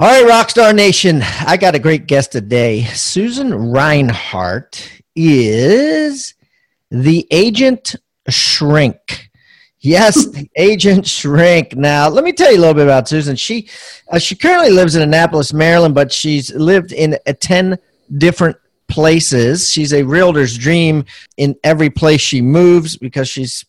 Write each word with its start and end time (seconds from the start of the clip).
All 0.00 0.06
right, 0.06 0.46
Rockstar 0.46 0.72
Nation, 0.76 1.22
I 1.44 1.56
got 1.56 1.74
a 1.74 1.80
great 1.80 2.06
guest 2.06 2.30
today. 2.30 2.84
Susan 2.84 3.72
Reinhart 3.72 5.02
is 5.16 6.34
the 6.92 7.26
agent 7.32 7.96
shrink. 8.28 9.28
Yes, 9.80 10.24
the 10.30 10.48
agent 10.54 11.04
shrink. 11.04 11.74
Now, 11.74 12.08
let 12.08 12.22
me 12.22 12.32
tell 12.32 12.52
you 12.52 12.58
a 12.58 12.60
little 12.60 12.74
bit 12.74 12.84
about 12.84 13.08
Susan. 13.08 13.34
She 13.34 13.68
uh, 14.12 14.20
she 14.20 14.36
currently 14.36 14.70
lives 14.70 14.94
in 14.94 15.02
Annapolis, 15.02 15.52
Maryland, 15.52 15.96
but 15.96 16.12
she's 16.12 16.54
lived 16.54 16.92
in 16.92 17.18
uh, 17.26 17.32
10 17.40 17.76
different 18.18 18.56
places. 18.86 19.68
She's 19.68 19.92
a 19.92 20.04
realtor's 20.04 20.56
dream 20.56 21.06
in 21.38 21.56
every 21.64 21.90
place 21.90 22.20
she 22.20 22.40
moves 22.40 22.96
because 22.96 23.28
she's 23.28 23.64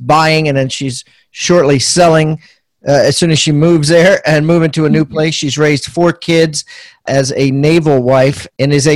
buying 0.00 0.48
and 0.48 0.56
then 0.56 0.70
she's 0.70 1.04
shortly 1.32 1.78
selling 1.78 2.40
uh, 2.86 2.92
as 2.92 3.16
soon 3.16 3.30
as 3.30 3.38
she 3.38 3.52
moves 3.52 3.88
there 3.88 4.20
and 4.26 4.46
move 4.46 4.62
into 4.62 4.86
a 4.86 4.90
new 4.90 5.04
place. 5.04 5.34
She's 5.34 5.58
raised 5.58 5.86
four 5.86 6.12
kids 6.12 6.64
as 7.06 7.32
a 7.36 7.50
naval 7.50 8.02
wife 8.02 8.46
and 8.58 8.72
is 8.72 8.86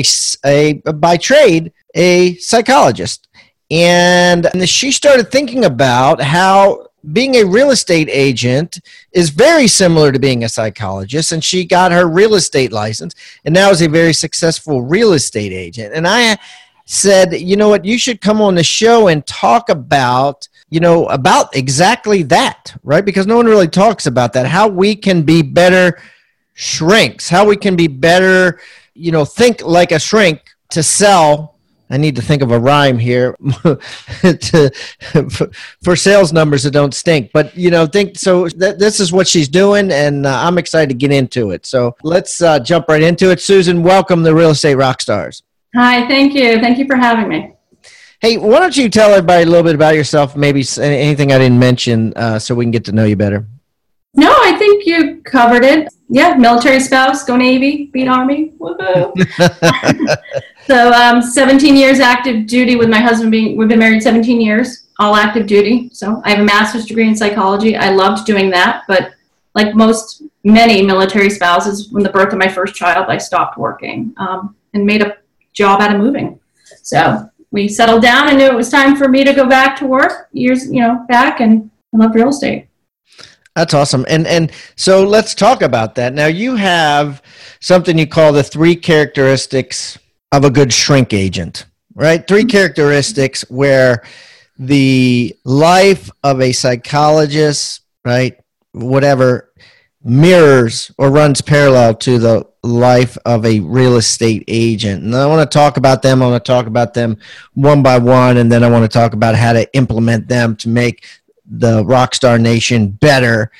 a, 0.44 0.82
a 0.84 0.92
by 0.92 1.16
trade 1.16 1.72
a 1.94 2.36
psychologist. 2.36 3.28
And 3.70 4.48
she 4.68 4.90
started 4.90 5.30
thinking 5.30 5.64
about 5.64 6.20
how 6.20 6.88
being 7.12 7.36
a 7.36 7.44
real 7.44 7.70
estate 7.70 8.08
agent 8.10 8.80
is 9.12 9.30
very 9.30 9.66
similar 9.66 10.12
to 10.12 10.18
being 10.18 10.44
a 10.44 10.48
psychologist 10.48 11.32
and 11.32 11.42
she 11.42 11.64
got 11.64 11.92
her 11.92 12.06
real 12.06 12.34
estate 12.34 12.72
license 12.72 13.14
and 13.44 13.54
now 13.54 13.70
is 13.70 13.80
a 13.80 13.88
very 13.88 14.12
successful 14.12 14.82
real 14.82 15.14
estate 15.14 15.52
agent 15.52 15.94
and 15.94 16.06
i 16.06 16.36
said 16.90 17.32
you 17.32 17.56
know 17.56 17.68
what 17.68 17.84
you 17.84 17.98
should 17.98 18.20
come 18.20 18.40
on 18.40 18.54
the 18.54 18.64
show 18.64 19.08
and 19.08 19.26
talk 19.26 19.68
about 19.68 20.48
you 20.70 20.78
know, 20.78 21.06
about 21.06 21.54
exactly 21.54 22.22
that, 22.24 22.74
right? 22.84 23.04
Because 23.04 23.26
no 23.26 23.36
one 23.36 23.46
really 23.46 23.68
talks 23.68 24.06
about 24.06 24.32
that. 24.34 24.46
How 24.46 24.68
we 24.68 24.94
can 24.94 25.22
be 25.22 25.42
better 25.42 26.00
shrinks, 26.54 27.28
how 27.28 27.46
we 27.46 27.56
can 27.56 27.74
be 27.74 27.88
better, 27.88 28.60
you 28.94 29.10
know, 29.10 29.24
think 29.24 29.62
like 29.62 29.92
a 29.92 29.98
shrink 29.98 30.42
to 30.70 30.82
sell. 30.82 31.56
I 31.92 31.96
need 31.96 32.14
to 32.14 32.22
think 32.22 32.40
of 32.40 32.52
a 32.52 32.58
rhyme 32.58 32.98
here 32.98 33.34
to, 34.22 34.72
for 35.82 35.96
sales 35.96 36.32
numbers 36.32 36.62
that 36.62 36.70
don't 36.70 36.94
stink. 36.94 37.32
But 37.32 37.56
you 37.56 37.72
know, 37.72 37.84
think 37.84 38.16
so. 38.16 38.46
Th- 38.46 38.76
this 38.76 39.00
is 39.00 39.12
what 39.12 39.26
she's 39.26 39.48
doing, 39.48 39.90
and 39.90 40.24
uh, 40.24 40.40
I'm 40.44 40.56
excited 40.56 40.90
to 40.90 40.94
get 40.94 41.10
into 41.10 41.50
it. 41.50 41.66
So 41.66 41.96
let's 42.04 42.40
uh, 42.40 42.60
jump 42.60 42.86
right 42.88 43.02
into 43.02 43.32
it. 43.32 43.40
Susan, 43.40 43.82
welcome 43.82 44.22
the 44.22 44.32
Real 44.32 44.50
Estate 44.50 44.76
Rock 44.76 45.00
Stars. 45.00 45.42
Hi, 45.74 46.06
thank 46.08 46.34
you. 46.34 46.58
Thank 46.60 46.78
you 46.78 46.86
for 46.86 46.96
having 46.96 47.28
me. 47.28 47.54
Hey, 48.20 48.36
why 48.36 48.58
don't 48.58 48.76
you 48.76 48.88
tell 48.88 49.10
everybody 49.10 49.44
a 49.44 49.46
little 49.46 49.62
bit 49.62 49.74
about 49.74 49.94
yourself? 49.94 50.36
Maybe 50.36 50.64
anything 50.78 51.32
I 51.32 51.38
didn't 51.38 51.58
mention, 51.58 52.12
uh, 52.16 52.38
so 52.38 52.54
we 52.54 52.64
can 52.64 52.70
get 52.70 52.84
to 52.86 52.92
know 52.92 53.04
you 53.04 53.16
better. 53.16 53.46
No, 54.14 54.30
I 54.30 54.56
think 54.58 54.84
you 54.84 55.22
covered 55.22 55.64
it. 55.64 55.88
Yeah, 56.08 56.34
military 56.34 56.80
spouse, 56.80 57.24
go 57.24 57.36
Navy, 57.36 57.86
beat 57.92 58.08
Army. 58.08 58.52
Woohoo! 58.58 60.16
so, 60.66 60.92
um, 60.92 61.22
17 61.22 61.76
years 61.76 62.00
active 62.00 62.46
duty 62.46 62.74
with 62.74 62.90
my 62.90 62.98
husband. 62.98 63.30
Being 63.30 63.56
we've 63.56 63.68
been 63.68 63.78
married 63.78 64.02
17 64.02 64.40
years, 64.40 64.88
all 64.98 65.14
active 65.14 65.46
duty. 65.46 65.88
So, 65.92 66.20
I 66.24 66.30
have 66.30 66.40
a 66.40 66.44
master's 66.44 66.86
degree 66.86 67.06
in 67.06 67.14
psychology. 67.14 67.76
I 67.76 67.90
loved 67.90 68.26
doing 68.26 68.50
that, 68.50 68.82
but 68.88 69.12
like 69.54 69.74
most 69.76 70.24
many 70.42 70.82
military 70.82 71.30
spouses, 71.30 71.90
when 71.90 72.02
the 72.02 72.10
birth 72.10 72.32
of 72.32 72.38
my 72.38 72.48
first 72.48 72.74
child, 72.74 73.06
I 73.08 73.18
stopped 73.18 73.56
working 73.56 74.12
um, 74.16 74.56
and 74.74 74.84
made 74.84 75.02
a 75.02 75.16
job 75.52 75.80
out 75.80 75.94
of 75.94 76.00
moving. 76.00 76.38
So 76.82 77.28
we 77.50 77.68
settled 77.68 78.02
down 78.02 78.28
and 78.28 78.38
knew 78.38 78.46
it 78.46 78.54
was 78.54 78.70
time 78.70 78.96
for 78.96 79.08
me 79.08 79.24
to 79.24 79.32
go 79.32 79.46
back 79.48 79.76
to 79.78 79.86
work 79.86 80.28
years, 80.32 80.70
you 80.70 80.80
know, 80.80 81.04
back 81.08 81.40
and 81.40 81.70
I 81.92 81.96
love 81.96 82.14
real 82.14 82.28
estate. 82.28 82.68
That's 83.56 83.74
awesome. 83.74 84.06
And 84.08 84.26
and 84.26 84.52
so 84.76 85.04
let's 85.04 85.34
talk 85.34 85.60
about 85.62 85.96
that. 85.96 86.14
Now 86.14 86.26
you 86.26 86.54
have 86.56 87.22
something 87.60 87.98
you 87.98 88.06
call 88.06 88.32
the 88.32 88.44
three 88.44 88.76
characteristics 88.76 89.98
of 90.32 90.44
a 90.44 90.50
good 90.50 90.72
shrink 90.72 91.12
agent, 91.12 91.66
right? 91.94 92.26
3 92.26 92.40
mm-hmm. 92.40 92.48
characteristics 92.48 93.42
where 93.50 94.04
the 94.58 95.36
life 95.44 96.10
of 96.22 96.40
a 96.40 96.52
psychologist, 96.52 97.82
right, 98.04 98.38
whatever 98.72 99.52
mirrors 100.02 100.90
or 100.98 101.10
runs 101.10 101.40
parallel 101.40 101.94
to 101.94 102.18
the 102.18 102.46
life 102.62 103.16
of 103.24 103.44
a 103.44 103.60
real 103.60 103.96
estate 103.96 104.44
agent. 104.48 105.02
And 105.02 105.14
I 105.14 105.26
want 105.26 105.48
to 105.48 105.58
talk 105.58 105.76
about 105.76 106.02
them. 106.02 106.22
I 106.22 106.28
want 106.28 106.44
to 106.44 106.52
talk 106.52 106.66
about 106.66 106.94
them 106.94 107.18
one 107.54 107.82
by 107.82 107.98
one, 107.98 108.38
and 108.38 108.50
then 108.50 108.64
I 108.64 108.70
want 108.70 108.90
to 108.90 108.98
talk 108.98 109.12
about 109.12 109.34
how 109.34 109.52
to 109.52 109.72
implement 109.74 110.28
them 110.28 110.56
to 110.56 110.68
make 110.68 111.06
the 111.46 111.82
Rockstar 111.84 112.40
Nation 112.40 112.88
better 112.88 113.50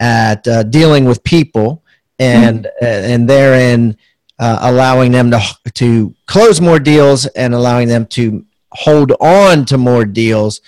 at 0.00 0.46
uh, 0.48 0.62
dealing 0.64 1.04
with 1.04 1.22
people 1.24 1.82
and 2.18 2.64
mm-hmm. 2.64 2.84
and 2.84 3.28
therein 3.28 3.96
uh, 4.38 4.58
allowing 4.62 5.12
them 5.12 5.30
to 5.30 5.40
to 5.74 6.14
close 6.26 6.60
more 6.60 6.78
deals 6.78 7.26
and 7.26 7.54
allowing 7.54 7.88
them 7.88 8.06
to 8.06 8.44
hold 8.72 9.12
on 9.20 9.64
to 9.64 9.78
more 9.78 10.04
deals 10.04 10.60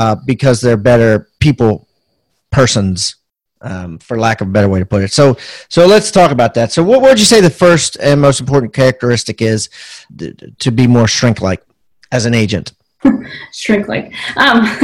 uh, 0.00 0.16
because 0.26 0.60
they're 0.60 0.76
better 0.76 1.28
people 1.40 1.88
persons 2.50 3.16
um, 3.60 3.98
for 3.98 4.18
lack 4.18 4.40
of 4.40 4.48
a 4.48 4.50
better 4.50 4.68
way 4.68 4.78
to 4.78 4.86
put 4.86 5.02
it. 5.02 5.12
So, 5.12 5.36
so 5.68 5.86
let's 5.86 6.10
talk 6.10 6.30
about 6.30 6.54
that. 6.54 6.72
So, 6.72 6.82
what 6.82 7.02
would 7.02 7.18
you 7.18 7.24
say 7.24 7.40
the 7.40 7.50
first 7.50 7.96
and 8.00 8.20
most 8.20 8.40
important 8.40 8.72
characteristic 8.72 9.42
is 9.42 9.68
to 10.58 10.70
be 10.70 10.86
more 10.86 11.08
shrink-like 11.08 11.62
as 12.12 12.26
an 12.26 12.34
agent? 12.34 12.72
shrink-like. 13.52 14.12
Um, 14.36 14.58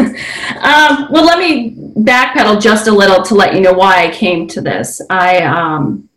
um, 0.60 1.08
well, 1.10 1.24
let 1.24 1.38
me 1.38 1.76
backpedal 1.98 2.60
just 2.60 2.86
a 2.88 2.92
little 2.92 3.22
to 3.24 3.34
let 3.34 3.54
you 3.54 3.60
know 3.60 3.72
why 3.72 4.06
I 4.06 4.10
came 4.10 4.46
to 4.48 4.60
this. 4.60 5.00
I 5.10 5.38
um, 5.38 6.08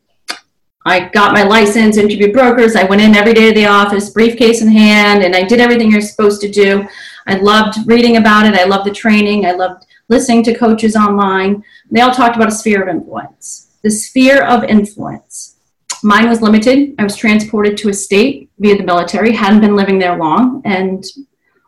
I 0.85 1.09
got 1.09 1.33
my 1.33 1.43
license, 1.43 1.97
interviewed 1.97 2.31
brokers. 2.31 2.77
I 2.77 2.85
went 2.85 3.01
in 3.01 3.13
every 3.13 3.33
day 3.33 3.49
to 3.49 3.53
the 3.53 3.65
office, 3.65 4.09
briefcase 4.09 4.61
in 4.61 4.69
hand, 4.69 5.21
and 5.21 5.35
I 5.35 5.43
did 5.43 5.59
everything 5.59 5.91
you're 5.91 5.99
supposed 5.99 6.39
to 6.41 6.49
do. 6.49 6.87
I 7.27 7.35
loved 7.35 7.79
reading 7.85 8.15
about 8.15 8.45
it. 8.45 8.53
I 8.53 8.63
loved 8.63 8.85
the 8.87 8.93
training. 8.93 9.45
I 9.45 9.51
loved 9.51 9.86
listening 10.09 10.43
to 10.43 10.57
coaches 10.57 10.95
online. 10.95 11.63
They 11.91 12.01
all 12.01 12.13
talked 12.13 12.35
about 12.35 12.47
a 12.47 12.55
sphere 12.55 12.81
of 12.81 12.87
influence. 12.87 13.77
The 13.83 13.91
sphere 13.91 14.43
of 14.43 14.63
influence. 14.63 15.55
Mine 16.03 16.29
was 16.29 16.41
limited. 16.41 16.95
I 16.99 17.03
was 17.03 17.15
transported 17.15 17.77
to 17.77 17.89
a 17.89 17.93
state 17.93 18.49
via 18.59 18.77
the 18.77 18.83
military, 18.83 19.31
hadn't 19.31 19.61
been 19.61 19.75
living 19.75 19.99
there 19.99 20.17
long, 20.17 20.61
and 20.65 21.03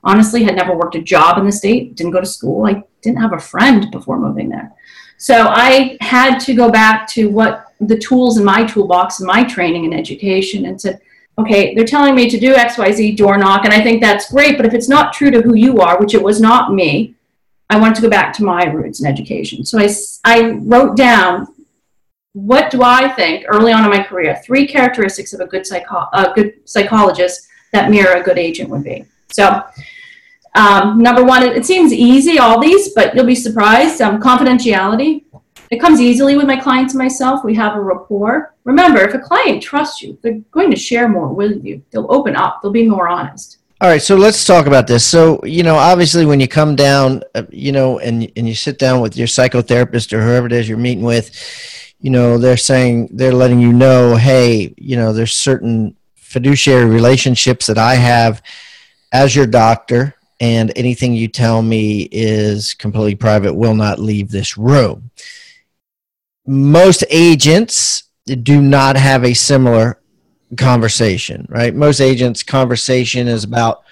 honestly 0.04 0.44
had 0.44 0.56
never 0.56 0.76
worked 0.76 0.96
a 0.96 1.02
job 1.02 1.38
in 1.38 1.46
the 1.46 1.52
state, 1.52 1.96
didn't 1.96 2.14
go 2.14 2.22
to 2.22 2.26
school. 2.26 2.66
I 2.66 2.84
didn't 3.02 3.20
have 3.20 3.34
a 3.34 3.40
friend 3.40 3.90
before 3.92 4.20
moving 4.20 4.50
there. 4.50 4.72
So 5.18 5.48
I 5.50 5.98
had 6.00 6.40
to 6.40 6.54
go 6.54 6.72
back 6.72 7.08
to 7.10 7.30
what 7.30 7.74
the 7.82 7.98
tools 7.98 8.38
in 8.38 8.46
my 8.46 8.66
toolbox 8.66 9.20
and 9.20 9.28
my 9.28 9.44
training 9.44 9.86
and 9.86 9.94
education 9.94 10.66
and 10.66 10.80
said, 10.80 11.02
okay, 11.38 11.74
they're 11.74 11.86
telling 11.86 12.16
me 12.16 12.30
to 12.30 12.40
do 12.40 12.54
XYZ 12.54 13.18
door 13.18 13.38
knock, 13.38 13.66
and 13.66 13.74
I 13.74 13.82
think 13.82 14.02
that's 14.02 14.32
great, 14.32 14.58
but 14.58 14.66
if 14.66 14.74
it's 14.74 14.90
not 14.90 15.14
true 15.14 15.32
to 15.32 15.42
who 15.42 15.56
you 15.56 15.80
are, 15.80 16.00
which 16.00 16.14
it 16.14 16.22
was 16.22 16.42
not 16.42 16.74
me, 16.74 17.16
I 17.70 17.80
wanted 17.80 17.96
to 17.96 18.02
go 18.02 18.10
back 18.10 18.34
to 18.34 18.44
my 18.44 18.66
roots 18.66 19.00
in 19.00 19.06
education. 19.06 19.64
So 19.64 19.80
I, 19.80 19.90
I 20.26 20.52
wrote 20.52 20.98
down 20.98 21.48
what 22.34 22.72
do 22.72 22.84
I 22.84 23.10
think 23.10 23.46
early 23.48 23.72
on 23.72 23.84
in 23.84 23.90
my 23.90 24.04
career, 24.04 24.40
three 24.44 24.68
characteristics 24.68 25.34
of 25.34 25.40
a 25.40 25.46
good, 25.46 25.66
psycho- 25.66 26.08
a 26.14 26.32
good 26.34 26.54
psychologist 26.66 27.48
that 27.74 27.92
mirror 27.92 28.18
a 28.18 28.24
good 28.24 28.38
agent 28.38 28.70
would 28.70 28.84
be. 28.84 29.06
So, 29.32 29.64
um, 30.56 31.00
number 31.00 31.24
one, 31.24 31.44
it, 31.44 31.56
it, 31.56 31.66
seems 31.66 31.94
easy, 31.94 32.40
all 32.40 32.60
these, 32.60 32.94
but 32.94 33.14
you'll 33.14 33.26
be 33.26 33.36
surprised. 33.36 34.02
Um, 34.02 34.20
confidentiality. 34.20 35.26
It 35.70 35.80
comes 35.80 36.02
easily 36.02 36.36
with 36.36 36.48
my 36.48 36.56
clients 36.56 36.94
and 36.94 37.00
myself. 37.00 37.44
We 37.44 37.54
have 37.56 37.76
a 37.76 37.82
rapport. 37.82 38.56
Remember, 38.64 39.02
if 39.02 39.14
a 39.14 39.20
client 39.20 39.62
trusts 39.62 40.02
you, 40.02 40.18
they're 40.24 40.40
going 40.50 40.72
to 40.72 40.76
share 40.76 41.08
more 41.08 41.32
with 41.32 41.64
you. 41.64 41.84
They'll 41.92 42.12
open 42.12 42.36
up, 42.36 42.62
they'll 42.62 42.72
be 42.72 42.88
more 42.88 43.08
honest. 43.08 43.59
All 43.82 43.88
right, 43.88 44.02
so 44.02 44.18
let's 44.18 44.44
talk 44.44 44.66
about 44.66 44.88
this. 44.88 45.06
So, 45.06 45.40
you 45.46 45.64
know, 45.64 45.78
obviously, 45.78 46.26
when 46.26 46.42
you 46.42 46.50
come 46.50 46.76
down, 46.76 47.24
uh, 47.34 47.44
you 47.50 47.72
know, 47.72 48.00
and 48.00 48.30
and 48.36 48.46
you 48.46 48.54
sit 48.54 48.78
down 48.78 49.00
with 49.00 49.16
your 49.16 49.28
psychotherapist 49.28 50.12
or 50.12 50.22
whoever 50.22 50.48
it 50.48 50.52
is 50.52 50.68
you're 50.68 50.78
meeting 50.78 51.06
with, 51.06 51.32
you 52.02 52.10
know, 52.10 52.38
they're 52.38 52.58
saying 52.58 53.08
they're 53.14 53.32
letting 53.32 53.62
you 53.62 53.72
know, 53.72 54.18
hey, 54.18 54.74
you 54.78 54.98
know, 54.98 55.14
there's 55.14 55.34
certain 55.34 55.96
fiduciary 56.16 56.90
relationships 56.90 57.68
that 57.68 57.78
I 57.78 57.96
have 57.96 58.42
as 59.14 59.34
your 59.34 59.48
doctor, 59.48 60.14
and 60.42 60.74
anything 60.76 61.14
you 61.14 61.30
tell 61.30 61.62
me 61.62 62.10
is 62.12 62.74
completely 62.74 63.16
private, 63.16 63.54
will 63.54 63.76
not 63.76 63.98
leave 63.98 64.30
this 64.30 64.58
room. 64.58 65.10
Most 66.46 67.06
agents 67.10 68.04
do 68.26 68.62
not 68.62 68.98
have 68.98 69.24
a 69.24 69.34
similar 69.34 69.99
conversation, 70.58 71.46
right? 71.50 71.74
Most 71.74 72.00
agents' 72.00 72.44
conversation 72.44 73.28
is 73.28 73.44
about 73.44 73.84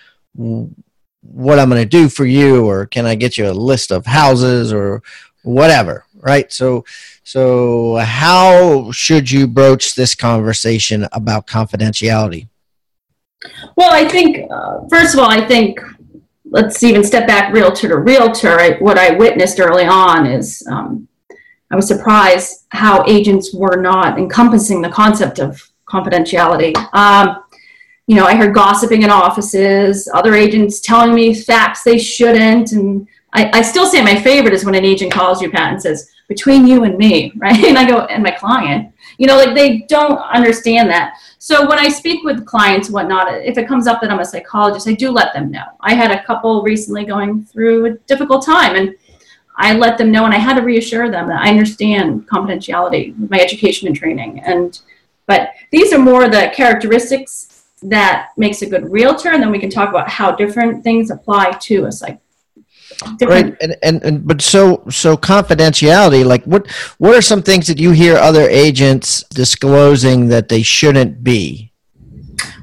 what 1.22 1.60
I'm 1.60 1.70
going 1.70 1.82
to 1.82 1.86
do 1.86 2.10
for 2.10 2.26
you, 2.26 2.66
or 2.66 2.86
can 2.86 3.06
I 3.06 3.16
get 3.16 3.38
you 3.38 3.50
a 3.50 3.52
list 3.52 3.92
of 3.92 4.06
houses, 4.06 4.74
or 4.74 5.04
whatever, 5.44 6.06
right? 6.16 6.52
So, 6.52 6.86
so 7.24 7.96
how 7.98 8.92
should 8.92 9.30
you 9.32 9.48
broach 9.48 9.96
this 9.96 10.16
conversation 10.16 11.08
about 11.12 11.48
confidentiality? 11.48 12.48
Well, 13.76 13.92
I 13.92 14.08
think 14.08 14.50
uh, 14.50 14.88
first 14.90 15.14
of 15.14 15.20
all, 15.20 15.30
I 15.30 15.46
think 15.46 15.80
let's 16.50 16.82
even 16.84 17.04
step 17.04 17.28
back 17.28 17.54
realtor 17.54 17.90
to 17.90 17.98
realtor. 17.98 18.78
What 18.80 18.98
I 18.98 19.12
witnessed 19.16 19.60
early 19.60 19.86
on 19.86 20.26
is 20.26 20.66
um, 20.72 21.08
I 21.72 21.76
was 21.76 21.88
surprised 21.88 22.66
how 22.70 23.04
agents 23.08 23.54
were 23.54 23.80
not 23.80 24.18
encompassing 24.18 24.82
the 24.82 24.90
concept 24.90 25.40
of 25.40 25.62
confidentiality. 25.90 26.76
Um, 26.94 27.44
you 28.08 28.16
know, 28.16 28.26
I 28.26 28.36
heard 28.36 28.54
gossiping 28.54 29.04
in 29.04 29.10
offices, 29.10 30.10
other 30.14 30.34
agents 30.34 30.80
telling 30.80 31.14
me 31.14 31.34
facts 31.34 31.84
they 31.84 31.98
shouldn't. 31.98 32.72
And 32.72 33.08
I, 33.34 33.60
I 33.60 33.62
still 33.62 33.86
say 33.86 34.02
my 34.02 34.16
favorite 34.16 34.54
is 34.54 34.64
when 34.64 34.76
an 34.76 34.86
agent 34.86 35.12
calls 35.12 35.42
you, 35.42 35.52
Pat, 35.52 35.74
and 35.74 35.82
says, 35.82 36.10
between 36.30 36.68
you 36.68 36.84
and 36.84 36.98
me, 36.98 37.32
right? 37.38 37.66
And 37.66 37.78
I 37.78 37.88
go, 37.88 38.02
and 38.02 38.24
my 38.24 38.32
client, 38.32 38.94
you 39.18 39.28
know, 39.28 39.38
like 39.38 39.56
they 39.56 39.80
don't 39.90 40.18
understand 40.18 40.90
that. 40.90 41.16
So 41.38 41.68
when 41.68 41.80
I 41.80 41.90
speak 41.90 42.24
with 42.24 42.46
clients, 42.46 42.90
whatnot, 42.90 43.34
if 43.34 43.58
it 43.58 43.68
comes 43.68 43.88
up 43.88 44.02
that 44.02 44.12
I'm 44.12 44.20
a 44.20 44.26
psychologist, 44.26 44.88
I 44.88 44.94
do 44.94 45.12
let 45.12 45.34
them 45.34 45.52
know. 45.52 45.66
I 45.82 45.94
had 45.94 46.12
a 46.12 46.24
couple 46.24 46.62
recently 46.64 47.06
going 47.06 47.44
through 47.46 47.86
a 47.86 47.92
difficult 48.08 48.46
time 48.46 48.76
and 48.76 48.96
I 49.58 49.74
let 49.74 49.98
them 49.98 50.12
know 50.12 50.26
and 50.26 50.34
I 50.34 50.38
had 50.38 50.56
to 50.56 50.62
reassure 50.62 51.10
them 51.10 51.28
that 51.28 51.42
I 51.42 51.50
understand 51.50 52.28
confidentiality 52.28 53.18
my 53.30 53.40
education 53.40 53.88
and 53.88 53.96
training. 53.96 54.40
And 54.42 54.80
but 55.28 55.52
these 55.72 55.94
are 55.94 56.00
more 56.00 56.28
the 56.30 56.52
characteristics 56.56 57.66
that 57.84 58.30
makes 58.38 58.62
a 58.62 58.66
good 58.66 58.90
realtor, 58.90 59.30
and 59.30 59.44
then 59.44 59.52
we 59.52 59.60
can 59.60 59.70
talk 59.70 59.90
about 59.90 60.10
how 60.10 60.32
different 60.32 60.84
things 60.84 61.12
apply 61.12 61.52
to 61.52 61.86
us, 61.86 62.02
like 62.02 62.20
right 63.22 63.56
and, 63.62 63.76
and 63.84 64.04
and 64.04 64.26
but 64.26 64.42
so 64.42 64.84
so 64.90 65.18
confidentiality 65.18 66.26
like 66.26 66.44
what 66.46 66.70
what 66.98 67.14
are 67.16 67.22
some 67.22 67.44
things 67.44 67.68
that 67.68 67.78
you 67.78 67.92
hear 67.92 68.16
other 68.16 68.48
agents 68.50 69.24
disclosing 69.30 70.30
that 70.30 70.48
they 70.48 70.62
shouldn't 70.62 71.24
be? 71.24 71.72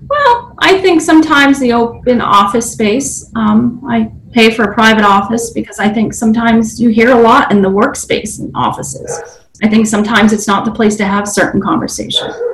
Well 0.09 0.57
i 0.61 0.81
think 0.81 1.03
sometimes 1.03 1.61
the 1.61 1.73
open 1.73 2.21
office 2.21 2.73
space 2.73 3.31
um, 3.37 3.83
i 3.89 4.11
pay 4.33 4.51
for 4.51 4.65
a 4.65 4.75
private 4.75 5.05
office 5.05 5.51
because 5.51 5.79
i 5.79 5.89
think 5.89 6.15
sometimes 6.15 6.81
you 6.81 6.89
hear 6.89 7.13
a 7.13 7.21
lot 7.21 7.53
in 7.53 7.63
the 7.63 7.71
workspace 7.71 8.41
in 8.41 8.51
offices. 8.55 9.41
I 9.63 9.69
think 9.69 9.87
sometimes 9.87 10.33
it's 10.33 10.49
not 10.49 10.65
the 10.65 10.73
place 10.73 10.97
to 10.97 11.05
have 11.05 11.29
certain 11.29 11.61
conversation 11.61 12.54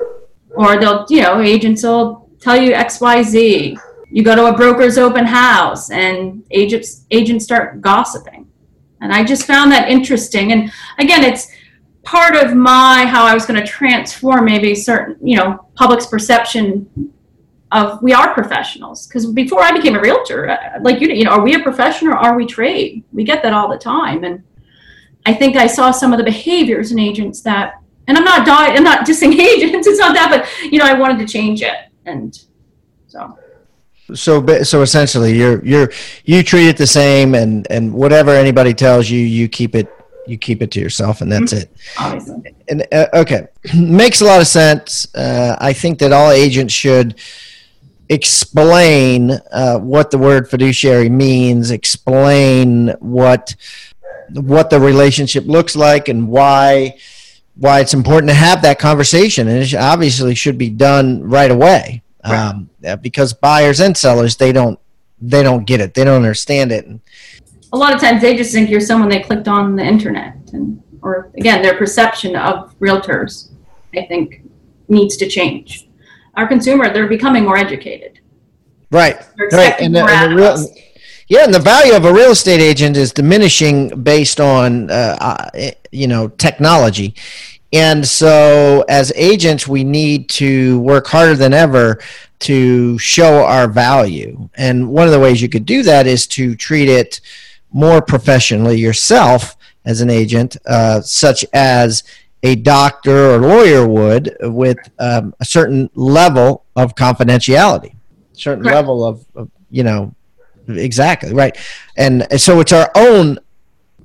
or 0.57 0.79
they'll 0.79 1.07
you 1.09 1.23
know 1.23 1.41
agents 1.41 1.83
will 1.83 2.29
tell 2.41 2.57
you 2.57 2.73
xyz 2.73 3.79
you 4.11 4.25
go 4.25 4.35
to 4.35 4.47
a 4.47 4.57
broker's 4.57 4.99
open 4.99 5.25
house 5.25 5.91
and 5.91 6.45
agents 6.51 7.07
agents 7.11 7.45
start 7.45 7.81
gossiping. 7.81 8.47
And 9.01 9.13
i 9.13 9.25
just 9.25 9.47
found 9.47 9.71
that 9.73 9.89
interesting. 9.89 10.53
And 10.53 10.73
again 10.99 11.23
it's 11.25 11.49
part 12.03 12.35
of 12.35 12.55
my 12.55 13.05
how 13.07 13.25
i 13.25 13.35
was 13.35 13.47
going 13.47 13.61
to 13.61 13.67
transform 13.67 14.45
maybe 14.45 14.75
certain 14.75 15.17
you 15.27 15.37
know 15.37 15.69
public's 15.75 16.07
perception 16.07 17.13
of 17.73 18.03
we 18.03 18.13
are 18.13 18.35
professionals. 18.35 19.07
Because 19.07 19.27
before 19.27 19.63
i 19.63 19.71
became 19.71 19.95
a 19.95 20.01
realtor 20.01 20.51
uh, 20.51 20.81
like 20.83 21.01
you 21.01 21.09
you 21.09 21.25
know 21.25 21.31
are 21.31 21.43
we 21.43 21.55
a 21.55 21.61
profession 21.61 22.09
or 22.09 22.15
are 22.15 22.37
we 22.37 22.47
trade? 22.47 23.05
We 23.13 23.25
get 23.25 23.43
that 23.43 23.53
all 23.53 23.69
the 23.69 23.79
time. 23.79 24.25
And 24.25 24.43
i 25.27 25.33
think 25.35 25.57
i 25.57 25.67
saw 25.67 25.91
some 25.91 26.13
of 26.13 26.19
the 26.19 26.25
behaviors 26.25 26.93
in 26.93 26.99
agents 26.99 27.43
that 27.43 27.80
and 28.11 28.19
i'm 28.19 28.25
not 28.25 28.45
dying 28.45 28.77
i'm 28.77 28.85
not 28.85 29.07
dissing 29.07 29.33
agents 29.39 29.87
it's 29.87 29.99
not 29.99 30.15
that 30.15 30.29
but 30.31 30.71
you 30.73 30.79
know 30.79 30.85
i 30.85 30.93
wanted 30.93 31.19
to 31.19 31.33
change 31.33 31.63
it 31.63 31.75
and 32.05 32.45
so. 33.07 33.39
So 34.15 34.63
so 34.63 34.83
essentially 34.83 35.37
you're 35.37 35.65
you're 35.65 35.93
you 36.25 36.43
treat 36.43 36.69
it 36.69 36.77
the 36.77 36.87
same 36.87 37.35
and 37.35 37.67
and 37.71 37.93
whatever 37.93 38.31
anybody 38.31 38.75
tells 38.75 39.09
you 39.09 39.21
you 39.21 39.49
keep 39.49 39.75
it 39.75 39.89
you 40.27 40.37
keep 40.39 40.63
it 40.63 40.71
to 40.73 40.81
yourself 40.81 41.21
and 41.21 41.31
that's 41.31 41.53
it. 41.53 41.71
Obviously. 41.99 42.55
and 42.69 42.87
uh, 42.93 43.07
okay. 43.15 43.49
Makes 43.75 44.21
a 44.21 44.25
lot 44.25 44.41
of 44.41 44.47
sense. 44.47 45.13
Uh, 45.15 45.57
i 45.61 45.73
think 45.73 45.99
that 46.01 46.13
all 46.13 46.31
agents 46.31 46.75
should 46.75 47.21
explain 48.09 49.31
uh, 49.53 49.79
what 49.79 50.11
the 50.11 50.19
word 50.19 50.51
fiduciary 50.51 51.09
means 51.09 51.71
explain 51.71 52.89
what 52.99 53.55
what 54.33 54.71
the 54.71 54.81
relationship 54.81 55.45
looks 55.47 55.77
like 55.77 56.09
and 56.09 56.29
why 56.29 56.97
why 57.57 57.81
it's 57.81 57.95
important 57.95 58.29
to 58.31 58.35
have 58.35 58.63
that 58.63 58.79
conversation 58.79 59.49
and 59.49 59.59
it 59.59 59.75
obviously 59.75 60.35
should 60.35 60.59
be 60.59 60.71
done 60.71 61.23
right 61.23 61.51
away. 61.51 62.03
Um, 62.23 62.69
because 63.01 63.33
buyers 63.33 63.81
and 63.81 63.97
sellers 63.97 64.37
they 64.37 64.53
don't 64.53 64.79
they 65.21 65.43
don't 65.43 65.65
get 65.65 65.81
it. 65.81 65.95
They 65.95 66.05
don't 66.05 66.17
understand 66.17 66.73
it. 66.73 66.87
A 67.73 67.77
lot 67.77 67.95
of 67.95 68.01
times 68.01 68.21
they 68.21 68.37
just 68.37 68.53
think 68.53 68.69
you're 68.69 68.81
someone 68.81 69.09
they 69.09 69.21
clicked 69.21 69.49
on 69.49 69.77
the 69.77 69.85
internet 69.85 70.37
and 70.53 70.83
or 71.03 71.31
again 71.37 71.63
their 71.63 71.77
perception 71.77 72.37
of 72.37 72.79
realtors 72.79 73.53
i 73.97 74.03
think 74.03 74.43
needs 74.89 75.17
to 75.19 75.29
change. 75.29 75.89
Our 76.35 76.47
consumer 76.47 76.93
they're 76.93 77.09
becoming 77.09 77.45
more 77.45 77.57
educated. 77.57 78.21
Right. 78.91 79.17
Right 79.53 79.81
and, 79.81 79.95
the, 79.95 80.05
and 80.05 80.33
the 80.33 80.37
real, 80.37 80.67
yeah 81.31 81.45
and 81.45 81.55
the 81.55 81.59
value 81.59 81.95
of 81.95 82.05
a 82.05 82.13
real 82.13 82.33
estate 82.33 82.61
agent 82.61 82.95
is 82.99 83.11
diminishing 83.11 84.03
based 84.03 84.39
on 84.39 84.91
uh, 84.91 85.17
uh, 85.19 85.71
you 85.91 86.07
know 86.07 86.29
technology 86.29 87.15
and 87.73 88.07
so, 88.07 88.85
as 88.89 89.13
agents, 89.15 89.69
we 89.69 89.85
need 89.85 90.29
to 90.31 90.81
work 90.81 91.07
harder 91.07 91.37
than 91.37 91.53
ever 91.53 92.01
to 92.41 92.99
show 92.99 93.45
our 93.45 93.69
value. 93.69 94.49
And 94.57 94.89
one 94.89 95.07
of 95.07 95.13
the 95.13 95.21
ways 95.21 95.41
you 95.41 95.49
could 95.49 95.67
do 95.67 95.83
that 95.85 96.07
is 96.07 96.27
to 96.29 96.57
treat 96.57 96.89
it 96.89 97.21
more 97.73 98.03
professionally 98.03 98.81
yourself 98.81 99.57
as 99.85 100.01
an 100.01 100.11
agent, 100.11 100.57
uh, 100.67 101.01
such 101.03 101.45
as 101.53 102.03
a 102.43 102.57
doctor 102.57 103.35
or 103.35 103.39
lawyer 103.39 103.87
would, 103.87 104.37
with 104.41 104.79
um, 104.99 105.35
a 105.39 105.45
certain 105.45 105.91
level 105.95 106.65
of 106.75 106.97
confidentiality, 106.97 107.95
certain 108.33 108.65
right. 108.65 108.75
level 108.75 109.05
of, 109.05 109.25
of, 109.37 109.51
you 109.71 109.85
know, 109.85 110.13
exactly 110.79 111.33
right. 111.33 111.57
And 111.97 112.27
so, 112.41 112.61
it's 112.61 112.73
our 112.73 112.91
own 112.95 113.39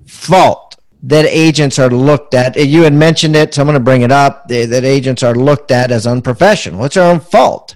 fault 0.08 0.66
that 1.04 1.26
agents 1.26 1.78
are 1.78 1.90
looked 1.90 2.34
at. 2.34 2.56
You 2.56 2.82
had 2.82 2.94
mentioned 2.94 3.36
it, 3.36 3.54
so 3.54 3.62
I'm 3.62 3.68
going 3.68 3.76
to 3.76 3.80
bring 3.80 4.02
it 4.02 4.12
up. 4.12 4.48
Eh, 4.50 4.66
that 4.66 4.84
agents 4.84 5.22
are 5.22 5.36
looked 5.36 5.72
at 5.72 5.92
as 5.92 6.08
unprofessional. 6.08 6.84
It's 6.86 6.98
our 6.98 7.12
own 7.12 7.20
fault, 7.20 7.76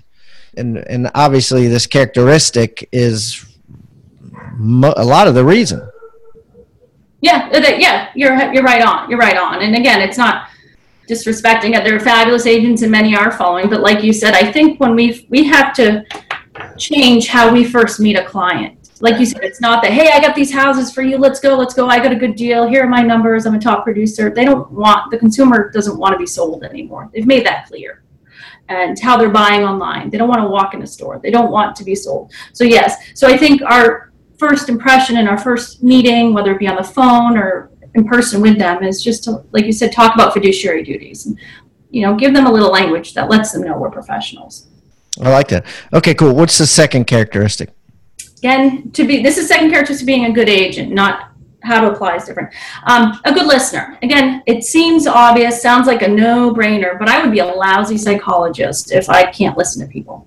and 0.58 0.78
and 0.78 1.12
obviously 1.16 1.68
this 1.68 1.86
characteristic 1.86 2.90
is 2.92 3.46
a 4.60 5.06
lot 5.06 5.28
of 5.28 5.36
the 5.36 5.46
reason. 5.46 5.88
Yeah, 7.22 7.50
uh, 7.54 7.60
yeah, 7.78 8.10
you're 8.16 8.54
you're 8.54 8.64
right 8.64 8.82
on. 8.82 9.10
You're 9.10 9.20
right 9.20 9.38
on. 9.38 9.62
And 9.62 9.76
again, 9.76 10.02
it's 10.02 10.18
not 10.18 10.50
disrespecting 11.08 11.76
it. 11.76 11.84
There 11.84 11.96
are 11.96 12.00
fabulous 12.00 12.46
agents, 12.46 12.82
and 12.82 12.92
many 12.92 13.16
are 13.16 13.32
following. 13.32 13.70
But 13.70 13.82
like 13.82 14.04
you 14.04 14.14
said, 14.14 14.34
I 14.34 14.52
think 14.52 14.80
when 14.80 14.96
we 14.96 15.28
we 15.30 15.44
have 15.46 15.74
to 15.76 16.04
change 16.78 17.28
how 17.28 17.52
we 17.54 17.64
first 17.64 18.00
meet 18.00 18.18
a 18.18 18.24
client 18.24 18.79
like 19.02 19.20
you 19.20 19.26
said, 19.26 19.44
it's 19.44 19.62
not 19.62 19.82
that, 19.84 19.94
hey, 19.94 20.12
I 20.12 20.20
got 20.20 20.36
these 20.36 20.52
houses 20.52 20.92
for 20.92 21.02
you. 21.02 21.18
Let's 21.18 21.40
go, 21.40 21.56
let's 21.56 21.74
go. 21.74 21.88
I 21.88 22.00
got 22.00 22.12
a 22.12 22.16
good 22.16 22.36
deal. 22.36 22.68
Here 22.68 22.84
are 22.84 22.88
my 22.88 23.02
numbers. 23.02 23.46
I'm 23.46 23.56
a 23.56 23.60
top 23.60 23.84
producer. 23.84 24.30
They 24.30 24.46
don't 24.46 24.70
want, 24.72 25.10
the 25.12 25.18
consumer 25.18 25.72
doesn't 25.72 25.98
want 25.98 26.14
to 26.14 26.20
be 26.20 26.26
sold 26.26 26.64
anymore. 26.64 27.10
They've 27.14 27.26
made 27.26 27.46
that 27.46 27.68
clear. 27.68 28.04
And 28.68 29.00
how 29.00 29.18
they're 29.18 29.30
buying 29.30 29.64
online. 29.64 30.12
They 30.12 30.18
don't 30.20 30.30
want 30.30 30.42
to 30.42 30.48
walk 30.48 30.76
in 30.76 30.84
a 30.84 30.88
store. 30.88 31.20
They 31.24 31.32
don't 31.32 31.52
want 31.52 31.76
to 31.78 31.84
be 31.84 31.96
sold. 31.96 32.32
So, 32.54 32.64
yes. 32.64 32.98
So, 33.16 33.28
I 33.28 33.36
think 33.36 33.64
our 33.64 34.12
first 34.38 34.70
impression 34.70 35.18
and 35.18 35.28
our 35.28 35.40
first 35.40 35.82
meeting, 35.82 36.36
whether 36.36 36.52
it 36.52 36.60
be 36.60 36.68
on 36.68 36.76
the 36.76 36.84
phone 36.84 37.36
or 37.36 37.72
in 37.96 38.06
person 38.06 38.42
with 38.42 38.60
them, 38.60 38.84
is 38.84 39.04
just 39.04 39.24
to, 39.24 39.44
like 39.54 39.66
you 39.66 39.72
said, 39.72 39.92
talk 39.92 40.14
about 40.14 40.34
fiduciary 40.34 40.84
duties. 40.84 41.26
And, 41.26 41.40
you 41.90 42.04
know, 42.04 42.16
give 42.16 42.32
them 42.36 42.46
a 42.46 42.52
little 42.52 42.70
language 42.70 43.16
that 43.16 43.28
lets 43.28 43.54
them 43.54 43.64
know 43.64 43.76
we're 43.76 43.90
professionals. 43.90 44.68
I 45.20 45.30
like 45.32 45.48
that. 45.48 45.66
Okay, 45.92 46.14
cool. 46.14 46.36
What's 46.36 46.60
the 46.60 46.68
second 46.68 47.06
characteristic? 47.06 47.72
Again, 48.40 48.92
to 48.92 49.06
be 49.06 49.22
this 49.22 49.38
is 49.38 49.48
second 49.48 49.70
character 49.70 49.96
to 49.96 50.06
being 50.06 50.26
a 50.26 50.32
good 50.32 50.50
agent, 50.50 50.92
not 50.92 51.30
how 51.62 51.82
to 51.82 51.92
apply 51.92 52.16
is 52.16 52.24
different. 52.24 52.54
Um, 52.84 53.20
a 53.26 53.34
good 53.34 53.46
listener. 53.46 53.98
Again, 54.02 54.42
it 54.46 54.64
seems 54.64 55.08
obvious, 55.08 55.62
sounds 55.62 55.88
like 55.88 56.02
a 56.02 56.08
no-brainer, 56.08 56.98
but 56.98 57.10
I 57.10 57.22
would 57.22 57.32
be 57.32 57.40
a 57.40 57.46
lousy 57.46 57.98
psychologist 57.98 58.92
if 58.94 59.10
I 59.10 59.30
can't 59.32 59.58
listen 59.58 59.86
to 59.86 59.92
people. 59.92 60.26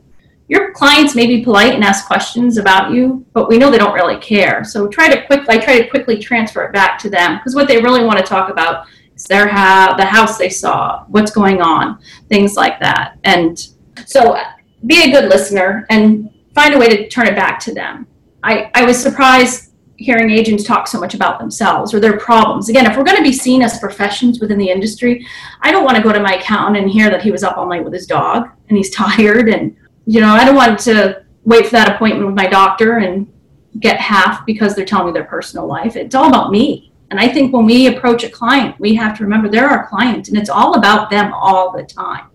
Your 0.48 0.72
clients 0.72 1.14
may 1.14 1.26
be 1.26 1.42
polite 1.42 1.74
and 1.74 1.82
ask 1.82 2.06
questions 2.06 2.58
about 2.58 2.92
you, 2.92 3.24
but 3.32 3.48
we 3.48 3.56
know 3.56 3.70
they 3.70 3.78
don't 3.78 3.94
really 3.94 4.18
care. 4.18 4.64
So 4.64 4.88
try 4.88 5.08
to 5.08 5.24
quick. 5.26 5.48
I 5.48 5.56
try 5.56 5.80
to 5.80 5.88
quickly 5.88 6.18
transfer 6.18 6.64
it 6.64 6.72
back 6.72 6.98
to 6.98 7.10
them 7.10 7.38
because 7.38 7.54
what 7.54 7.68
they 7.68 7.80
really 7.80 8.04
want 8.04 8.18
to 8.18 8.24
talk 8.24 8.50
about 8.50 8.86
is 9.16 9.24
their 9.24 9.48
ha- 9.48 9.94
the 9.96 10.04
house 10.04 10.36
they 10.36 10.50
saw, 10.50 11.04
what's 11.08 11.30
going 11.30 11.62
on, 11.62 11.98
things 12.28 12.56
like 12.56 12.78
that. 12.80 13.16
And 13.24 13.66
so, 14.04 14.36
be 14.84 15.02
a 15.02 15.12
good 15.12 15.30
listener 15.30 15.86
and 15.88 16.28
find 16.54 16.74
a 16.74 16.78
way 16.78 16.88
to 16.88 17.08
turn 17.08 17.26
it 17.26 17.36
back 17.36 17.58
to 17.60 17.74
them. 17.74 18.06
I, 18.42 18.70
I 18.74 18.84
was 18.84 19.00
surprised 19.00 19.72
hearing 19.96 20.30
agents 20.30 20.64
talk 20.64 20.88
so 20.88 20.98
much 20.98 21.14
about 21.14 21.38
themselves 21.38 21.94
or 21.94 22.00
their 22.00 22.18
problems. 22.18 22.68
Again, 22.68 22.86
if 22.86 22.96
we're 22.96 23.04
going 23.04 23.16
to 23.16 23.22
be 23.22 23.32
seen 23.32 23.62
as 23.62 23.78
professions 23.78 24.40
within 24.40 24.58
the 24.58 24.68
industry, 24.68 25.26
I 25.60 25.70
don't 25.70 25.84
want 25.84 25.96
to 25.96 26.02
go 26.02 26.12
to 26.12 26.20
my 26.20 26.34
accountant 26.34 26.82
and 26.82 26.90
hear 26.90 27.08
that 27.10 27.22
he 27.22 27.30
was 27.30 27.42
up 27.42 27.56
all 27.56 27.68
night 27.68 27.84
with 27.84 27.92
his 27.92 28.06
dog 28.06 28.48
and 28.68 28.76
he's 28.76 28.90
tired. 28.94 29.48
And, 29.48 29.76
you 30.06 30.20
know, 30.20 30.34
I 30.34 30.44
don't 30.44 30.56
want 30.56 30.78
to 30.80 31.24
wait 31.44 31.66
for 31.66 31.72
that 31.72 31.94
appointment 31.94 32.26
with 32.26 32.34
my 32.34 32.46
doctor 32.46 32.98
and 32.98 33.32
get 33.80 33.98
half 33.98 34.44
because 34.44 34.74
they're 34.74 34.84
telling 34.84 35.06
me 35.06 35.12
their 35.12 35.24
personal 35.24 35.66
life. 35.66 35.96
It's 35.96 36.14
all 36.14 36.28
about 36.28 36.50
me. 36.50 36.92
And 37.10 37.20
I 37.20 37.28
think 37.28 37.52
when 37.52 37.66
we 37.66 37.88
approach 37.88 38.24
a 38.24 38.28
client, 38.28 38.78
we 38.80 38.94
have 38.94 39.16
to 39.18 39.24
remember 39.24 39.48
they're 39.48 39.68
our 39.68 39.86
client 39.86 40.28
and 40.28 40.36
it's 40.36 40.50
all 40.50 40.74
about 40.74 41.10
them 41.10 41.32
all 41.34 41.70
the 41.70 41.82
time. 41.82 42.28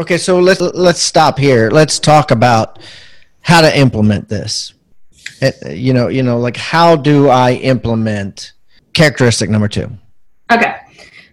Okay, 0.00 0.16
so 0.16 0.40
let's 0.40 0.62
let's 0.62 1.02
stop 1.02 1.38
here. 1.38 1.68
Let's 1.68 1.98
talk 1.98 2.30
about 2.30 2.78
how 3.42 3.60
to 3.60 3.78
implement 3.78 4.30
this. 4.30 4.72
Uh, 5.42 5.50
you 5.68 5.92
know, 5.92 6.08
you 6.08 6.22
know, 6.22 6.38
like 6.38 6.56
how 6.56 6.96
do 6.96 7.28
I 7.28 7.52
implement 7.52 8.54
characteristic 8.94 9.50
number 9.50 9.68
two? 9.68 9.90
Okay, 10.50 10.74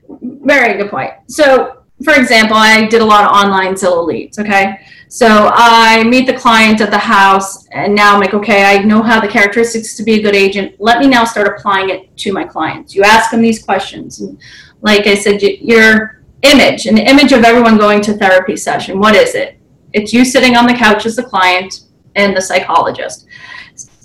very 0.09 0.77
good 0.77 0.91
point. 0.91 1.13
So, 1.29 1.83
for 2.03 2.13
example, 2.15 2.57
I 2.57 2.85
did 2.87 3.01
a 3.01 3.05
lot 3.05 3.23
of 3.23 3.31
online 3.31 3.75
Zillow 3.75 4.05
leads. 4.05 4.37
Okay, 4.37 4.85
so 5.07 5.49
I 5.53 6.03
meet 6.03 6.27
the 6.27 6.33
client 6.33 6.81
at 6.81 6.91
the 6.91 6.97
house, 6.97 7.67
and 7.67 7.95
now 7.95 8.15
I'm 8.15 8.19
like, 8.19 8.33
okay, 8.33 8.65
I 8.65 8.83
know 8.83 9.01
how 9.01 9.21
the 9.21 9.29
characteristics 9.29 9.95
to 9.95 10.03
be 10.03 10.15
a 10.15 10.21
good 10.21 10.35
agent. 10.35 10.75
Let 10.77 10.99
me 10.99 11.07
now 11.07 11.23
start 11.23 11.47
applying 11.47 11.89
it 11.89 12.17
to 12.17 12.33
my 12.33 12.43
clients. 12.43 12.93
You 12.93 13.03
ask 13.03 13.31
them 13.31 13.41
these 13.41 13.63
questions, 13.63 14.19
and 14.19 14.37
like 14.81 15.07
I 15.07 15.15
said, 15.15 15.41
your 15.41 16.16
image, 16.43 16.85
an 16.85 16.97
image 16.97 17.31
of 17.31 17.43
everyone 17.43 17.77
going 17.77 18.01
to 18.01 18.13
therapy 18.13 18.55
session. 18.55 18.99
What 18.99 19.15
is 19.15 19.35
it? 19.35 19.59
It's 19.93 20.13
you 20.13 20.25
sitting 20.25 20.55
on 20.55 20.67
the 20.67 20.73
couch 20.73 21.05
as 21.05 21.15
the 21.15 21.23
client 21.23 21.81
and 22.15 22.35
the 22.35 22.41
psychologist. 22.41 23.25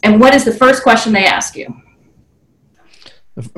And 0.02 0.20
what 0.20 0.34
is 0.34 0.44
the 0.44 0.52
first 0.52 0.82
question 0.82 1.12
they 1.12 1.24
ask 1.24 1.56
you? 1.56 1.74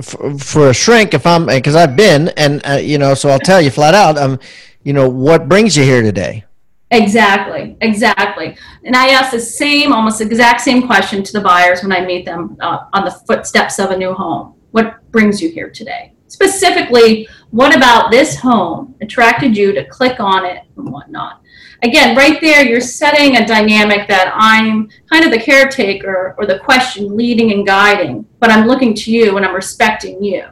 For, 0.02 0.38
for 0.38 0.68
a 0.70 0.74
shrink, 0.74 1.14
if 1.14 1.26
I'm 1.26 1.46
because 1.46 1.74
I've 1.74 1.96
been, 1.96 2.28
and 2.36 2.62
uh, 2.64 2.74
you 2.74 2.98
know, 2.98 3.14
so 3.14 3.28
I'll 3.28 3.40
tell 3.40 3.60
you 3.60 3.70
flat 3.70 3.94
out, 3.94 4.16
um, 4.16 4.38
you 4.84 4.92
know, 4.92 5.08
what 5.08 5.48
brings 5.48 5.76
you 5.76 5.82
here 5.82 6.02
today? 6.02 6.44
Exactly, 6.90 7.76
exactly. 7.80 8.56
And 8.84 8.94
I 8.94 9.08
ask 9.08 9.32
the 9.32 9.40
same, 9.40 9.92
almost 9.92 10.20
exact 10.20 10.60
same 10.60 10.86
question 10.86 11.24
to 11.24 11.32
the 11.32 11.40
buyers 11.40 11.82
when 11.82 11.90
I 11.90 12.04
meet 12.04 12.24
them 12.24 12.56
uh, 12.60 12.84
on 12.92 13.04
the 13.04 13.10
footsteps 13.10 13.80
of 13.80 13.90
a 13.90 13.96
new 13.96 14.14
home. 14.14 14.54
What 14.70 15.10
brings 15.10 15.42
you 15.42 15.48
here 15.50 15.70
today? 15.70 16.13
Specifically, 16.34 17.28
what 17.52 17.76
about 17.76 18.10
this 18.10 18.36
home 18.36 18.96
attracted 19.00 19.56
you 19.56 19.72
to 19.72 19.84
click 19.84 20.18
on 20.18 20.44
it 20.44 20.64
and 20.76 20.90
whatnot? 20.90 21.40
Again, 21.84 22.16
right 22.16 22.40
there, 22.40 22.66
you're 22.66 22.80
setting 22.80 23.36
a 23.36 23.46
dynamic 23.46 24.08
that 24.08 24.32
I'm 24.34 24.88
kind 25.08 25.24
of 25.24 25.30
the 25.30 25.38
caretaker 25.38 26.34
or 26.36 26.44
the 26.44 26.58
question 26.58 27.16
leading 27.16 27.52
and 27.52 27.64
guiding, 27.64 28.26
but 28.40 28.50
I'm 28.50 28.66
looking 28.66 28.94
to 28.94 29.12
you 29.12 29.36
and 29.36 29.46
I'm 29.46 29.54
respecting 29.54 30.24
you. 30.24 30.44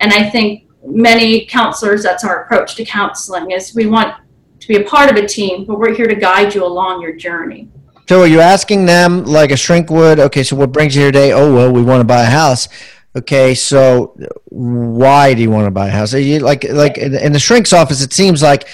And 0.00 0.12
I 0.12 0.28
think 0.28 0.68
many 0.84 1.46
counselors, 1.46 2.02
that's 2.02 2.22
our 2.22 2.42
approach 2.42 2.74
to 2.74 2.84
counseling, 2.84 3.52
is 3.52 3.74
we 3.74 3.86
want 3.86 4.16
to 4.60 4.68
be 4.68 4.76
a 4.76 4.84
part 4.84 5.10
of 5.10 5.16
a 5.16 5.26
team, 5.26 5.64
but 5.64 5.78
we're 5.78 5.94
here 5.94 6.08
to 6.08 6.16
guide 6.16 6.54
you 6.54 6.62
along 6.62 7.00
your 7.00 7.16
journey. 7.16 7.70
So 8.06 8.20
are 8.20 8.26
you 8.26 8.40
asking 8.40 8.84
them 8.84 9.24
like 9.24 9.50
a 9.50 9.56
shrink 9.56 9.90
would? 9.90 10.20
Okay, 10.20 10.42
so 10.42 10.56
what 10.56 10.72
brings 10.72 10.94
you 10.94 11.00
here 11.00 11.10
today? 11.10 11.32
Oh 11.32 11.54
well, 11.54 11.72
we 11.72 11.82
want 11.82 12.00
to 12.00 12.04
buy 12.04 12.22
a 12.22 12.30
house. 12.30 12.68
Okay, 13.16 13.54
so 13.54 14.14
why 14.50 15.32
do 15.32 15.40
you 15.40 15.50
want 15.50 15.66
to 15.66 15.70
buy 15.70 15.88
a 15.88 15.90
house? 15.90 16.12
You, 16.12 16.40
like 16.40 16.64
like 16.64 16.98
in 16.98 17.32
the 17.32 17.38
shrink's 17.38 17.72
office, 17.72 18.02
it 18.02 18.12
seems 18.12 18.42
like 18.42 18.68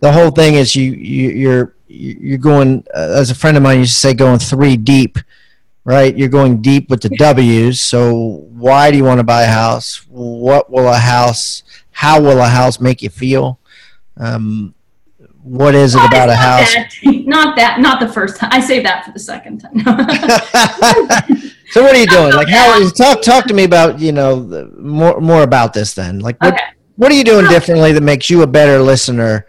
the 0.00 0.10
whole 0.10 0.30
thing 0.30 0.54
is 0.54 0.74
you, 0.74 0.92
you 0.92 1.30
you're 1.30 1.74
you're 1.86 2.38
going 2.38 2.84
uh, 2.94 3.16
as 3.18 3.30
a 3.30 3.34
friend 3.34 3.56
of 3.56 3.62
mine 3.62 3.78
used 3.78 3.94
to 3.94 4.00
say 4.00 4.14
going 4.14 4.38
three 4.38 4.76
deep 4.76 5.18
right 5.84 6.16
you're 6.16 6.30
going 6.30 6.60
deep 6.62 6.88
with 6.88 7.02
the 7.02 7.10
w's 7.10 7.80
so 7.80 8.46
why 8.52 8.90
do 8.90 8.96
you 8.96 9.04
want 9.04 9.18
to 9.18 9.24
buy 9.24 9.42
a 9.42 9.46
house 9.46 10.04
what 10.08 10.70
will 10.70 10.88
a 10.88 10.96
house 10.96 11.62
how 11.92 12.20
will 12.20 12.40
a 12.40 12.48
house 12.48 12.80
make 12.80 13.02
you 13.02 13.10
feel 13.10 13.60
um, 14.16 14.74
what 15.44 15.74
is 15.74 15.94
it 15.94 16.00
oh, 16.00 16.06
about 16.06 16.30
a 16.30 16.34
house? 16.34 16.72
That. 16.72 16.90
Not 17.26 17.54
that, 17.56 17.78
not 17.78 18.00
the 18.00 18.08
first 18.08 18.38
time. 18.38 18.48
I 18.50 18.60
say 18.60 18.82
that 18.82 19.04
for 19.04 19.12
the 19.12 19.18
second 19.18 19.58
time. 19.58 19.74
so 21.74 21.82
what 21.82 21.96
are 21.96 21.98
you 21.98 22.06
doing? 22.06 22.32
Like 22.32 22.46
how 22.46 22.88
talk 22.90 23.20
talk 23.20 23.46
to 23.46 23.54
me 23.54 23.64
about, 23.64 23.98
you 23.98 24.12
know, 24.12 24.70
more 24.78 25.20
more 25.20 25.42
about 25.42 25.72
this 25.72 25.92
then. 25.92 26.20
Like 26.20 26.40
what 26.40 26.54
okay. 26.54 26.62
what 26.94 27.10
are 27.10 27.16
you 27.16 27.24
doing 27.24 27.48
differently 27.48 27.90
that 27.90 28.00
makes 28.00 28.30
you 28.30 28.42
a 28.42 28.46
better 28.46 28.80
listener, 28.80 29.48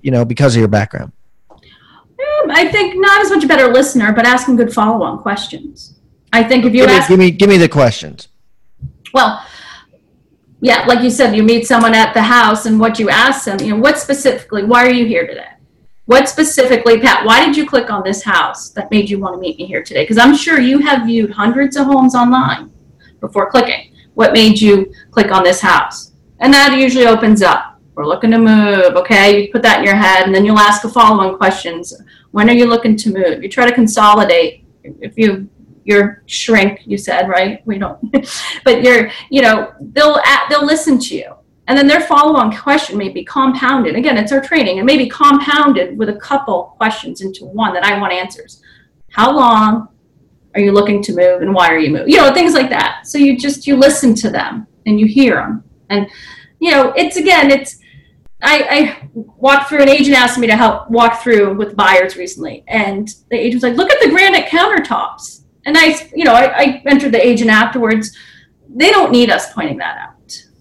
you 0.00 0.12
know, 0.12 0.24
because 0.24 0.54
of 0.54 0.60
your 0.60 0.68
background? 0.68 1.10
Um, 1.50 2.50
I 2.50 2.68
think 2.70 2.94
not 2.96 3.20
as 3.20 3.30
much 3.30 3.42
a 3.42 3.48
better 3.48 3.66
listener, 3.72 4.12
but 4.12 4.28
asking 4.28 4.54
good 4.54 4.72
follow-on 4.72 5.22
questions. 5.22 5.98
I 6.32 6.44
think 6.44 6.64
if 6.64 6.72
you 6.72 6.82
give 6.82 6.90
ask 6.90 7.10
me, 7.10 7.16
give 7.16 7.18
me 7.18 7.30
give 7.32 7.48
me 7.48 7.56
the 7.56 7.68
questions. 7.68 8.28
Well, 9.12 9.44
yeah, 10.60 10.86
like 10.86 11.02
you 11.02 11.10
said, 11.10 11.34
you 11.34 11.42
meet 11.42 11.66
someone 11.66 11.96
at 11.96 12.14
the 12.14 12.22
house 12.22 12.64
and 12.64 12.78
what 12.78 13.00
you 13.00 13.10
ask 13.10 13.46
them, 13.46 13.58
you 13.58 13.70
know, 13.70 13.80
what 13.80 13.98
specifically, 13.98 14.62
why 14.62 14.86
are 14.86 14.92
you 14.92 15.04
here 15.04 15.26
today? 15.26 15.48
What 16.06 16.28
specifically, 16.28 17.00
Pat, 17.00 17.24
why 17.24 17.46
did 17.46 17.56
you 17.56 17.66
click 17.66 17.90
on 17.90 18.02
this 18.04 18.22
house 18.22 18.68
that 18.70 18.90
made 18.90 19.08
you 19.08 19.18
want 19.18 19.34
to 19.34 19.40
meet 19.40 19.58
me 19.58 19.64
here 19.64 19.82
today? 19.82 20.02
Because 20.02 20.18
I'm 20.18 20.36
sure 20.36 20.60
you 20.60 20.78
have 20.80 21.06
viewed 21.06 21.30
hundreds 21.30 21.76
of 21.76 21.86
homes 21.86 22.14
online 22.14 22.70
before 23.20 23.50
clicking. 23.50 23.94
What 24.12 24.34
made 24.34 24.60
you 24.60 24.92
click 25.10 25.32
on 25.32 25.42
this 25.42 25.60
house? 25.60 26.12
And 26.40 26.52
that 26.52 26.76
usually 26.78 27.06
opens 27.06 27.40
up. 27.40 27.80
We're 27.94 28.06
looking 28.06 28.32
to 28.32 28.38
move, 28.38 28.96
okay? 28.96 29.44
You 29.44 29.52
put 29.52 29.62
that 29.62 29.78
in 29.78 29.84
your 29.84 29.94
head, 29.96 30.26
and 30.26 30.34
then 30.34 30.44
you'll 30.44 30.58
ask 30.58 30.84
a 30.84 30.90
follow-on 30.90 31.38
questions. 31.38 31.94
When 32.32 32.50
are 32.50 32.54
you 32.54 32.66
looking 32.66 32.96
to 32.96 33.12
move? 33.12 33.42
You 33.42 33.48
try 33.48 33.66
to 33.66 33.74
consolidate. 33.74 34.64
If 34.82 35.16
you 35.16 35.48
your 35.84 36.22
shrink 36.24 36.80
you 36.86 36.96
said 36.96 37.28
right 37.28 37.64
we 37.66 37.78
don't 37.78 38.00
but 38.64 38.82
you're 38.82 39.10
you 39.30 39.42
know 39.42 39.72
they'll 39.92 40.18
they'll 40.48 40.64
listen 40.64 40.98
to 40.98 41.14
you 41.14 41.33
and 41.66 41.78
then 41.78 41.86
their 41.86 42.02
follow-on 42.02 42.54
question 42.54 42.98
may 42.98 43.08
be 43.08 43.24
compounded. 43.24 43.96
Again 43.96 44.18
it's 44.18 44.32
our 44.32 44.40
training. 44.40 44.78
And 44.78 44.86
maybe 44.86 45.08
compounded 45.08 45.96
with 45.98 46.08
a 46.08 46.16
couple 46.16 46.74
questions 46.76 47.20
into 47.20 47.44
one 47.46 47.72
that 47.74 47.84
i 47.84 47.98
want 47.98 48.12
answers. 48.12 48.62
How 49.10 49.34
long 49.34 49.88
are 50.54 50.60
you 50.60 50.72
looking 50.72 51.02
to 51.02 51.12
move 51.14 51.42
and 51.42 51.54
why 51.54 51.68
are 51.68 51.78
you 51.78 51.90
moving? 51.90 52.10
You 52.10 52.18
know 52.18 52.32
things 52.32 52.54
like 52.54 52.70
that. 52.70 53.06
So 53.06 53.18
you 53.18 53.38
just 53.38 53.66
you 53.66 53.76
listen 53.76 54.14
to 54.16 54.30
them 54.30 54.66
and 54.86 55.00
you 55.00 55.06
hear 55.06 55.36
them 55.36 55.64
and 55.90 56.08
you 56.60 56.70
know 56.70 56.92
it's 56.96 57.16
again 57.16 57.50
it's 57.50 57.78
I, 58.42 58.66
I 58.68 59.08
walked 59.14 59.70
through 59.70 59.80
an 59.82 59.88
agent 59.88 60.16
asked 60.16 60.38
me 60.38 60.46
to 60.46 60.56
help 60.56 60.90
walk 60.90 61.22
through 61.22 61.54
with 61.54 61.76
buyers 61.76 62.16
recently. 62.16 62.62
And 62.68 63.08
the 63.30 63.36
agent 63.36 63.54
was 63.54 63.62
like 63.62 63.76
look 63.76 63.90
at 63.90 64.00
the 64.02 64.10
granite 64.10 64.46
countertops. 64.46 65.44
And 65.66 65.78
I, 65.78 66.08
you 66.14 66.24
know, 66.24 66.34
I, 66.34 66.44
I 66.44 66.82
entered 66.86 67.12
the 67.12 67.26
agent 67.26 67.50
afterwards. 67.50 68.14
They 68.68 68.90
don't 68.90 69.12
need 69.12 69.30
us 69.30 69.52
pointing 69.52 69.78
that 69.78 69.96
out. 69.98 70.13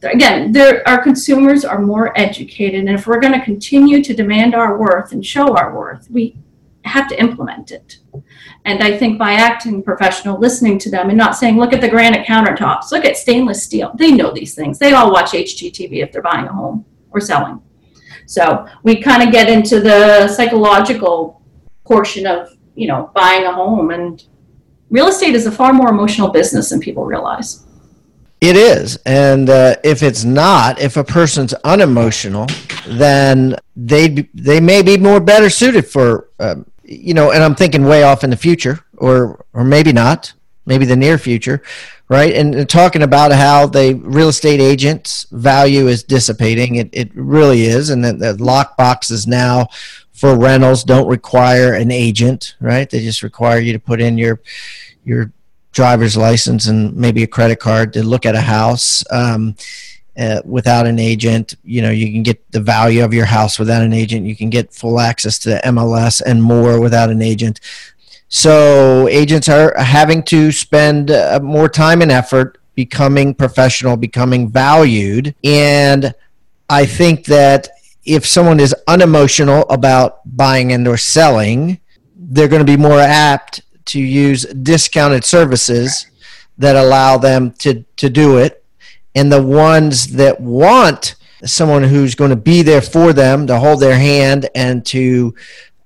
Again, 0.04 0.56
our 0.86 1.02
consumers 1.02 1.64
are 1.64 1.80
more 1.80 2.18
educated, 2.18 2.82
and 2.82 2.90
if 2.90 3.08
we're 3.08 3.20
going 3.20 3.34
to 3.34 3.44
continue 3.44 4.04
to 4.04 4.14
demand 4.14 4.54
our 4.56 4.78
worth 4.78 5.12
and 5.12 5.26
show 5.26 5.56
our 5.56 5.76
worth, 5.76 6.10
we 6.10 6.36
have 6.86 7.08
to 7.08 7.20
implement 7.20 7.72
it. 7.72 7.98
And 8.66 8.84
I 8.84 8.98
think 8.98 9.18
by 9.18 9.34
acting 9.34 9.82
professional, 9.82 10.40
listening 10.40 10.78
to 10.80 10.92
them, 10.92 11.10
and 11.10 11.18
not 11.18 11.36
saying, 11.36 11.58
"Look 11.58 11.74
at 11.74 11.82
the 11.82 11.90
granite 11.90 12.26
countertops, 12.26 12.92
look 12.92 13.06
at 13.06 13.18
stainless 13.18 13.64
steel." 13.64 13.92
They 13.96 14.12
know 14.12 14.32
these 14.32 14.54
things. 14.54 14.80
They 14.80 14.94
all 14.94 15.12
watch 15.12 15.34
HGTV 15.34 16.02
if 16.02 16.12
they're 16.12 16.22
buying 16.22 16.46
a 16.46 16.54
home 16.54 16.86
or 17.12 17.20
selling. 17.20 17.62
So 18.26 18.66
we 18.84 19.02
kind 19.02 19.24
of 19.24 19.32
get 19.32 19.50
into 19.50 19.80
the 19.80 20.28
psychological 20.28 21.42
portion 21.86 22.26
of 22.26 22.50
you 22.76 22.88
know 22.88 23.12
buying 23.14 23.46
a 23.46 23.52
home 23.52 23.92
and 23.92 24.24
real 24.90 25.08
estate 25.08 25.36
is 25.36 25.46
a 25.46 25.52
far 25.52 25.74
more 25.74 25.90
emotional 25.90 26.30
business 26.30 26.70
than 26.70 26.80
people 26.80 27.06
realize. 27.06 27.66
It 28.44 28.58
is. 28.58 28.98
And 29.06 29.50
uh, 29.50 29.78
if 29.86 30.04
it's 30.04 30.26
not, 30.26 30.78
if 30.78 30.98
a 30.98 31.04
person's 31.04 31.54
unemotional, 31.64 32.48
then 32.86 33.56
they 33.78 34.28
they 34.34 34.60
may 34.60 34.82
be 34.82 34.98
more 34.98 35.22
better 35.22 35.50
suited 35.50 35.88
for, 35.88 36.28
um, 36.42 36.66
you 36.84 37.14
know, 37.14 37.32
and 37.32 37.42
I'm 37.42 37.56
thinking 37.56 37.86
way 37.86 38.04
off 38.04 38.22
in 38.26 38.32
the 38.32 38.36
future 38.36 38.84
or, 38.98 39.46
or 39.54 39.64
maybe 39.64 39.94
not, 39.94 40.34
maybe 40.66 40.86
the 40.86 40.98
near 40.98 41.18
future, 41.18 41.64
right? 42.10 42.34
And, 42.34 42.54
and 42.54 42.70
talking 42.70 43.02
about 43.02 43.32
how 43.32 43.66
the 43.66 43.94
real 43.94 44.28
estate 44.28 44.60
agents 44.60 45.26
value 45.32 45.88
is 45.88 46.04
dissipating. 46.04 46.76
It, 46.76 46.90
it 46.92 47.12
really 47.16 47.62
is. 47.62 47.90
And 47.92 48.04
that 48.04 48.20
the 48.20 48.34
lock 48.44 48.76
boxes 48.76 49.26
now 49.26 49.70
for 50.12 50.38
rentals 50.38 50.84
don't 50.84 51.08
require 51.08 51.74
an 51.76 51.92
agent, 51.92 52.56
right? 52.60 52.90
They 52.90 53.00
just 53.00 53.24
require 53.24 53.60
you 53.60 53.72
to 53.72 53.80
put 53.80 54.02
in 54.02 54.18
your 54.18 54.42
your 55.06 55.32
driver's 55.74 56.16
license 56.16 56.68
and 56.68 56.96
maybe 56.96 57.24
a 57.24 57.28
credit 57.28 57.60
card 57.60 57.92
to 57.94 58.04
look 58.04 58.26
at 58.26 58.36
a 58.36 58.42
house 58.42 59.04
um, 59.12 59.56
uh, 60.18 60.42
without 60.46 60.88
an 60.88 61.00
agent. 61.00 61.56
You 61.64 61.82
know, 61.82 61.90
you 61.90 62.12
can 62.12 62.24
get 62.24 62.40
the 62.52 62.62
value 62.62 63.04
of 63.04 63.14
your 63.14 63.26
house 63.26 63.60
without 63.60 63.82
an 63.82 63.92
agent. 63.92 64.26
You 64.26 64.36
can 64.36 64.50
get 64.50 64.74
full 64.74 65.00
access 65.00 65.38
to 65.40 65.60
MLS 65.66 66.22
and 66.26 66.42
more 66.42 66.80
without 66.80 67.10
an 67.10 67.22
agent. 67.22 67.60
So 68.30 69.08
agents 69.10 69.50
are 69.50 69.76
having 69.78 70.24
to 70.24 70.52
spend 70.52 71.12
uh, 71.12 71.40
more 71.44 71.70
time 71.70 72.02
and 72.02 72.12
effort 72.12 72.58
becoming 72.76 73.36
professional, 73.36 73.98
becoming 73.98 74.50
valued. 74.50 75.36
And 75.44 76.14
I 76.70 76.86
think 76.86 77.26
that 77.26 77.70
if 78.06 78.26
someone 78.26 78.60
is 78.60 78.76
unemotional 78.88 79.62
about 79.70 80.22
buying 80.26 80.72
and 80.72 80.88
or 80.88 80.98
selling, 80.98 81.80
they're 82.16 82.48
going 82.48 82.66
to 82.66 82.72
be 82.72 82.78
more 82.78 83.00
apt 83.00 83.62
to 83.86 84.00
use 84.00 84.44
discounted 84.44 85.24
services 85.24 86.08
that 86.58 86.76
allow 86.76 87.18
them 87.18 87.52
to, 87.60 87.84
to 87.98 88.10
do 88.10 88.38
it. 88.38 88.64
And 89.16 89.32
the 89.32 89.42
ones 89.42 90.14
that 90.14 90.40
want 90.40 91.16
someone 91.46 91.84
who's 91.84 92.16
going 92.16 92.30
to 92.30 92.36
be 92.36 92.62
there 92.62 92.82
for 92.82 93.14
them 93.14 93.48
to 93.48 93.60
hold 93.60 93.80
their 93.80 93.98
hand 93.98 94.50
and 94.56 94.86
to 94.88 95.36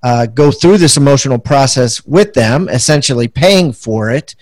uh, 0.02 0.26
go 0.26 0.50
through 0.50 0.78
this 0.78 0.96
emotional 0.96 1.38
process 1.38 2.04
with 2.06 2.32
them, 2.34 2.68
essentially 2.68 3.28
paying 3.28 3.72
for 3.72 4.10
it, 4.10 4.34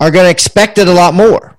are 0.00 0.10
going 0.10 0.24
to 0.24 0.30
expect 0.30 0.78
it 0.78 0.88
a 0.88 0.92
lot 0.92 1.14
more, 1.14 1.56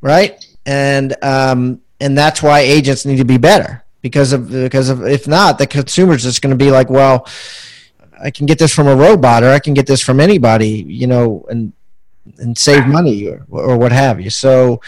right? 0.00 0.44
And 0.66 1.14
um, 1.22 1.80
and 2.00 2.18
that's 2.18 2.42
why 2.42 2.60
agents 2.60 3.06
need 3.06 3.18
to 3.18 3.24
be 3.24 3.38
better 3.38 3.84
because 4.02 4.32
of 4.32 4.50
because 4.50 4.88
of 4.88 5.06
if 5.06 5.28
not, 5.28 5.58
the 5.58 5.66
consumer's 5.66 6.24
just 6.24 6.42
going 6.42 6.56
to 6.56 6.64
be 6.64 6.70
like, 6.70 6.90
well, 6.90 7.28
I 8.20 8.30
can 8.30 8.46
get 8.46 8.58
this 8.58 8.74
from 8.74 8.86
a 8.86 8.96
robot 8.96 9.42
or 9.42 9.50
I 9.50 9.58
can 9.58 9.74
get 9.74 9.86
this 9.86 10.00
from 10.00 10.20
anybody, 10.20 10.84
you 10.86 11.06
know, 11.06 11.44
and 11.48 11.72
and 12.38 12.56
save 12.56 12.86
money 12.86 13.26
or 13.26 13.46
or 13.48 13.76
what 13.78 13.92
have 13.92 14.20
you. 14.20 14.30
So. 14.30 14.80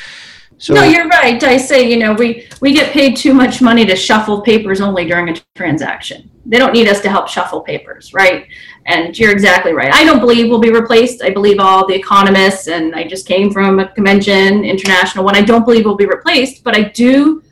So, 0.61 0.75
no, 0.75 0.83
you're 0.83 1.07
right. 1.07 1.41
I 1.45 1.57
say, 1.57 1.89
you 1.89 2.01
know, 2.01 2.15
we, 2.15 2.49
we 2.61 2.73
get 2.73 2.93
paid 2.93 3.17
too 3.17 3.33
much 3.33 3.63
money 3.63 3.87
to 3.87 3.95
shuffle 3.95 4.41
papers 4.41 4.81
only 4.81 5.05
during 5.05 5.29
a 5.29 5.37
transaction. 5.55 6.29
They 6.47 6.59
don't 6.59 6.73
need 6.73 6.89
us 6.89 7.01
to 7.03 7.09
help 7.09 7.29
shuffle 7.29 7.61
papers, 7.61 8.13
right? 8.13 8.49
And 8.87 9.17
you're 9.17 9.31
exactly 9.31 9.73
right. 9.73 9.95
I 9.95 10.05
don't 10.05 10.19
believe 10.19 10.49
we'll 10.49 10.59
be 10.59 10.73
replaced. 10.73 11.23
I 11.23 11.31
believe 11.31 11.61
all 11.61 11.87
the 11.87 11.95
economists, 11.95 12.67
and 12.67 12.93
I 12.93 13.05
just 13.05 13.25
came 13.25 13.53
from 13.53 13.79
a 13.79 13.87
convention, 13.93 14.65
international 14.65 15.25
one. 15.25 15.37
I 15.37 15.43
don't 15.43 15.65
believe 15.65 15.85
we'll 15.85 15.95
be 15.95 16.07
replaced, 16.07 16.65
but 16.65 16.77
I 16.77 16.83
do. 16.89 17.45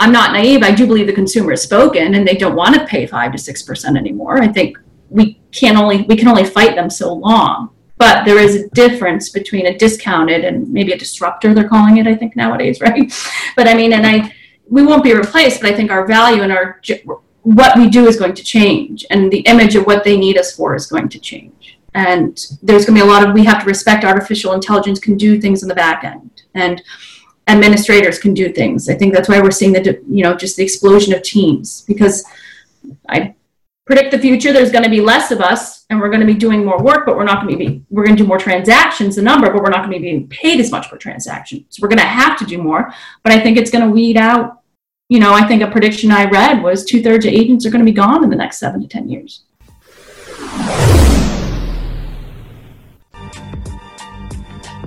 I'm 0.00 0.12
not 0.12 0.32
naive. 0.32 0.62
I 0.62 0.72
do 0.72 0.86
believe 0.86 1.06
the 1.06 1.12
consumer 1.12 1.50
has 1.50 1.62
spoken, 1.62 2.14
and 2.14 2.26
they 2.26 2.36
don't 2.36 2.56
want 2.56 2.74
to 2.74 2.86
pay 2.86 3.06
five 3.06 3.32
to 3.32 3.38
six 3.38 3.62
percent 3.62 3.96
anymore. 3.96 4.38
I 4.38 4.48
think 4.48 4.76
we 5.08 5.40
can 5.52 5.76
only 5.76 6.02
we 6.02 6.16
can 6.16 6.28
only 6.28 6.44
fight 6.44 6.74
them 6.74 6.90
so 6.90 7.12
long 7.12 7.70
but 7.96 8.24
there 8.24 8.38
is 8.38 8.56
a 8.56 8.68
difference 8.70 9.30
between 9.30 9.66
a 9.66 9.78
discounted 9.78 10.44
and 10.44 10.68
maybe 10.72 10.92
a 10.92 10.98
disruptor 10.98 11.54
they're 11.54 11.68
calling 11.68 11.98
it 11.98 12.06
i 12.06 12.14
think 12.14 12.34
nowadays 12.36 12.80
right 12.86 13.12
but 13.56 13.68
i 13.68 13.74
mean 13.74 13.92
and 13.92 14.06
i 14.06 14.32
we 14.68 14.82
won't 14.82 15.04
be 15.04 15.14
replaced 15.14 15.60
but 15.60 15.70
i 15.70 15.74
think 15.74 15.90
our 15.90 16.06
value 16.06 16.42
and 16.42 16.52
our 16.52 16.80
what 17.42 17.76
we 17.76 17.88
do 17.88 18.06
is 18.06 18.18
going 18.18 18.34
to 18.34 18.42
change 18.42 19.04
and 19.10 19.30
the 19.30 19.40
image 19.40 19.76
of 19.76 19.86
what 19.86 20.02
they 20.02 20.16
need 20.16 20.38
us 20.38 20.54
for 20.54 20.74
is 20.74 20.86
going 20.86 21.08
to 21.08 21.18
change 21.18 21.78
and 21.94 22.46
there's 22.62 22.84
going 22.86 22.98
to 22.98 23.04
be 23.04 23.08
a 23.08 23.12
lot 23.12 23.26
of 23.26 23.34
we 23.34 23.44
have 23.44 23.60
to 23.60 23.66
respect 23.66 24.04
artificial 24.04 24.52
intelligence 24.52 24.98
can 24.98 25.16
do 25.16 25.40
things 25.40 25.62
in 25.62 25.68
the 25.68 25.74
back 25.74 26.04
end 26.04 26.42
and 26.54 26.82
administrators 27.46 28.18
can 28.18 28.34
do 28.34 28.52
things. 28.52 28.88
I 28.88 28.94
think 28.94 29.12
that's 29.12 29.28
why 29.28 29.40
we're 29.40 29.50
seeing 29.50 29.72
the 29.72 30.02
you 30.08 30.22
know 30.22 30.34
just 30.34 30.56
the 30.56 30.62
explosion 30.62 31.14
of 31.14 31.22
teams 31.22 31.82
because 31.82 32.24
i 33.08 33.34
predict 33.86 34.10
the 34.10 34.18
future 34.18 34.52
there's 34.52 34.72
going 34.72 34.84
to 34.84 34.90
be 34.90 35.00
less 35.00 35.30
of 35.30 35.40
us 35.40 35.84
and 35.90 36.00
we're 36.00 36.08
going 36.08 36.20
to 36.20 36.26
be 36.26 36.34
doing 36.34 36.64
more 36.64 36.82
work 36.82 37.04
but 37.06 37.16
we're 37.16 37.24
not 37.24 37.42
going 37.42 37.58
to 37.58 37.58
be 37.58 37.82
we're 37.90 38.04
going 38.04 38.16
to 38.16 38.22
do 38.22 38.26
more 38.26 38.38
transactions 38.38 39.16
the 39.16 39.22
number 39.22 39.50
but 39.50 39.62
we're 39.62 39.70
not 39.70 39.84
going 39.84 39.92
to 39.92 39.98
be 39.98 40.10
being 40.10 40.28
paid 40.28 40.60
as 40.60 40.70
much 40.70 40.88
per 40.88 40.96
transaction 40.96 41.64
so 41.68 41.80
we're 41.82 41.88
going 41.88 41.98
to 41.98 42.04
have 42.04 42.38
to 42.38 42.44
do 42.44 42.58
more 42.58 42.92
but 43.22 43.32
i 43.32 43.40
think 43.40 43.56
it's 43.56 43.70
going 43.70 43.84
to 43.84 43.90
weed 43.90 44.16
out 44.16 44.62
you 45.08 45.18
know 45.18 45.32
i 45.32 45.46
think 45.46 45.62
a 45.62 45.70
prediction 45.70 46.10
i 46.10 46.24
read 46.24 46.62
was 46.62 46.84
two-thirds 46.84 47.26
of 47.26 47.32
agents 47.32 47.66
are 47.66 47.70
going 47.70 47.84
to 47.84 47.90
be 47.90 47.96
gone 47.96 48.24
in 48.24 48.30
the 48.30 48.36
next 48.36 48.58
seven 48.58 48.80
to 48.80 48.88
ten 48.88 49.08
years. 49.08 49.42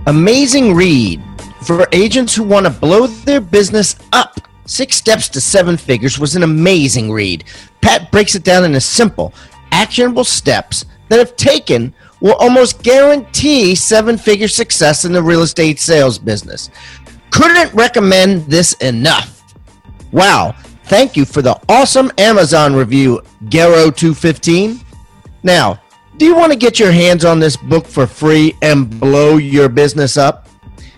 Amazing 0.07 0.73
read 0.73 1.21
for 1.63 1.87
agents 1.91 2.35
who 2.35 2.43
want 2.43 2.65
to 2.65 2.71
blow 2.71 3.07
their 3.07 3.41
business 3.41 3.95
up 4.13 4.39
Six 4.67 4.97
Steps 4.97 5.29
to 5.29 5.39
Seven 5.39 5.77
Figures 5.77 6.19
was 6.19 6.35
an 6.35 6.43
amazing 6.43 7.09
read. 7.09 7.45
Pat 7.79 8.11
breaks 8.11 8.35
it 8.35 8.43
down 8.43 8.65
into 8.65 8.81
simple, 8.81 9.33
actionable 9.71 10.25
steps 10.25 10.85
that, 11.07 11.19
if 11.19 11.37
taken, 11.37 11.93
will 12.19 12.35
almost 12.35 12.83
guarantee 12.83 13.75
seven 13.75 14.17
figure 14.17 14.49
success 14.49 15.05
in 15.05 15.13
the 15.13 15.23
real 15.23 15.41
estate 15.41 15.79
sales 15.79 16.19
business. 16.19 16.69
Couldn't 17.31 17.73
recommend 17.73 18.45
this 18.47 18.73
enough. 18.73 19.55
Wow, 20.11 20.53
thank 20.85 21.15
you 21.15 21.23
for 21.23 21.41
the 21.41 21.57
awesome 21.69 22.11
Amazon 22.17 22.75
review, 22.75 23.21
Garo215. 23.45 24.83
Now, 25.43 25.81
do 26.17 26.25
you 26.25 26.35
want 26.35 26.51
to 26.51 26.57
get 26.57 26.77
your 26.77 26.91
hands 26.91 27.23
on 27.23 27.39
this 27.39 27.55
book 27.55 27.85
for 27.85 28.05
free 28.05 28.53
and 28.61 28.99
blow 28.99 29.37
your 29.37 29.69
business 29.69 30.17
up? 30.17 30.46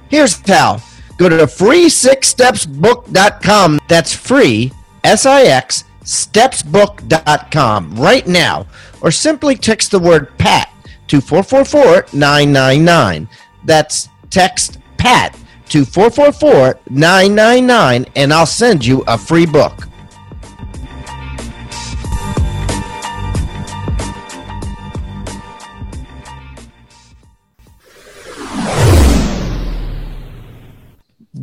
Here's 0.09 0.39
how 0.47 0.79
Go 1.19 1.27
to 1.27 1.35
free6stepsbook.com. 1.35 3.79
That's 3.89 4.13
free, 4.13 4.71
S 5.03 5.25
I 5.25 5.41
X, 5.43 5.83
stepsbook.com 6.03 7.95
right 7.95 8.25
now. 8.25 8.65
Or 9.01 9.11
simply 9.11 9.55
text 9.55 9.91
the 9.91 9.99
word 9.99 10.37
PAT 10.37 10.69
to 11.09 11.19
444 11.19 12.05
999. 12.17 13.27
That's 13.65 14.07
text 14.29 14.79
PAT 14.97 15.37
to 15.69 15.83
444 15.83 16.79
999 16.89 18.05
and 18.15 18.33
I'll 18.33 18.45
send 18.45 18.85
you 18.85 19.03
a 19.07 19.17
free 19.17 19.45
book. 19.45 19.89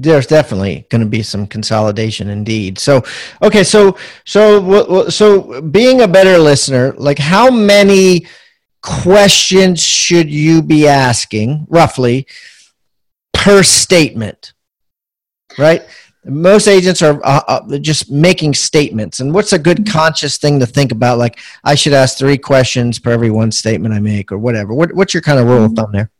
There's 0.03 0.27
definitely 0.27 0.87
going 0.91 1.01
to 1.01 1.07
be 1.09 1.23
some 1.23 1.47
consolidation 1.47 2.29
indeed. 2.29 2.79
So, 2.79 3.03
okay, 3.43 3.65
so 3.65 3.97
so 4.25 5.09
so 5.09 5.61
being 5.63 6.03
a 6.03 6.09
better 6.09 6.39
listener, 6.39 6.93
like 6.97 7.19
how 7.19 7.51
many 7.51 8.27
questions 8.83 9.83
should 9.83 10.31
you 10.31 10.63
be 10.63 10.87
asking 10.87 11.67
roughly 11.69 12.27
per 13.33 13.63
statement? 13.63 14.53
Right? 15.59 15.83
Most 16.25 16.67
agents 16.67 17.03
are 17.03 17.21
uh, 17.25 17.41
uh, 17.47 17.79
just 17.79 18.11
making 18.11 18.55
statements. 18.55 19.21
And 19.21 19.33
what's 19.33 19.53
a 19.53 19.59
good 19.59 19.89
conscious 19.89 20.39
thing 20.39 20.59
to 20.59 20.67
think 20.67 20.91
about? 20.91 21.19
Like, 21.19 21.39
I 21.63 21.77
should 21.77 21.93
ask 21.93 22.19
three 22.19 22.37
questions 22.37 22.99
per 22.99 23.13
every 23.13 23.31
one 23.31 23.53
statement 23.53 23.95
I 23.95 24.01
make, 24.01 24.33
or 24.33 24.39
whatever. 24.39 24.75
What, 24.75 24.93
what's 24.93 25.15
your 25.15 25.21
kind 25.21 25.39
of 25.39 25.47
rule 25.47 25.65
of 25.65 25.73
thumb 25.75 25.93
there? 25.93 26.11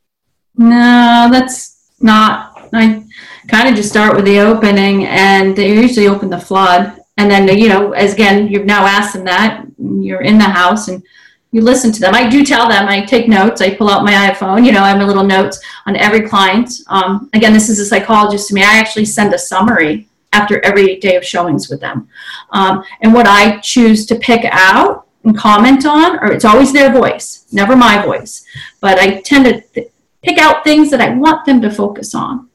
No, 0.55 1.27
that's 1.29 1.91
not. 1.99 2.69
I 2.73 3.03
kind 3.47 3.69
of 3.69 3.75
just 3.75 3.89
start 3.89 4.15
with 4.15 4.25
the 4.25 4.39
opening 4.39 5.05
and 5.05 5.55
they 5.55 5.73
usually 5.73 6.07
open 6.07 6.29
the 6.29 6.39
flood. 6.39 6.99
And 7.17 7.29
then, 7.31 7.47
you 7.57 7.69
know, 7.69 7.93
as 7.93 8.13
again, 8.13 8.47
you've 8.47 8.65
now 8.65 8.85
asked 8.85 9.13
them 9.13 9.25
that, 9.25 9.65
you're 9.77 10.21
in 10.21 10.37
the 10.37 10.43
house 10.43 10.87
and 10.87 11.03
you 11.51 11.61
listen 11.61 11.91
to 11.93 11.99
them. 11.99 12.13
I 12.13 12.29
do 12.29 12.43
tell 12.43 12.67
them, 12.67 12.87
I 12.87 13.01
take 13.05 13.27
notes, 13.27 13.61
I 13.61 13.73
pull 13.73 13.89
out 13.89 14.03
my 14.03 14.13
iPhone, 14.13 14.65
you 14.65 14.71
know, 14.71 14.83
I 14.83 14.89
have 14.89 14.97
my 14.97 15.05
little 15.05 15.23
notes 15.23 15.59
on 15.85 15.95
every 15.95 16.27
client. 16.27 16.71
Um, 16.87 17.29
again, 17.33 17.53
this 17.53 17.69
is 17.69 17.79
a 17.79 17.85
psychologist 17.85 18.49
to 18.49 18.53
me. 18.53 18.61
I 18.61 18.77
actually 18.77 19.05
send 19.05 19.33
a 19.33 19.39
summary 19.39 20.07
after 20.33 20.63
every 20.63 20.97
day 20.97 21.15
of 21.15 21.25
showings 21.25 21.69
with 21.69 21.79
them. 21.79 22.09
Um, 22.51 22.83
and 23.01 23.13
what 23.13 23.27
I 23.27 23.59
choose 23.59 24.05
to 24.07 24.15
pick 24.15 24.45
out 24.51 25.07
and 25.23 25.37
comment 25.37 25.85
on, 25.85 26.19
or 26.19 26.31
it's 26.31 26.45
always 26.45 26.73
their 26.73 26.91
voice, 26.91 27.45
never 27.51 27.75
my 27.75 28.05
voice, 28.05 28.45
but 28.81 28.99
I 28.99 29.21
tend 29.21 29.45
to 29.45 29.61
th- 29.61 29.91
pick 30.21 30.37
out 30.37 30.63
things 30.63 30.91
that 30.91 31.01
I 31.01 31.13
want 31.13 31.45
them 31.45 31.61
to 31.61 31.71
focus 31.71 32.13
on. 32.13 32.46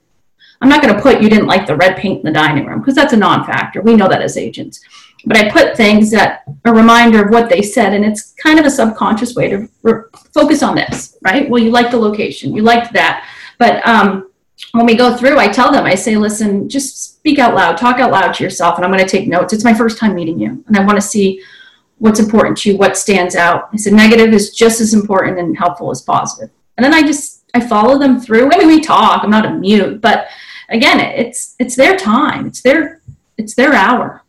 I'm 0.63 0.69
not 0.69 0.81
going 0.81 0.95
to 0.95 1.03
put 1.03 1.21
you 1.21 1.29
didn't 1.29 1.49
like 1.49 1.67
the 1.67 1.77
red 1.77 1.97
paint 1.97 2.21
in 2.21 2.25
the 2.25 2.33
dining 2.33 2.65
room 2.65 2.79
because 2.79 2.95
that's 2.95 3.13
a 3.13 3.17
non-factor. 3.17 3.83
We 3.83 3.97
know 3.97 4.09
that 4.09 4.23
as 4.23 4.37
agents. 4.37 4.81
But 5.27 5.37
I 5.37 5.51
put 5.51 5.77
things 5.77 6.11
that 6.13 6.45
a 6.65 6.73
reminder 6.73 7.25
of 7.25 7.31
what 7.31 7.49
they 7.49 7.63
said, 7.63 7.93
and 7.93 8.05
it's 8.05 8.33
kind 8.43 8.59
of 8.59 8.65
a 8.65 8.71
subconscious 8.71 9.35
way 9.35 9.49
to 9.49 9.69
re- 9.83 10.03
focus 10.33 10.63
on 10.63 10.77
this, 10.77 11.19
right? 11.23 11.51
Well, 11.51 11.63
you 11.63 11.71
like 11.71 11.91
the 11.91 11.99
location, 11.99 12.55
you 12.55 12.63
liked 12.63 12.93
that, 12.93 13.29
but 13.59 13.87
um, 13.87 14.31
when 14.73 14.87
we 14.87 14.95
go 14.95 15.17
through, 15.17 15.39
I 15.39 15.49
tell 15.49 15.71
them, 15.71 15.85
I 15.85 15.95
say, 15.95 16.17
listen, 16.17 16.69
just 16.69 17.17
speak 17.17 17.39
out 17.39 17.55
loud, 17.55 17.77
talk 17.77 18.01
out 18.01 18.11
loud 18.11 18.33
to 18.35 18.45
yourself, 18.45 18.77
and 18.77 18.85
I'm 18.85 18.93
going 18.93 19.05
to 19.05 19.11
take 19.11 19.29
notes. 19.29 19.53
It's 19.53 19.65
my 19.65 19.75
first 19.75 19.99
time 19.99 20.15
meeting 20.15 20.39
you, 20.39 20.65
and 20.67 20.77
I 20.77 20.85
want 20.85 20.97
to 20.97 21.03
see 21.03 21.43
what's 21.99 22.21
important 22.21 22.59
to 22.59 22.73
you, 22.73 22.77
what 22.77 22.97
stands 22.97 23.37
out. 23.37 23.69
I 23.73 23.77
said, 23.77 23.93
negative 23.93 24.33
is 24.33 24.53
just 24.53 24.81
as 24.81 24.95
important 24.95 25.39
and 25.39 25.57
helpful 25.57 25.91
as 25.91 26.03
positive. 26.03 26.51
And 26.77 26.85
then 26.85 26.95
I 26.95 27.03
just 27.03 27.45
I 27.55 27.61
follow 27.61 27.99
them 27.99 28.21
through. 28.21 28.51
I 28.53 28.59
mean, 28.59 28.69
we 28.69 28.81
talk. 28.81 29.23
I'm 29.23 29.31
not 29.31 29.47
a 29.47 29.51
mute, 29.51 30.01
but 30.01 30.29
again, 30.69 31.01
it's 31.01 31.55
it's 31.59 31.77
their 31.77 31.97
time. 31.97 32.47
It's 32.47 32.63
their 32.63 33.01
it's 33.37 33.55
their 33.55 33.73
hour. 33.73 34.23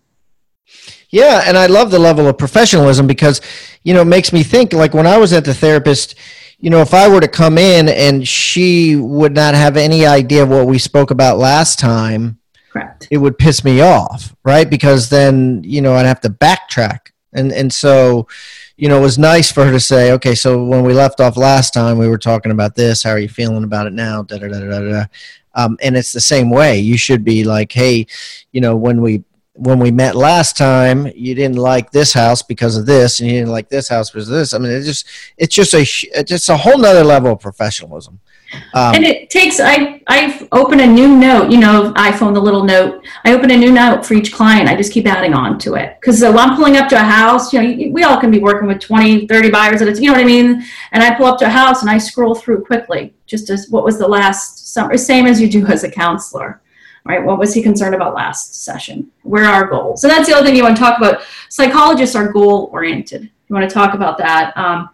Yeah, 1.09 1.43
and 1.45 1.57
I 1.57 1.67
love 1.67 1.91
the 1.91 1.99
level 1.99 2.27
of 2.27 2.37
professionalism 2.37 3.05
because 3.05 3.41
you 3.83 3.93
know 3.93 4.01
it 4.01 4.05
makes 4.05 4.33
me 4.33 4.43
think 4.43 4.73
like 4.73 4.93
when 4.93 5.07
I 5.07 5.17
was 5.17 5.33
at 5.33 5.45
the 5.45 5.53
therapist, 5.53 6.15
you 6.59 6.69
know, 6.69 6.81
if 6.81 6.93
I 6.93 7.07
were 7.07 7.21
to 7.21 7.27
come 7.27 7.57
in 7.57 7.89
and 7.89 8.27
she 8.27 8.95
would 8.95 9.35
not 9.35 9.53
have 9.53 9.77
any 9.77 10.05
idea 10.05 10.43
of 10.43 10.49
what 10.49 10.67
we 10.67 10.79
spoke 10.79 11.11
about 11.11 11.37
last 11.37 11.79
time, 11.79 12.39
correct, 12.71 13.07
it 13.11 13.17
would 13.17 13.37
piss 13.37 13.63
me 13.63 13.81
off, 13.81 14.35
right? 14.43 14.69
Because 14.69 15.09
then 15.09 15.61
you 15.63 15.81
know 15.81 15.93
I'd 15.93 16.05
have 16.05 16.21
to 16.21 16.29
backtrack, 16.29 17.11
and 17.33 17.51
and 17.51 17.71
so 17.71 18.27
you 18.75 18.89
know, 18.89 18.97
it 18.97 19.01
was 19.01 19.19
nice 19.19 19.51
for 19.51 19.65
her 19.65 19.71
to 19.71 19.79
say, 19.79 20.11
okay, 20.13 20.33
so 20.33 20.63
when 20.63 20.83
we 20.83 20.93
left 20.93 21.19
off 21.19 21.37
last 21.37 21.73
time, 21.73 21.97
we 21.97 22.07
were 22.07 22.17
talking 22.17 22.51
about 22.51 22.75
this. 22.75 23.03
How 23.03 23.11
are 23.11 23.19
you 23.19 23.29
feeling 23.29 23.63
about 23.63 23.87
it 23.87 23.93
now? 23.93 24.23
Da, 24.23 24.37
da, 24.37 24.47
da, 24.47 24.59
da, 24.59 24.79
da. 24.79 25.05
Um, 25.55 25.77
and 25.81 25.95
it's 25.95 26.13
the 26.13 26.21
same 26.21 26.49
way. 26.49 26.79
You 26.79 26.97
should 26.97 27.23
be 27.23 27.43
like, 27.43 27.71
hey, 27.71 28.07
you 28.51 28.61
know, 28.61 28.75
when 28.75 29.01
we 29.01 29.23
when 29.55 29.77
we 29.77 29.91
met 29.91 30.15
last 30.15 30.57
time, 30.57 31.07
you 31.15 31.35
didn't 31.35 31.57
like 31.57 31.91
this 31.91 32.11
house 32.11 32.41
because 32.41 32.75
of 32.75 32.85
this, 32.87 33.19
and 33.19 33.29
you 33.29 33.37
didn't 33.37 33.51
like 33.51 33.69
this 33.69 33.87
house 33.87 34.09
because 34.09 34.27
of 34.27 34.35
this. 34.35 34.53
I 34.53 34.57
mean, 34.57 34.71
it's 34.71 34.87
just 34.87 35.07
it's 35.37 35.53
just 35.53 35.73
a 35.73 35.81
it's 35.81 36.29
just 36.29 36.49
a 36.49 36.57
whole 36.57 36.77
nother 36.77 37.03
level 37.03 37.33
of 37.33 37.39
professionalism. 37.39 38.19
Um, 38.73 38.95
and 38.95 39.03
it 39.03 39.29
takes 39.29 39.59
I 39.59 40.01
I 40.07 40.47
open 40.51 40.79
a 40.79 40.87
new 40.87 41.17
note, 41.17 41.51
you 41.51 41.59
know, 41.59 41.93
iPhone 41.95 42.33
the 42.33 42.41
little 42.41 42.63
note. 42.63 43.05
I 43.25 43.33
open 43.33 43.51
a 43.51 43.57
new 43.57 43.71
note 43.71 44.05
for 44.05 44.13
each 44.13 44.33
client. 44.33 44.69
I 44.69 44.75
just 44.75 44.91
keep 44.91 45.07
adding 45.07 45.33
on 45.33 45.59
to 45.59 45.75
it 45.75 45.97
because 45.99 46.19
so 46.19 46.37
I'm 46.37 46.55
pulling 46.55 46.77
up 46.77 46.89
to 46.89 46.95
a 46.95 47.03
house. 47.03 47.53
You 47.53 47.61
know, 47.61 47.91
we 47.91 48.03
all 48.03 48.19
can 48.19 48.31
be 48.31 48.39
working 48.39 48.67
with 48.67 48.79
20, 48.79 49.27
30 49.27 49.49
buyers 49.49 49.81
at 49.81 49.87
a 49.87 50.01
you 50.01 50.07
know 50.07 50.13
what 50.13 50.21
I 50.21 50.25
mean. 50.25 50.63
And 50.91 51.03
I 51.03 51.15
pull 51.15 51.27
up 51.27 51.39
to 51.39 51.45
a 51.45 51.49
house 51.49 51.81
and 51.81 51.89
I 51.89 51.97
scroll 51.97 52.35
through 52.35 52.65
quickly, 52.65 53.13
just 53.25 53.49
as 53.49 53.69
what 53.69 53.83
was 53.83 53.97
the 53.97 54.07
last 54.07 54.73
summer, 54.73 54.97
same 54.97 55.25
as 55.25 55.39
you 55.39 55.49
do 55.49 55.65
as 55.67 55.83
a 55.83 55.91
counselor 55.91 56.61
right? 57.05 57.23
What 57.23 57.37
was 57.37 57.53
he 57.53 57.61
concerned 57.61 57.95
about 57.95 58.13
last 58.13 58.63
session? 58.63 59.11
Where 59.23 59.45
are 59.45 59.53
our 59.53 59.67
goals? 59.67 60.03
And 60.03 60.11
that's 60.11 60.27
the 60.27 60.35
other 60.35 60.45
thing 60.45 60.55
you 60.55 60.63
want 60.63 60.75
to 60.77 60.81
talk 60.81 60.97
about. 60.97 61.23
Psychologists 61.49 62.15
are 62.15 62.31
goal 62.31 62.69
oriented. 62.71 63.23
You 63.23 63.55
want 63.55 63.69
to 63.69 63.73
talk 63.73 63.93
about 63.93 64.17
that. 64.19 64.55
Um, 64.57 64.89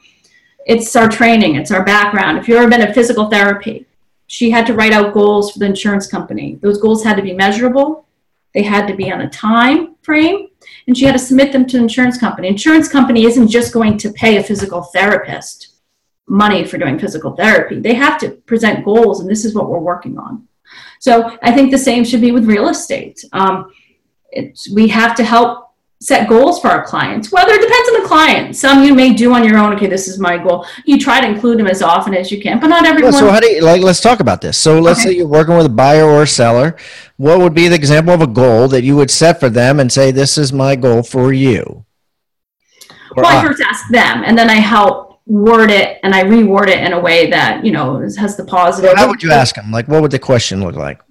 it's 0.70 0.96
our 0.96 1.10
training, 1.10 1.56
it's 1.56 1.72
our 1.72 1.84
background. 1.84 2.38
If 2.38 2.48
you've 2.48 2.60
ever 2.60 2.70
been 2.70 2.88
in 2.88 2.94
physical 2.94 3.28
therapy, 3.28 3.88
she 4.28 4.52
had 4.52 4.68
to 4.68 4.76
write 4.76 4.94
out 4.94 5.16
goals 5.16 5.52
for 5.52 5.58
the 5.58 5.66
insurance 5.66 6.06
company. 6.06 6.60
Those 6.62 6.80
goals 6.80 7.04
had 7.04 7.18
to 7.18 7.24
be 7.24 7.34
measurable, 7.34 8.06
they 8.54 8.62
had 8.62 8.86
to 8.86 8.96
be 8.96 9.12
on 9.12 9.22
a 9.22 9.30
time 9.32 9.96
frame, 10.04 10.50
and 10.86 10.96
she 10.96 11.06
had 11.06 11.14
to 11.14 11.20
submit 11.20 11.52
them 11.52 11.66
to 11.66 11.78
the 11.78 11.84
insurance 11.84 12.20
company. 12.20 12.48
Insurance 12.48 12.88
company 12.88 13.26
isn't 13.26 13.48
just 13.48 13.74
going 13.74 13.98
to 13.98 14.12
pay 14.12 14.38
a 14.38 14.44
physical 14.44 14.84
therapist 14.84 15.80
money 16.28 16.64
for 16.64 16.78
doing 16.78 17.00
physical 17.00 17.36
therapy. 17.36 17.80
They 17.80 17.96
have 17.96 18.20
to 18.20 18.30
present 18.30 18.86
goals, 18.86 19.22
and 19.22 19.30
this 19.30 19.46
is 19.46 19.56
what 19.56 19.70
we're 19.70 19.80
working 19.80 20.20
on. 20.20 20.48
So 21.00 21.36
I 21.42 21.52
think 21.52 21.72
the 21.72 21.80
same 21.80 22.06
should 22.06 22.22
be 22.22 22.32
with 22.32 22.46
real 22.46 22.70
estate. 22.70 23.26
Um, 23.32 23.72
we 24.72 24.88
have 24.90 25.16
to 25.16 25.24
help 25.24 25.69
set 26.02 26.30
goals 26.30 26.62
for 26.62 26.70
our 26.70 26.86
clients. 26.86 27.32
Whether 27.32 27.54
it 27.54 27.62
depends 27.62 27.90
on 27.90 28.02
the 28.02 28.08
client. 28.08 28.56
Some 28.56 28.84
you 28.84 28.94
may 28.94 29.14
do 29.14 29.34
on 29.34 29.44
your 29.44 29.58
own. 29.58 29.74
Okay, 29.76 29.88
this 29.88 30.08
is 30.08 30.20
my 30.20 30.38
goal. 30.38 30.66
You 30.86 30.98
try 30.98 31.20
to 31.20 31.28
include 31.28 31.60
them 31.60 31.68
as 31.68 31.82
often 31.82 32.14
as 32.16 32.32
you 32.32 32.42
can, 32.42 32.60
but 32.60 32.68
not 32.68 32.86
everyone. 32.86 33.14
so 33.14 33.30
how 33.30 33.40
do 33.40 33.48
you 33.48 33.62
like? 33.62 33.82
Let's 33.82 34.02
talk 34.02 34.20
about 34.20 34.42
this. 34.42 34.58
So 34.58 34.80
let's 34.80 35.02
okay. 35.02 35.10
say 35.10 35.16
you're 35.18 35.28
working 35.28 35.58
with 35.58 35.66
a 35.66 35.70
buyer 35.70 36.06
or 36.06 36.24
a 36.24 36.28
seller. 36.28 36.78
What 37.18 37.40
would 37.40 37.54
be 37.54 37.68
the 37.68 37.76
example 37.76 38.14
of 38.14 38.22
a 38.22 38.28
goal 38.28 38.68
that 38.70 38.84
you 38.84 38.96
would 38.96 39.12
set 39.12 39.40
for 39.40 39.50
them 39.50 39.80
and 39.80 39.92
say, 39.92 40.12
"This 40.12 40.38
is 40.38 40.54
my 40.54 40.76
goal 40.76 41.04
for 41.04 41.34
you"? 41.34 41.86
Or 43.16 43.24
well, 43.24 43.26
I 43.26 43.38
uh, 43.38 43.48
first 43.48 43.62
ask 43.62 43.90
them, 43.90 44.24
and 44.26 44.38
then 44.38 44.50
I 44.50 44.56
help 44.56 45.10
word 45.26 45.70
it 45.70 46.00
and 46.02 46.16
I 46.16 46.24
reword 46.24 46.70
it 46.70 46.84
in 46.84 46.92
a 46.92 47.00
way 47.00 47.30
that 47.30 47.64
you 47.64 47.72
know 47.72 48.00
has 48.00 48.38
the 48.38 48.46
positive. 48.46 48.94
How 48.96 49.08
would 49.08 49.22
you 49.22 49.32
ask 49.32 49.56
them? 49.56 49.72
Like, 49.72 49.88
what 49.88 50.02
would 50.02 50.12
the 50.12 50.20
question 50.20 50.64
look 50.64 50.76
like? 50.76 51.02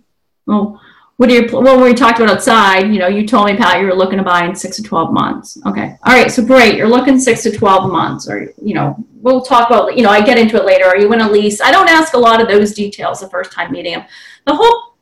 Well, 0.46 0.80
what 1.18 1.28
do 1.28 1.34
you? 1.34 1.48
Well, 1.52 1.76
when 1.76 1.82
we 1.82 1.94
talked 1.94 2.20
about 2.20 2.30
outside, 2.30 2.92
you 2.92 3.00
know, 3.00 3.08
you 3.08 3.26
told 3.26 3.46
me, 3.46 3.56
Pat, 3.56 3.80
you 3.80 3.86
were 3.86 3.94
looking 3.94 4.18
to 4.18 4.24
buy 4.24 4.44
in 4.44 4.54
six 4.54 4.76
to 4.76 4.84
twelve 4.84 5.12
months. 5.12 5.58
Okay, 5.66 5.96
all 6.04 6.12
right, 6.12 6.30
so 6.30 6.44
great. 6.44 6.76
You're 6.76 6.88
looking 6.88 7.18
six 7.18 7.42
to 7.42 7.50
twelve 7.50 7.90
months, 7.90 8.30
or 8.30 8.54
you 8.62 8.74
know, 8.74 8.96
we'll 9.20 9.42
talk 9.42 9.68
about. 9.68 9.96
You 9.96 10.04
know, 10.04 10.10
I 10.10 10.20
get 10.20 10.38
into 10.38 10.56
it 10.56 10.64
later. 10.64 10.86
Are 10.86 10.96
you 10.96 11.12
in 11.12 11.20
a 11.20 11.28
lease? 11.28 11.60
I 11.60 11.72
don't 11.72 11.88
ask 11.88 12.14
a 12.14 12.18
lot 12.18 12.40
of 12.40 12.46
those 12.46 12.72
details 12.72 13.18
the 13.18 13.28
first 13.28 13.50
time 13.50 13.72
meeting 13.72 13.94
them. 13.94 14.04
The 14.46 14.54
whole 14.54 14.94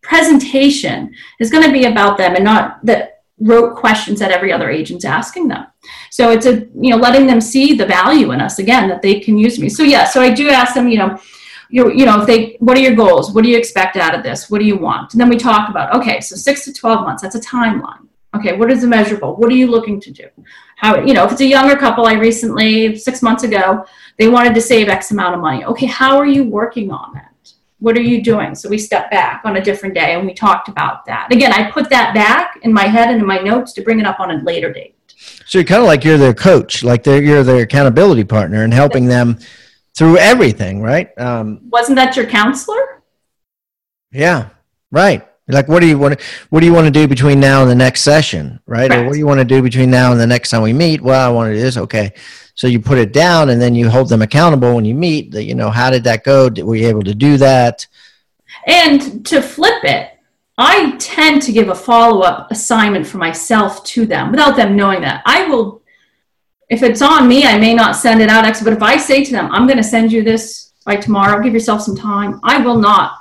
presentation 0.00 1.14
is 1.40 1.50
going 1.50 1.64
to 1.64 1.72
be 1.72 1.84
about 1.84 2.16
them 2.16 2.34
and 2.34 2.44
not 2.44 2.84
the 2.84 3.12
rote 3.38 3.76
questions 3.76 4.18
that 4.18 4.30
every 4.30 4.50
other 4.50 4.70
agent's 4.70 5.04
asking 5.04 5.48
them. 5.48 5.66
So 6.10 6.30
it's 6.30 6.46
a, 6.46 6.60
you 6.74 6.90
know, 6.90 6.96
letting 6.96 7.26
them 7.26 7.40
see 7.40 7.74
the 7.74 7.86
value 7.86 8.32
in 8.32 8.40
us 8.40 8.58
again, 8.58 8.88
that 8.88 9.02
they 9.02 9.20
can 9.20 9.36
use 9.36 9.58
me. 9.58 9.68
So 9.68 9.82
yeah, 9.82 10.04
so 10.04 10.22
I 10.22 10.30
do 10.30 10.48
ask 10.48 10.74
them, 10.74 10.88
you 10.88 10.98
know, 10.98 11.20
you, 11.72 11.90
you 11.90 12.04
know, 12.04 12.20
if 12.20 12.26
they, 12.26 12.56
what 12.60 12.76
are 12.76 12.80
your 12.80 12.94
goals? 12.94 13.32
What 13.32 13.42
do 13.44 13.50
you 13.50 13.56
expect 13.56 13.96
out 13.96 14.14
of 14.14 14.22
this? 14.22 14.50
What 14.50 14.58
do 14.58 14.64
you 14.64 14.76
want? 14.76 15.14
And 15.14 15.20
then 15.20 15.28
we 15.28 15.36
talk 15.36 15.70
about, 15.70 15.94
okay, 15.96 16.20
so 16.20 16.36
six 16.36 16.64
to 16.66 16.72
12 16.72 17.00
months, 17.04 17.22
that's 17.22 17.34
a 17.34 17.40
timeline. 17.40 18.06
Okay, 18.34 18.56
what 18.56 18.70
is 18.70 18.82
the 18.82 18.86
measurable? 18.86 19.36
What 19.36 19.50
are 19.50 19.56
you 19.56 19.66
looking 19.66 20.00
to 20.00 20.10
do? 20.10 20.28
How, 20.76 21.00
you 21.00 21.14
know, 21.14 21.24
if 21.24 21.32
it's 21.32 21.40
a 21.40 21.46
younger 21.46 21.76
couple, 21.76 22.06
I 22.06 22.14
recently, 22.14 22.96
six 22.96 23.22
months 23.22 23.42
ago, 23.42 23.84
they 24.18 24.28
wanted 24.28 24.54
to 24.54 24.60
save 24.60 24.88
X 24.88 25.10
amount 25.10 25.34
of 25.34 25.40
money. 25.40 25.64
Okay, 25.64 25.86
how 25.86 26.18
are 26.18 26.26
you 26.26 26.44
working 26.44 26.90
on 26.90 27.14
that? 27.14 27.32
what 27.82 27.98
are 27.98 28.02
you 28.02 28.22
doing? 28.22 28.54
So 28.54 28.68
we 28.68 28.78
stepped 28.78 29.10
back 29.10 29.42
on 29.44 29.56
a 29.56 29.60
different 29.60 29.96
day 29.96 30.14
and 30.14 30.24
we 30.24 30.34
talked 30.34 30.68
about 30.68 31.04
that. 31.06 31.32
Again, 31.32 31.52
I 31.52 31.68
put 31.68 31.90
that 31.90 32.14
back 32.14 32.60
in 32.62 32.72
my 32.72 32.84
head 32.84 33.10
and 33.10 33.20
in 33.20 33.26
my 33.26 33.38
notes 33.38 33.72
to 33.72 33.82
bring 33.82 33.98
it 33.98 34.06
up 34.06 34.20
on 34.20 34.30
a 34.30 34.40
later 34.44 34.72
date. 34.72 34.94
So 35.46 35.58
you're 35.58 35.64
kind 35.64 35.82
of 35.82 35.88
like 35.88 36.04
you're 36.04 36.16
their 36.16 36.32
coach, 36.32 36.84
like 36.84 37.02
they're, 37.02 37.20
you're 37.20 37.42
their 37.42 37.62
accountability 37.62 38.22
partner 38.22 38.62
and 38.62 38.72
helping 38.72 39.06
them 39.06 39.36
through 39.96 40.18
everything, 40.18 40.82
right? 40.82 41.16
Um, 41.18 41.60
Wasn't 41.70 41.96
that 41.96 42.16
your 42.16 42.26
counselor? 42.26 43.02
Yeah, 44.10 44.50
right. 44.90 45.26
Like, 45.48 45.68
what 45.68 45.80
do 45.80 45.86
you 45.86 45.98
want? 45.98 46.18
To, 46.18 46.24
what 46.50 46.60
do 46.60 46.66
you 46.66 46.72
want 46.72 46.86
to 46.86 46.90
do 46.90 47.06
between 47.08 47.40
now 47.40 47.62
and 47.62 47.70
the 47.70 47.74
next 47.74 48.02
session, 48.02 48.60
right? 48.66 48.90
Correct. 48.90 49.02
Or 49.02 49.06
what 49.06 49.12
do 49.12 49.18
you 49.18 49.26
want 49.26 49.40
to 49.40 49.44
do 49.44 49.60
between 49.60 49.90
now 49.90 50.12
and 50.12 50.20
the 50.20 50.26
next 50.26 50.50
time 50.50 50.62
we 50.62 50.72
meet? 50.72 51.00
Well, 51.00 51.28
I 51.28 51.32
want 51.32 51.50
to 51.50 51.54
do 51.54 51.60
this. 51.60 51.76
Okay, 51.76 52.12
so 52.54 52.68
you 52.68 52.80
put 52.80 52.98
it 52.98 53.12
down, 53.12 53.50
and 53.50 53.60
then 53.60 53.74
you 53.74 53.90
hold 53.90 54.08
them 54.08 54.22
accountable 54.22 54.74
when 54.74 54.84
you 54.84 54.94
meet. 54.94 55.32
That 55.32 55.44
you 55.44 55.54
know, 55.54 55.68
how 55.68 55.90
did 55.90 56.04
that 56.04 56.24
go? 56.24 56.48
Were 56.48 56.76
you 56.76 56.88
able 56.88 57.02
to 57.02 57.14
do 57.14 57.36
that? 57.38 57.86
And 58.66 59.26
to 59.26 59.42
flip 59.42 59.84
it, 59.84 60.12
I 60.58 60.96
tend 60.98 61.42
to 61.42 61.52
give 61.52 61.68
a 61.68 61.74
follow 61.74 62.20
up 62.20 62.50
assignment 62.50 63.06
for 63.06 63.18
myself 63.18 63.82
to 63.84 64.06
them 64.06 64.30
without 64.30 64.56
them 64.56 64.76
knowing 64.76 65.00
that. 65.00 65.22
I 65.26 65.46
will, 65.46 65.81
if 66.68 66.82
it's 66.82 67.02
on 67.02 67.28
me, 67.28 67.44
I 67.44 67.58
may 67.58 67.74
not 67.74 67.96
send 67.96 68.20
it 68.22 68.28
out. 68.28 68.44
But 68.64 68.72
if 68.72 68.82
I 68.82 68.96
say 68.96 69.24
to 69.24 69.32
them, 69.32 69.50
I'm 69.52 69.66
going 69.66 69.76
to 69.76 69.84
send 69.84 70.12
you 70.12 70.22
this 70.22 70.72
by 70.84 70.96
tomorrow, 70.96 71.42
give 71.42 71.54
yourself 71.54 71.82
some 71.82 71.96
time, 71.96 72.40
I 72.42 72.58
will 72.58 72.78
not 72.78 73.18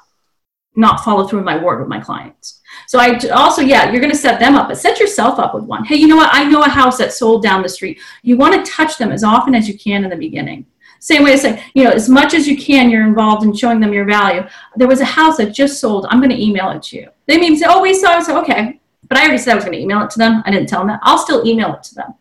not 0.75 1.03
follow 1.03 1.27
through 1.27 1.39
with 1.39 1.45
my 1.45 1.61
word 1.61 1.79
with 1.79 1.89
my 1.89 1.99
clients. 1.99 2.61
So 2.87 2.97
I 2.97 3.17
also, 3.33 3.61
yeah, 3.61 3.91
you're 3.91 3.99
going 3.99 4.11
to 4.11 4.17
set 4.17 4.39
them 4.39 4.55
up, 4.55 4.69
but 4.69 4.77
set 4.77 4.99
yourself 4.99 5.37
up 5.37 5.53
with 5.53 5.65
one. 5.65 5.83
Hey, 5.83 5.97
you 5.97 6.07
know 6.07 6.15
what? 6.15 6.29
I 6.31 6.45
know 6.45 6.63
a 6.63 6.69
house 6.69 6.97
that 6.99 7.11
sold 7.11 7.43
down 7.43 7.61
the 7.61 7.69
street. 7.69 7.99
You 8.23 8.37
want 8.37 8.65
to 8.65 8.71
touch 8.71 8.97
them 8.97 9.11
as 9.11 9.23
often 9.23 9.53
as 9.53 9.67
you 9.67 9.77
can 9.77 10.05
in 10.05 10.09
the 10.09 10.15
beginning. 10.15 10.65
Same 10.99 11.23
way 11.23 11.33
as 11.33 11.41
saying, 11.41 11.61
you 11.73 11.83
know, 11.83 11.89
as 11.89 12.07
much 12.07 12.33
as 12.33 12.47
you 12.47 12.55
can, 12.55 12.89
you're 12.89 13.05
involved 13.05 13.43
in 13.43 13.53
showing 13.53 13.79
them 13.79 13.91
your 13.91 14.05
value. 14.05 14.43
There 14.75 14.87
was 14.87 15.01
a 15.01 15.05
house 15.05 15.37
that 15.37 15.51
just 15.51 15.81
sold. 15.81 16.05
I'm 16.09 16.19
going 16.19 16.29
to 16.29 16.41
email 16.41 16.69
it 16.69 16.83
to 16.83 16.97
you. 16.97 17.09
They 17.25 17.37
may 17.37 17.55
say, 17.55 17.65
oh, 17.67 17.81
we 17.81 17.93
saw 17.93 18.19
it. 18.19 18.25
So, 18.25 18.39
okay. 18.41 18.79
But 19.09 19.17
I 19.17 19.23
already 19.23 19.39
said 19.39 19.53
I 19.53 19.55
was 19.55 19.65
going 19.65 19.77
to 19.77 19.81
email 19.81 20.01
it 20.03 20.11
to 20.11 20.19
them. 20.19 20.43
I 20.45 20.51
didn't 20.51 20.69
tell 20.69 20.79
them 20.79 20.89
that. 20.89 20.99
I'll 21.03 21.17
still 21.17 21.45
email 21.45 21.73
it 21.73 21.83
to 21.83 21.95
them. 21.95 22.13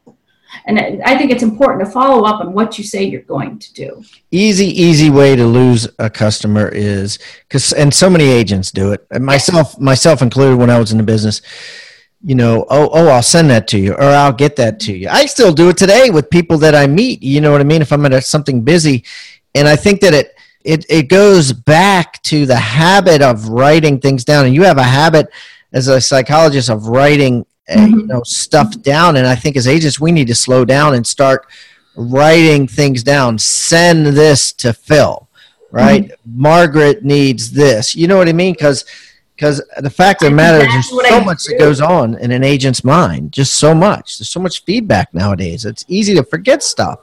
And 0.67 1.03
I 1.05 1.17
think 1.17 1.31
it's 1.31 1.43
important 1.43 1.85
to 1.85 1.91
follow 1.91 2.25
up 2.25 2.41
on 2.41 2.53
what 2.53 2.77
you 2.77 2.85
say 2.85 3.05
you're 3.05 3.23
going 3.23 3.59
to 3.59 3.73
do. 3.73 4.05
Easy, 4.31 4.67
easy 4.67 5.11
way 5.11 5.37
to 5.37 5.47
lose 5.47 5.89
a 5.99 6.11
customer 6.11 6.69
is 6.69 7.19
because, 7.49 7.73
and 7.73 7.93
so 7.93 8.11
many 8.11 8.25
agents 8.25 8.71
do 8.71 8.93
it, 8.93 9.07
and 9.11 9.25
myself, 9.25 9.79
myself 9.79 10.23
included, 10.23 10.57
when 10.57 10.71
I 10.71 10.79
was 10.79 10.93
in 10.93 10.99
the 10.99 11.05
business. 11.05 11.43
You 12.23 12.35
know, 12.35 12.67
oh, 12.69 12.91
oh, 12.93 13.09
I'll 13.09 13.23
send 13.23 13.49
that 13.49 13.67
to 13.69 13.79
you, 13.79 13.95
or 13.95 14.03
I'll 14.03 14.33
get 14.33 14.57
that 14.57 14.79
to 14.81 14.93
you. 14.93 15.09
I 15.09 15.25
still 15.25 15.55
do 15.55 15.71
it 15.71 15.79
today 15.79 16.11
with 16.11 16.29
people 16.29 16.59
that 16.59 16.75
I 16.75 16.87
meet. 16.87 17.23
You 17.23 17.41
know 17.41 17.51
what 17.51 17.63
I 17.63 17.65
mean? 17.65 17.81
If 17.81 17.93
I'm 17.93 18.05
at 18.05 18.25
something 18.25 18.63
busy, 18.63 19.05
and 19.55 19.67
I 19.67 19.75
think 19.75 20.03
that 20.03 20.13
it 20.13 20.35
it 20.63 20.85
it 20.91 21.09
goes 21.09 21.53
back 21.53 22.23
to 22.25 22.45
the 22.45 22.57
habit 22.57 23.23
of 23.23 23.49
writing 23.49 24.01
things 24.01 24.25
down, 24.25 24.45
and 24.45 24.55
you 24.55 24.65
have 24.65 24.77
a 24.77 24.83
habit 24.83 25.29
as 25.73 25.89
a 25.89 26.01
psychologist 26.01 26.69
of 26.69 26.89
writing 26.89 27.47
mm-hmm. 27.79 28.01
you 28.01 28.07
know 28.07 28.23
stuff 28.23 28.81
down. 28.83 29.17
And 29.17 29.27
i 29.27 29.35
think 29.35 29.57
as 29.57 29.67
agents 29.67 30.01
we 30.01 30.13
need 30.13 30.27
to 30.29 30.35
slow 30.35 30.65
down 30.65 30.95
and 30.95 31.07
start 31.07 31.47
writing 31.97 32.67
things 32.67 33.03
down. 33.03 33.39
Send 33.39 34.07
this 34.07 34.53
to 34.55 34.73
phil 34.73 35.29
right? 35.73 36.05
Mm-hmm. 36.05 36.43
margaret 36.43 37.05
needs 37.05 37.53
this. 37.53 37.95
You 37.95 38.09
know 38.09 38.17
what 38.17 38.29
i 38.29 38.33
mean? 38.33 38.55
Because 38.55 38.85
because 39.37 39.63
the 39.79 39.91
fact 39.91 40.23
of 40.23 40.31
the 40.31 40.37
matter 40.37 40.59
is 40.59 40.91
there's 40.91 41.09
so 41.09 41.25
much 41.25 41.45
that 41.45 41.59
goes 41.59 41.81
on 41.81 42.15
in 42.19 42.31
an 42.31 42.45
agent's 42.45 42.85
mind 42.85 43.33
just 43.33 43.57
so 43.57 43.75
much. 43.75 44.19
There's 44.19 44.29
so 44.29 44.41
much 44.41 44.65
feedback 44.65 45.15
nowadays. 45.15 45.65
It's 45.65 45.85
easy 45.89 46.15
to 46.15 46.23
forget 46.23 46.63
stuff. 46.63 47.01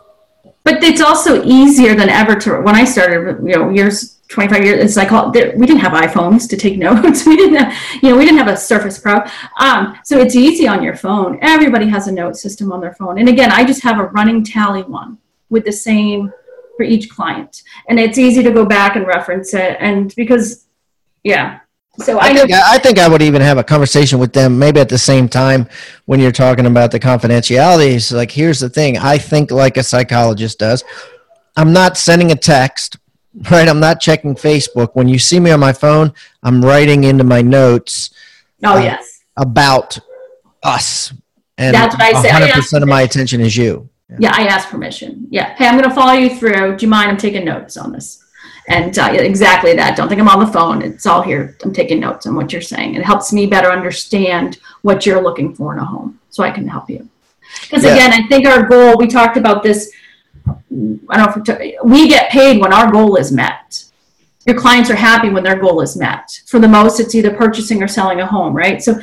But 0.64 0.84
it's 0.84 1.02
also 1.02 1.44
easier 1.44 1.96
than 1.96 2.10
ever 2.10 2.36
to 2.36 2.62
when 2.62 2.76
i 2.76 2.84
started 2.84 3.38
you 3.44 3.56
know 3.56 3.70
years 3.70 4.17
25 4.30 4.64
years 4.64 4.84
it's 4.84 4.98
like 4.98 5.12
all, 5.12 5.32
we 5.32 5.66
didn't 5.66 5.80
have 5.80 5.94
iphones 5.94 6.50
to 6.50 6.58
take 6.58 6.78
notes. 6.88 7.26
We 7.26 7.38
didn't 7.38 7.56
have 7.56 8.04
you 8.04 8.10
know 8.10 8.18
we 8.18 8.26
didn't 8.26 8.40
have 8.40 8.48
a 8.48 8.58
surface 8.58 9.00
pro. 9.00 9.22
Um, 9.60 9.98
so 10.04 10.20
it's 10.20 10.36
easy 10.36 10.68
on 10.68 10.84
your 10.84 10.96
phone. 10.96 11.40
Everybody 11.42 11.88
has 11.88 12.08
a 12.08 12.12
note 12.12 12.36
system 12.36 12.72
on 12.72 12.82
their 12.82 12.94
phone. 12.94 13.20
And 13.20 13.30
again 13.30 13.52
i 13.52 13.64
just 13.64 13.84
have 13.84 14.00
a 14.00 14.06
running 14.06 14.44
tally 14.44 14.84
one 14.84 15.18
with 15.50 15.66
the 15.66 15.72
same 15.72 16.32
for 16.76 16.84
each 16.84 17.10
client. 17.10 17.64
And 17.90 18.00
it's 18.00 18.18
easy 18.18 18.44
to 18.44 18.52
go 18.52 18.66
back 18.66 18.96
and 18.96 19.08
reference 19.08 19.54
it 19.54 19.78
and 19.80 20.14
because 20.16 20.66
yeah. 21.24 21.60
So 22.00 22.20
I, 22.20 22.28
I 22.28 22.34
think 22.36 22.52
I 22.52 22.78
think 22.78 23.00
I 23.00 23.08
would 23.08 23.24
even 23.24 23.42
have 23.42 23.58
a 23.58 23.64
conversation 23.64 24.20
with 24.20 24.32
them 24.32 24.60
maybe 24.60 24.80
at 24.80 24.88
the 24.88 25.00
same 25.00 25.28
time 25.28 25.68
when 26.06 26.20
you're 26.20 26.32
talking 26.32 26.68
about 26.68 26.92
the 26.92 27.00
confidentiality. 27.00 27.96
It's 27.96 28.12
like 28.12 28.30
here's 28.30 28.60
the 28.60 28.70
thing. 28.70 28.98
I 28.98 29.18
think 29.18 29.50
like 29.50 29.78
a 29.78 29.84
psychologist 29.84 30.60
does. 30.60 30.84
I'm 31.56 31.74
not 31.74 31.98
sending 31.98 32.32
a 32.32 32.36
text 32.36 32.98
right? 33.52 33.68
I'm 33.68 33.80
not 33.80 34.00
checking 34.00 34.36
Facebook. 34.36 34.90
When 34.94 35.08
you 35.08 35.20
see 35.20 35.40
me 35.40 35.52
on 35.52 35.60
my 35.60 35.74
phone, 35.74 36.14
I'm 36.44 36.64
writing 36.64 37.04
into 37.04 37.24
my 37.24 37.42
notes. 37.42 38.12
Oh, 38.64 38.78
uh, 38.78 38.82
yes. 38.82 39.24
About 39.36 39.98
us. 40.64 41.14
And 41.58 41.76
That's 41.76 41.96
what 41.96 42.02
I 42.02 42.22
say. 42.22 42.30
100% 42.30 42.82
of 42.82 42.88
my 42.88 43.02
attention 43.02 43.42
is 43.42 43.56
you. 43.56 43.90
Yeah. 44.10 44.18
yeah, 44.20 44.32
I 44.36 44.48
ask 44.48 44.70
permission. 44.70 45.28
Yeah. 45.30 45.54
Hey, 45.56 45.68
I'm 45.68 45.78
going 45.78 45.90
to 45.90 45.94
follow 45.94 46.14
you 46.14 46.36
through. 46.36 46.78
Do 46.78 46.86
you 46.86 46.90
mind? 46.90 47.12
I'm 47.12 47.18
taking 47.18 47.46
notes 47.46 47.78
on 47.78 47.92
this. 47.92 48.24
And 48.70 48.98
uh, 48.98 49.10
exactly 49.14 49.74
that. 49.74 49.96
Don't 49.96 50.10
think 50.10 50.20
I'm 50.20 50.28
on 50.28 50.46
the 50.46 50.52
phone. 50.52 50.82
It's 50.82 51.06
all 51.06 51.22
here. 51.22 51.58
I'm 51.64 51.74
taking 51.74 52.00
notes 52.00 52.26
on 52.26 52.36
what 52.36 52.52
you're 52.52 52.62
saying. 52.62 52.96
It 52.96 53.04
helps 53.04 53.32
me 53.32 53.46
better 53.48 53.72
understand 53.72 54.60
what 54.82 55.06
you're 55.06 55.22
looking 55.22 55.56
for 55.56 55.74
in 55.74 55.80
a 55.80 55.86
home 55.86 56.20
so 56.30 56.44
I 56.44 56.52
can 56.52 56.68
help 56.68 56.90
you. 56.90 57.08
Because 57.62 57.84
Yeah. 57.84 57.94
again, 57.94 58.14
I 58.14 58.28
think 58.28 58.46
our 58.46 58.64
goal, 58.68 58.98
we 58.98 59.08
talked 59.08 59.38
about 59.38 59.64
this. 59.64 59.92
I 61.10 61.18
don't 61.18 61.48
know 61.48 61.72
we 61.84 62.08
get 62.08 62.32
paid 62.32 62.62
when 62.62 62.74
our 62.74 62.92
goal 62.92 63.16
is 63.16 63.32
met. 63.32 63.84
Your 64.46 64.58
clients 64.58 64.90
are 64.90 64.96
happy 64.96 65.30
when 65.30 65.44
their 65.44 65.60
goal 65.60 65.82
is 65.82 65.98
met. 65.98 66.42
For 66.46 66.60
the 66.60 66.68
most, 66.68 67.00
it's 67.00 67.16
either 67.16 67.34
purchasing 67.34 67.84
or 67.84 67.88
selling 67.88 68.22
a 68.22 68.26
home, 68.26 68.54
right? 68.54 68.82
So 68.82 69.00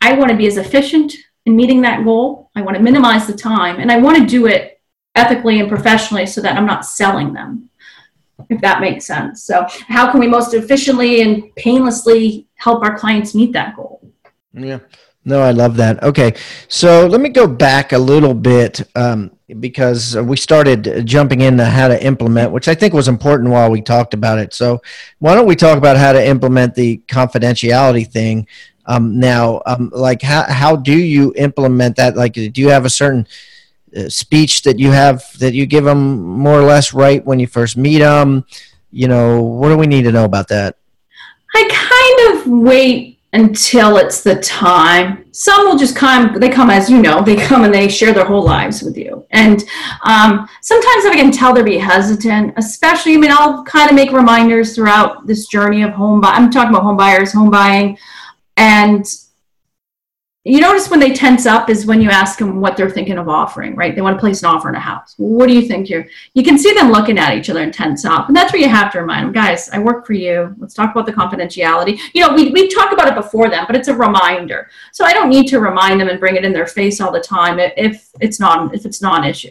I 0.00 0.14
want 0.14 0.30
to 0.30 0.36
be 0.36 0.46
as 0.46 0.56
efficient 0.56 1.14
in 1.46 1.56
meeting 1.56 1.80
that 1.82 2.04
goal. 2.04 2.50
I 2.54 2.62
want 2.62 2.76
to 2.76 2.82
minimize 2.82 3.26
the 3.26 3.34
time 3.34 3.80
and 3.80 3.90
I 3.90 3.98
want 3.98 4.18
to 4.18 4.26
do 4.26 4.46
it 4.46 4.80
ethically 5.14 5.60
and 5.60 5.68
professionally 5.68 6.26
so 6.26 6.40
that 6.42 6.56
I'm 6.56 6.66
not 6.66 6.84
selling 6.84 7.32
them, 7.32 7.70
if 8.48 8.60
that 8.60 8.80
makes 8.80 9.06
sense. 9.06 9.42
So, 9.42 9.66
how 9.88 10.10
can 10.10 10.20
we 10.20 10.26
most 10.26 10.52
efficiently 10.54 11.22
and 11.22 11.54
painlessly 11.56 12.46
help 12.54 12.82
our 12.82 12.98
clients 12.98 13.34
meet 13.34 13.52
that 13.52 13.74
goal? 13.74 14.00
Yeah. 14.52 14.80
No, 15.24 15.42
I 15.42 15.50
love 15.50 15.76
that. 15.76 16.02
Okay. 16.02 16.34
So 16.68 17.06
let 17.06 17.20
me 17.20 17.28
go 17.28 17.46
back 17.46 17.92
a 17.92 17.98
little 17.98 18.34
bit 18.34 18.82
um, 18.96 19.30
because 19.58 20.16
we 20.16 20.36
started 20.36 21.06
jumping 21.06 21.40
into 21.40 21.64
how 21.64 21.88
to 21.88 22.04
implement, 22.04 22.52
which 22.52 22.68
I 22.68 22.74
think 22.74 22.94
was 22.94 23.08
important 23.08 23.50
while 23.50 23.70
we 23.70 23.80
talked 23.80 24.14
about 24.14 24.38
it. 24.38 24.54
So 24.54 24.80
why 25.18 25.34
don't 25.34 25.46
we 25.46 25.56
talk 25.56 25.78
about 25.78 25.96
how 25.96 26.12
to 26.12 26.24
implement 26.24 26.74
the 26.74 26.98
confidentiality 27.08 28.06
thing 28.06 28.46
um, 28.86 29.18
now? 29.18 29.62
Um, 29.66 29.90
like, 29.94 30.22
how, 30.22 30.44
how 30.48 30.76
do 30.76 30.96
you 30.96 31.32
implement 31.36 31.96
that? 31.96 32.16
Like, 32.16 32.34
do 32.34 32.52
you 32.54 32.68
have 32.68 32.84
a 32.84 32.90
certain 32.90 33.26
uh, 33.96 34.08
speech 34.08 34.62
that 34.62 34.78
you 34.78 34.90
have 34.90 35.24
that 35.38 35.54
you 35.54 35.66
give 35.66 35.84
them 35.84 36.20
more 36.20 36.60
or 36.60 36.64
less 36.64 36.92
right 36.92 37.24
when 37.24 37.40
you 37.40 37.46
first 37.46 37.76
meet 37.76 37.98
them? 37.98 38.44
You 38.90 39.08
know, 39.08 39.42
what 39.42 39.68
do 39.68 39.76
we 39.76 39.86
need 39.86 40.02
to 40.02 40.12
know 40.12 40.24
about 40.24 40.48
that? 40.48 40.76
I 41.54 41.68
kind 41.70 42.38
of 42.38 42.62
wait 42.62 43.19
until 43.32 43.96
it's 43.96 44.22
the 44.22 44.36
time. 44.40 45.24
Some 45.32 45.66
will 45.66 45.76
just 45.76 45.94
come, 45.94 46.38
they 46.40 46.48
come 46.48 46.68
as 46.68 46.90
you 46.90 47.00
know, 47.00 47.22
they 47.22 47.36
come 47.36 47.64
and 47.64 47.72
they 47.72 47.88
share 47.88 48.12
their 48.12 48.24
whole 48.24 48.44
lives 48.44 48.82
with 48.82 48.96
you. 48.96 49.24
And 49.30 49.62
um, 50.04 50.48
sometimes 50.62 51.06
I 51.06 51.14
can 51.14 51.30
tell 51.30 51.54
they're 51.54 51.62
be 51.62 51.78
hesitant, 51.78 52.54
especially, 52.56 53.14
I 53.14 53.18
mean, 53.18 53.30
I'll 53.30 53.62
kind 53.64 53.88
of 53.88 53.94
make 53.94 54.10
reminders 54.10 54.74
throughout 54.74 55.26
this 55.26 55.46
journey 55.46 55.82
of 55.82 55.92
home. 55.92 56.24
I'm 56.24 56.50
talking 56.50 56.70
about 56.70 56.82
home 56.82 56.96
buyers, 56.96 57.32
home 57.32 57.50
buying. 57.50 57.96
And 58.56 59.06
you 60.44 60.58
notice 60.60 60.88
when 60.88 61.00
they 61.00 61.12
tense 61.12 61.44
up 61.44 61.68
is 61.68 61.84
when 61.84 62.00
you 62.00 62.08
ask 62.08 62.38
them 62.38 62.62
what 62.62 62.74
they're 62.74 62.88
thinking 62.88 63.18
of 63.18 63.28
offering, 63.28 63.76
right? 63.76 63.94
They 63.94 64.00
want 64.00 64.16
to 64.16 64.20
place 64.20 64.42
an 64.42 64.48
offer 64.48 64.70
in 64.70 64.74
a 64.74 64.80
house. 64.80 65.14
What 65.18 65.48
do 65.48 65.54
you 65.54 65.68
think 65.68 65.90
you're? 65.90 66.06
You 66.32 66.42
can 66.42 66.56
see 66.56 66.72
them 66.72 66.90
looking 66.90 67.18
at 67.18 67.36
each 67.36 67.50
other 67.50 67.60
and 67.60 67.74
tense 67.74 68.06
up, 68.06 68.28
and 68.28 68.34
that's 68.34 68.50
where 68.50 68.62
you 68.62 68.68
have 68.68 68.90
to 68.92 69.00
remind 69.00 69.26
them, 69.26 69.32
guys. 69.34 69.68
I 69.68 69.78
work 69.80 70.06
for 70.06 70.14
you. 70.14 70.54
Let's 70.58 70.72
talk 70.72 70.92
about 70.92 71.04
the 71.04 71.12
confidentiality. 71.12 72.00
You 72.14 72.26
know, 72.26 72.34
we 72.34 72.52
we 72.52 72.68
talked 72.68 72.94
about 72.94 73.08
it 73.08 73.14
before 73.14 73.50
then, 73.50 73.64
but 73.66 73.76
it's 73.76 73.88
a 73.88 73.94
reminder. 73.94 74.70
So 74.92 75.04
I 75.04 75.12
don't 75.12 75.28
need 75.28 75.46
to 75.48 75.60
remind 75.60 76.00
them 76.00 76.08
and 76.08 76.18
bring 76.18 76.36
it 76.36 76.44
in 76.44 76.54
their 76.54 76.66
face 76.66 77.02
all 77.02 77.12
the 77.12 77.20
time 77.20 77.58
if 77.58 78.08
it's 78.20 78.40
not 78.40 78.74
if 78.74 78.86
it's 78.86 79.02
not 79.02 79.22
an 79.22 79.28
issue. 79.28 79.50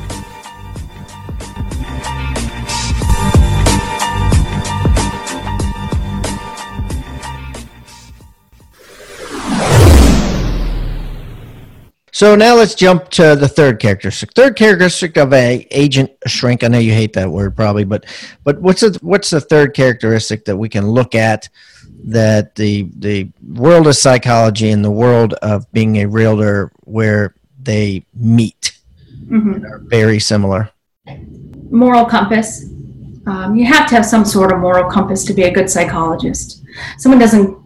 So 12.13 12.35
now 12.35 12.55
let's 12.55 12.75
jump 12.75 13.07
to 13.11 13.35
the 13.35 13.47
third 13.47 13.79
characteristic. 13.79 14.33
Third 14.33 14.55
characteristic 14.57 15.17
of 15.17 15.31
a 15.33 15.65
agent 15.71 16.11
shrink. 16.27 16.63
I 16.63 16.67
know 16.67 16.77
you 16.77 16.91
hate 16.93 17.13
that 17.13 17.29
word 17.29 17.55
probably, 17.55 17.85
but 17.85 18.05
but 18.43 18.59
what's 18.61 18.81
the 18.81 18.97
what's 19.01 19.29
the 19.29 19.39
third 19.39 19.73
characteristic 19.73 20.43
that 20.45 20.57
we 20.57 20.67
can 20.67 20.87
look 20.89 21.15
at 21.15 21.47
that 22.03 22.55
the 22.55 22.89
the 22.99 23.29
world 23.47 23.87
of 23.87 23.95
psychology 23.95 24.71
and 24.71 24.83
the 24.83 24.91
world 24.91 25.33
of 25.35 25.71
being 25.71 25.97
a 25.97 26.05
realtor 26.05 26.71
where 26.83 27.33
they 27.61 28.05
meet 28.13 28.77
Mhm. 29.29 29.63
are 29.63 29.79
very 29.85 30.19
similar. 30.19 30.69
moral 31.69 32.03
compass. 32.05 32.65
Um, 33.27 33.55
you 33.55 33.63
have 33.65 33.87
to 33.87 33.95
have 33.95 34.05
some 34.05 34.25
sort 34.25 34.51
of 34.51 34.59
moral 34.59 34.89
compass 34.91 35.23
to 35.25 35.33
be 35.33 35.43
a 35.43 35.51
good 35.53 35.69
psychologist. 35.69 36.63
Someone 36.97 37.17
doesn't 37.19 37.57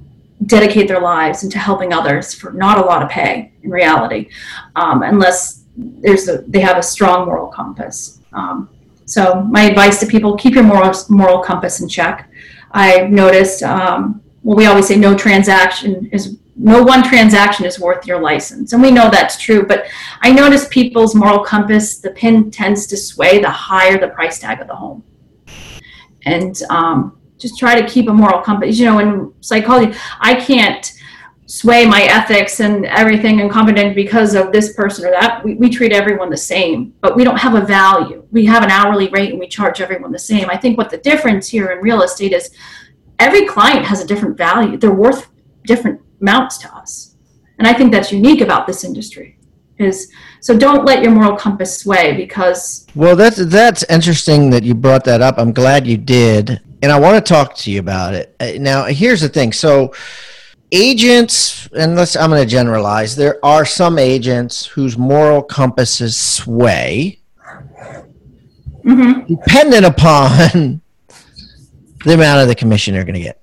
dedicate 0.45 0.88
their 0.88 1.00
lives 1.00 1.43
into 1.43 1.58
helping 1.58 1.93
others 1.93 2.34
for 2.34 2.52
not 2.52 2.78
a 2.78 2.82
lot 2.82 3.02
of 3.02 3.10
pay 3.10 3.52
in 3.63 3.69
reality, 3.69 4.30
um, 4.76 5.02
unless 5.04 5.63
there's 5.78 6.28
a, 6.28 6.39
they 6.48 6.60
have 6.60 6.78
a 6.78 6.84
strong 6.84 7.26
moral 7.26 7.48
compass. 7.48 8.19
Um, 8.34 8.69
so 9.06 9.41
my 9.41 9.63
advice 9.63 10.00
to 10.02 10.06
people: 10.06 10.36
keep 10.36 10.56
your 10.56 10.63
moral 10.63 10.93
moral 11.10 11.39
compass 11.39 11.80
in 11.82 11.88
check. 11.88 12.30
I've 12.71 13.10
noticed. 13.10 13.63
Um, 13.63 14.21
well, 14.43 14.56
we 14.56 14.67
always 14.67 14.88
say 14.88 14.95
no 14.95 15.15
transaction 15.15 16.08
is 16.12 16.38
no 16.56 16.84
one 16.84 17.04
transaction 17.04 17.65
is 17.65 17.80
worth 17.80 18.06
your 18.06 18.19
license, 18.21 18.74
and 18.74 18.82
we 18.82 18.91
know 18.91 19.10
that's 19.10 19.38
true. 19.38 19.65
But 19.65 19.88
I 20.21 20.32
notice 20.32 20.67
people's 20.69 21.15
moral 21.15 21.39
compass, 21.39 21.98
the 21.98 22.12
pin 22.12 22.52
tends 22.52 22.88
to 22.88 22.98
sway 22.98 23.39
the 23.39 23.50
higher 23.50 23.98
the 23.98 24.10
price 24.10 24.39
tag 24.39 24.62
of 24.62 24.67
the 24.67 24.76
home. 24.76 25.04
And 26.26 26.62
um, 26.69 27.17
just 27.38 27.58
try 27.58 27.80
to 27.80 27.88
keep 27.88 28.08
a 28.10 28.13
moral 28.13 28.41
compass. 28.41 28.80
You 28.80 28.86
know, 28.86 29.00
in 29.00 29.34
psychology, 29.41 29.98
I 30.19 30.36
can't 30.36 30.91
sway 31.48 31.86
my 31.86 32.02
ethics 32.04 32.60
and 32.60 32.86
everything 32.86 33.39
and 33.39 33.52
confident 33.52 33.95
because 33.95 34.34
of 34.34 34.52
this 34.52 34.74
person 34.74 35.06
or 35.06 35.12
that. 35.12 35.43
We, 35.43 35.56
we 35.56 35.69
treat 35.69 35.91
everyone 35.91 36.30
the 36.30 36.38
same, 36.38 36.93
but 37.02 37.15
we 37.15 37.24
don't 37.24 37.38
have 37.38 37.54
a 37.54 37.62
value. 37.62 38.26
We 38.32 38.45
have 38.45 38.63
an 38.63 38.71
hourly 38.71 39.10
rate 39.10 39.30
and 39.30 39.39
we 39.39 39.48
charge 39.48 39.80
everyone 39.80 40.12
the 40.12 40.19
same. 40.19 40.50
I 40.50 40.58
think 40.58 40.78
what 40.78 40.89
the 40.89 40.98
difference 40.98 41.48
here 41.48 41.71
in 41.71 41.80
real 41.80 42.02
estate 42.02 42.34
is 42.34 42.52
every 43.19 43.45
client 43.45 43.86
has 43.86 44.02
a 44.02 44.08
different 44.08 44.38
value. 44.38 44.78
They're 44.78 44.91
worth 44.91 45.28
different 45.65 46.02
amounts 46.19 46.58
to 46.60 46.76
us. 46.76 47.15
And 47.60 47.67
I 47.67 47.74
think 47.74 47.91
that's 47.91 48.12
unique 48.12 48.41
about 48.41 48.67
this 48.67 48.84
industry 48.84 49.38
is 49.78 50.12
so 50.39 50.58
don't 50.58 50.86
let 50.86 51.04
your 51.04 51.12
moral 51.12 51.36
compass 51.36 51.80
sway 51.80 52.15
because 52.15 52.88
Well, 52.95 53.15
that's 53.15 53.38
that's 53.38 53.84
interesting 53.89 54.50
that 54.52 54.63
you 54.63 54.74
brought 54.74 55.04
that 55.06 55.21
up. 55.21 55.36
I'm 55.38 55.52
glad 55.52 55.86
you 55.86 55.98
did, 55.98 56.62
and 56.81 56.91
I 56.91 56.99
want 56.99 57.23
to 57.23 57.33
talk 57.33 57.55
to 57.57 57.71
you 57.71 57.79
about 57.79 58.13
it. 58.13 58.35
Uh, 58.39 58.51
Now, 58.59 58.85
here's 58.85 59.21
the 59.21 59.29
thing. 59.29 59.53
So, 59.53 59.93
agents, 60.71 61.67
and 61.77 61.95
let's 61.95 62.15
I'm 62.15 62.29
going 62.29 62.41
to 62.43 62.49
generalize. 62.49 63.15
There 63.15 63.43
are 63.43 63.65
some 63.65 63.97
agents 63.99 64.65
whose 64.65 64.97
moral 64.97 65.41
compasses 65.41 66.17
sway, 66.17 67.19
Mhm. 68.83 69.27
dependent 69.27 69.85
upon 69.85 70.81
the 72.05 72.13
amount 72.13 72.41
of 72.41 72.47
the 72.47 72.55
commission 72.55 72.93
they're 72.93 73.03
going 73.03 73.15
to 73.15 73.19
get. 73.21 73.41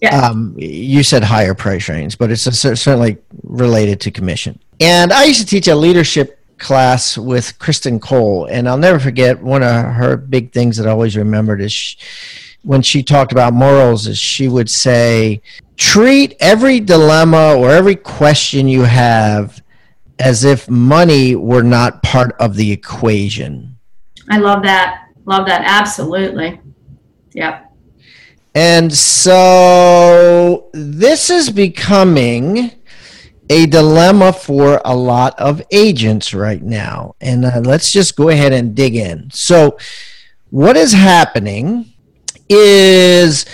Yeah. 0.00 0.16
Um, 0.28 0.54
you 0.56 1.02
said 1.02 1.22
higher 1.24 1.54
price 1.54 1.88
range, 1.88 2.16
but 2.18 2.30
it's 2.30 2.42
cer- 2.42 2.76
certainly 2.76 3.18
related 3.42 4.00
to 4.02 4.10
commission. 4.10 4.58
And 4.80 5.12
I 5.12 5.24
used 5.24 5.40
to 5.40 5.46
teach 5.46 5.68
a 5.68 5.74
leadership 5.74 6.38
class 6.58 7.18
with 7.18 7.58
Kristen 7.58 7.98
Cole, 8.00 8.46
and 8.46 8.68
I'll 8.68 8.78
never 8.78 8.98
forget 8.98 9.42
one 9.42 9.62
of 9.62 9.84
her 9.94 10.16
big 10.16 10.52
things 10.52 10.76
that 10.78 10.86
I 10.86 10.90
always 10.90 11.16
remembered 11.16 11.60
is 11.60 11.72
she, 11.72 11.98
when 12.62 12.82
she 12.82 13.02
talked 13.02 13.32
about 13.32 13.52
morals, 13.52 14.06
is 14.06 14.18
she 14.18 14.48
would 14.48 14.70
say, 14.70 15.42
treat 15.76 16.36
every 16.40 16.80
dilemma 16.80 17.54
or 17.54 17.70
every 17.70 17.96
question 17.96 18.68
you 18.68 18.82
have 18.82 19.62
as 20.18 20.44
if 20.44 20.68
money 20.68 21.34
were 21.34 21.62
not 21.62 22.02
part 22.02 22.36
of 22.38 22.54
the 22.56 22.70
equation. 22.70 23.78
I 24.28 24.38
love 24.38 24.62
that. 24.62 25.08
Love 25.24 25.46
that. 25.46 25.62
Absolutely. 25.64 26.60
Yep. 27.32 27.72
And 28.54 28.92
so 28.92 30.68
this 30.72 31.30
is 31.30 31.50
becoming 31.50 32.72
a 33.48 33.66
dilemma 33.66 34.32
for 34.32 34.80
a 34.84 34.94
lot 34.94 35.38
of 35.38 35.62
agents 35.70 36.34
right 36.34 36.62
now. 36.62 37.14
And 37.20 37.44
uh, 37.44 37.60
let's 37.64 37.92
just 37.92 38.16
go 38.16 38.28
ahead 38.28 38.52
and 38.52 38.74
dig 38.74 38.94
in. 38.94 39.30
So, 39.32 39.78
what 40.50 40.76
is 40.76 40.92
happening 40.92 41.89
is 42.50 43.46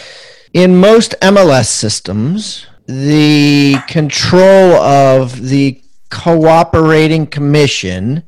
in 0.53 0.77
most 0.77 1.15
MLS 1.21 1.67
systems, 1.67 2.67
the 2.87 3.77
control 3.87 4.75
of 4.75 5.49
the 5.49 5.81
cooperating 6.11 7.27
commission 7.27 8.23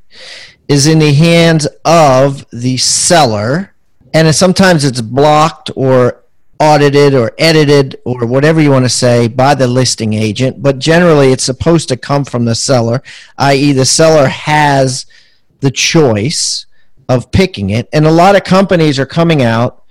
is 0.68 0.86
in 0.86 0.98
the 0.98 1.14
hands 1.14 1.66
of 1.84 2.44
the 2.50 2.76
seller 2.76 3.74
and 4.12 4.34
sometimes 4.34 4.84
it's 4.84 5.00
blocked 5.00 5.70
or 5.76 6.24
audited 6.60 7.14
or 7.14 7.32
edited 7.38 7.96
or 8.04 8.26
whatever 8.26 8.60
you 8.60 8.70
want 8.70 8.84
to 8.84 8.88
say 8.88 9.28
by 9.28 9.54
the 9.54 9.66
listing 9.66 10.12
agent, 10.14 10.60
but 10.62 10.78
generally 10.78 11.32
it's 11.32 11.44
supposed 11.44 11.88
to 11.88 11.96
come 11.96 12.24
from 12.24 12.44
the 12.44 12.54
seller, 12.54 13.02
i.e., 13.38 13.72
the 13.72 13.84
seller 13.84 14.26
has 14.26 15.06
the 15.60 15.70
choice 15.70 16.66
of 17.08 17.30
picking 17.30 17.70
it. 17.70 17.88
And 17.92 18.06
a 18.06 18.10
lot 18.10 18.36
of 18.36 18.44
companies 18.44 18.98
are 18.98 19.06
coming 19.06 19.42
out 19.42 19.84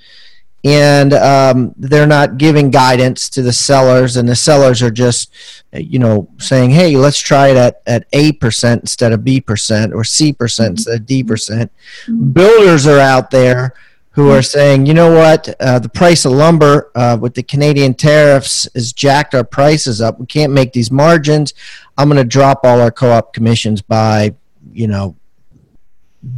and 0.64 1.14
um, 1.14 1.74
they're 1.78 2.08
not 2.08 2.38
giving 2.38 2.72
guidance 2.72 3.30
to 3.30 3.42
the 3.42 3.54
sellers, 3.54 4.18
and 4.18 4.28
the 4.28 4.36
sellers 4.36 4.82
are 4.82 4.92
just, 4.92 5.32
you 5.74 6.00
know, 6.00 6.30
saying, 6.40 6.72
"Hey, 6.72 6.98
let's 6.98 7.20
try 7.20 7.50
it 7.50 7.58
at 7.58 7.82
at 7.86 8.06
A 8.14 8.34
percent 8.34 8.82
instead 8.82 9.14
of 9.14 9.24
B 9.24 9.40
percent, 9.40 9.94
or 9.94 10.04
C 10.04 10.34
percent 10.34 10.72
instead 10.72 11.02
of 11.02 11.06
D 11.06 11.24
percent." 11.24 11.72
Mm-hmm. 12.06 12.32
Builders 12.32 12.88
are 12.88 13.00
out 13.00 13.32
there 13.32 13.74
who 14.18 14.32
are 14.32 14.42
saying, 14.42 14.88
you 14.88 14.96
know 14.96 15.14
what, 15.14 15.48
uh, 15.60 15.78
the 15.78 15.88
price 15.88 16.26
of 16.26 16.32
lumber 16.32 16.92
uh, 16.96 17.16
with 17.22 17.36
the 17.36 17.44
Canadian 17.44 17.94
tariffs 17.94 18.68
has 18.74 18.92
jacked 18.92 19.36
our 19.36 19.44
prices 19.44 20.02
up. 20.02 20.20
We 20.20 20.26
can't 20.26 20.52
make 20.52 20.74
these 20.74 20.90
margins. 20.90 21.54
I'm 22.00 22.10
going 22.10 22.18
to 22.18 22.24
drop 22.24 22.62
all 22.64 22.82
our 22.82 22.90
co-op 22.90 23.32
commissions 23.32 23.84
by, 23.84 24.34
you 24.74 24.88
know, 24.88 25.16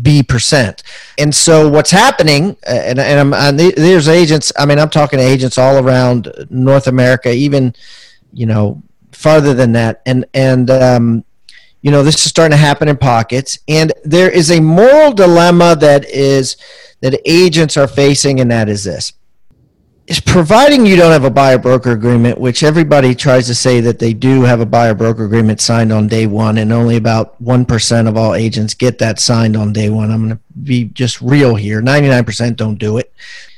B 0.01 0.21
percent. 0.23 0.83
And 1.17 1.33
so 1.33 1.69
what's 1.69 1.91
happening, 1.91 2.57
uh, 2.67 2.71
and, 2.71 2.99
and, 2.99 3.33
and 3.33 3.59
there's 3.59 4.07
agents, 4.07 4.51
I 4.57 4.65
mean, 4.65 4.77
I'm 4.77 4.89
talking 4.89 5.19
to 5.19 5.25
agents 5.25 5.57
all 5.57 5.77
around 5.77 6.31
North 6.49 6.87
America, 6.87 7.31
even, 7.31 7.73
you 8.33 8.45
know, 8.45 8.81
farther 9.11 9.53
than 9.53 9.71
that. 9.73 10.01
And, 10.05 10.25
and, 10.33 10.69
um, 10.69 11.23
you 11.81 11.91
know, 11.91 12.03
this 12.03 12.15
is 12.15 12.23
starting 12.23 12.51
to 12.51 12.57
happen 12.57 12.89
in 12.89 12.97
pockets. 12.97 13.59
And 13.67 13.93
there 14.03 14.29
is 14.29 14.51
a 14.51 14.59
moral 14.59 15.13
dilemma 15.13 15.77
that 15.77 16.05
is, 16.09 16.57
that 17.01 17.19
agents 17.25 17.77
are 17.77 17.87
facing, 17.87 18.41
and 18.41 18.51
that 18.51 18.67
is 18.67 18.83
this. 18.83 19.13
Is 20.09 20.19
providing 20.19 20.87
you 20.87 20.95
don't 20.95 21.11
have 21.11 21.23
a 21.23 21.29
buyer 21.29 21.59
broker 21.59 21.91
agreement, 21.91 22.39
which 22.39 22.63
everybody 22.63 23.13
tries 23.13 23.45
to 23.45 23.53
say 23.53 23.79
that 23.81 23.99
they 23.99 24.11
do 24.11 24.41
have 24.41 24.59
a 24.59 24.65
buyer 24.65 24.95
broker 24.95 25.23
agreement 25.23 25.61
signed 25.61 25.93
on 25.93 26.07
day 26.07 26.25
one, 26.25 26.57
and 26.57 26.73
only 26.73 26.95
about 26.95 27.39
1% 27.43 28.07
of 28.07 28.17
all 28.17 28.33
agents 28.33 28.73
get 28.73 28.97
that 28.97 29.19
signed 29.19 29.55
on 29.55 29.71
day 29.71 29.91
one. 29.91 30.09
I'm 30.09 30.25
going 30.25 30.35
to 30.35 30.41
be 30.63 30.85
just 30.85 31.21
real 31.21 31.53
here 31.53 31.79
99% 31.79 32.55
don't 32.55 32.79
do 32.79 32.97
it. 32.97 33.13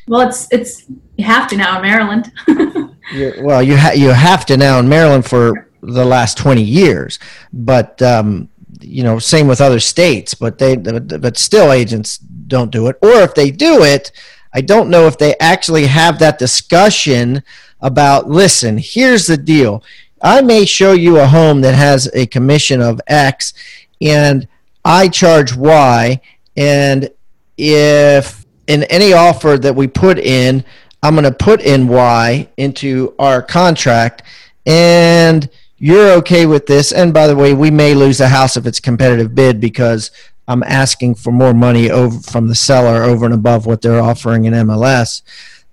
Well, 0.09 0.27
it's, 0.27 0.49
it's, 0.51 0.87
you 1.15 1.23
have 1.23 1.47
to 1.51 1.55
now 1.55 1.77
in 1.77 1.83
Maryland. 1.83 2.33
well, 3.39 3.63
you, 3.63 3.77
ha- 3.77 3.93
you 3.95 4.09
have 4.09 4.45
to 4.47 4.57
now 4.57 4.77
in 4.79 4.89
Maryland 4.89 5.25
for 5.25 5.69
the 5.81 6.03
last 6.03 6.37
20 6.37 6.61
years, 6.61 7.17
but, 7.53 8.01
um, 8.01 8.49
you 8.81 9.03
know, 9.03 9.19
same 9.19 9.47
with 9.47 9.61
other 9.61 9.79
states, 9.79 10.33
but 10.33 10.57
they, 10.57 10.75
but 10.75 11.37
still 11.37 11.71
agents 11.71 12.17
don't 12.17 12.71
do 12.71 12.87
it. 12.87 12.97
Or 13.01 13.21
if 13.21 13.35
they 13.35 13.51
do 13.51 13.83
it, 13.85 14.11
I 14.53 14.61
don't 14.61 14.89
know 14.89 15.07
if 15.07 15.17
they 15.17 15.35
actually 15.39 15.87
have 15.87 16.19
that 16.19 16.39
discussion 16.39 17.43
about 17.79 18.29
listen, 18.29 18.77
here's 18.77 19.27
the 19.27 19.37
deal. 19.37 19.83
I 20.21 20.41
may 20.41 20.65
show 20.65 20.91
you 20.91 21.17
a 21.17 21.27
home 21.27 21.61
that 21.61 21.73
has 21.73 22.09
a 22.13 22.27
commission 22.27 22.81
of 22.81 23.01
X 23.07 23.53
and 24.01 24.47
I 24.85 25.09
charge 25.09 25.55
Y. 25.55 26.21
And 26.55 27.09
if 27.57 28.45
in 28.67 28.83
any 28.83 29.13
offer 29.13 29.57
that 29.57 29.75
we 29.75 29.87
put 29.87 30.19
in, 30.19 30.63
I'm 31.01 31.15
going 31.15 31.23
to 31.23 31.31
put 31.31 31.61
in 31.61 31.87
Y 31.87 32.47
into 32.57 33.15
our 33.17 33.41
contract 33.41 34.23
and 34.65 35.49
you're 35.77 36.11
okay 36.11 36.45
with 36.45 36.67
this. 36.67 36.91
And 36.91 37.11
by 37.11 37.25
the 37.25 37.35
way, 37.35 37.55
we 37.55 37.71
may 37.71 37.95
lose 37.95 38.19
the 38.19 38.27
house 38.27 38.55
if 38.55 38.67
it's 38.67 38.79
competitive 38.79 39.33
bid 39.33 39.59
because 39.59 40.11
I'm 40.51 40.63
asking 40.63 41.15
for 41.15 41.31
more 41.31 41.53
money 41.53 41.89
over 41.89 42.19
from 42.19 42.47
the 42.47 42.55
seller 42.55 43.03
over 43.03 43.25
and 43.25 43.33
above 43.33 43.65
what 43.65 43.81
they're 43.81 44.01
offering 44.01 44.45
in 44.45 44.53
MLS. 44.53 45.21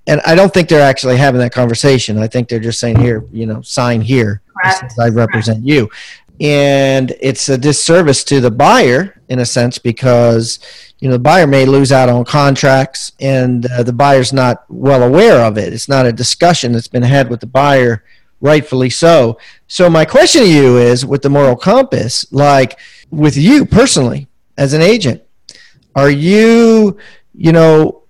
And 0.06 0.20
I 0.24 0.34
don't 0.36 0.54
think 0.54 0.68
they're 0.68 0.88
actually 0.88 1.16
having 1.16 1.40
that 1.40 1.52
conversation. 1.52 2.16
I 2.16 2.28
think 2.28 2.48
they're 2.48 2.60
just 2.60 2.78
saying, 2.78 2.96
here, 2.96 3.24
you 3.32 3.44
know, 3.44 3.60
sign 3.60 4.00
here. 4.00 4.40
I 5.00 5.08
represent 5.08 5.66
you. 5.66 5.90
And 6.40 7.12
it's 7.20 7.48
a 7.48 7.58
disservice 7.58 8.22
to 8.24 8.40
the 8.40 8.50
buyer 8.50 9.20
in 9.28 9.40
a 9.40 9.44
sense 9.44 9.78
because, 9.78 10.60
you 11.00 11.08
know, 11.08 11.14
the 11.14 11.22
buyer 11.22 11.48
may 11.48 11.66
lose 11.66 11.90
out 11.90 12.08
on 12.08 12.24
contracts 12.24 13.12
and 13.20 13.66
uh, 13.66 13.82
the 13.82 13.92
buyer's 13.92 14.32
not 14.32 14.64
well 14.68 15.02
aware 15.02 15.44
of 15.44 15.58
it. 15.58 15.72
It's 15.72 15.88
not 15.88 16.06
a 16.06 16.12
discussion 16.12 16.70
that's 16.70 16.88
been 16.88 17.02
had 17.02 17.28
with 17.28 17.40
the 17.40 17.46
buyer, 17.46 18.04
rightfully 18.40 18.90
so. 18.90 19.38
So 19.66 19.90
my 19.90 20.04
question 20.04 20.42
to 20.42 20.48
you 20.48 20.78
is 20.78 21.04
with 21.04 21.22
the 21.22 21.30
moral 21.30 21.56
compass, 21.56 22.24
like 22.32 22.78
with 23.10 23.36
you 23.36 23.66
personally, 23.66 24.27
as 24.58 24.74
an 24.74 24.82
agent? 24.82 25.22
Are 25.94 26.10
you, 26.10 26.98
you 27.32 27.52
know, 27.52 28.02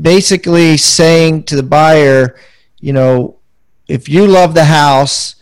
basically 0.00 0.76
saying 0.76 1.44
to 1.44 1.56
the 1.56 1.62
buyer, 1.62 2.36
you 2.78 2.92
know, 2.92 3.38
if 3.88 4.08
you 4.08 4.26
love 4.26 4.54
the 4.54 4.64
house, 4.64 5.34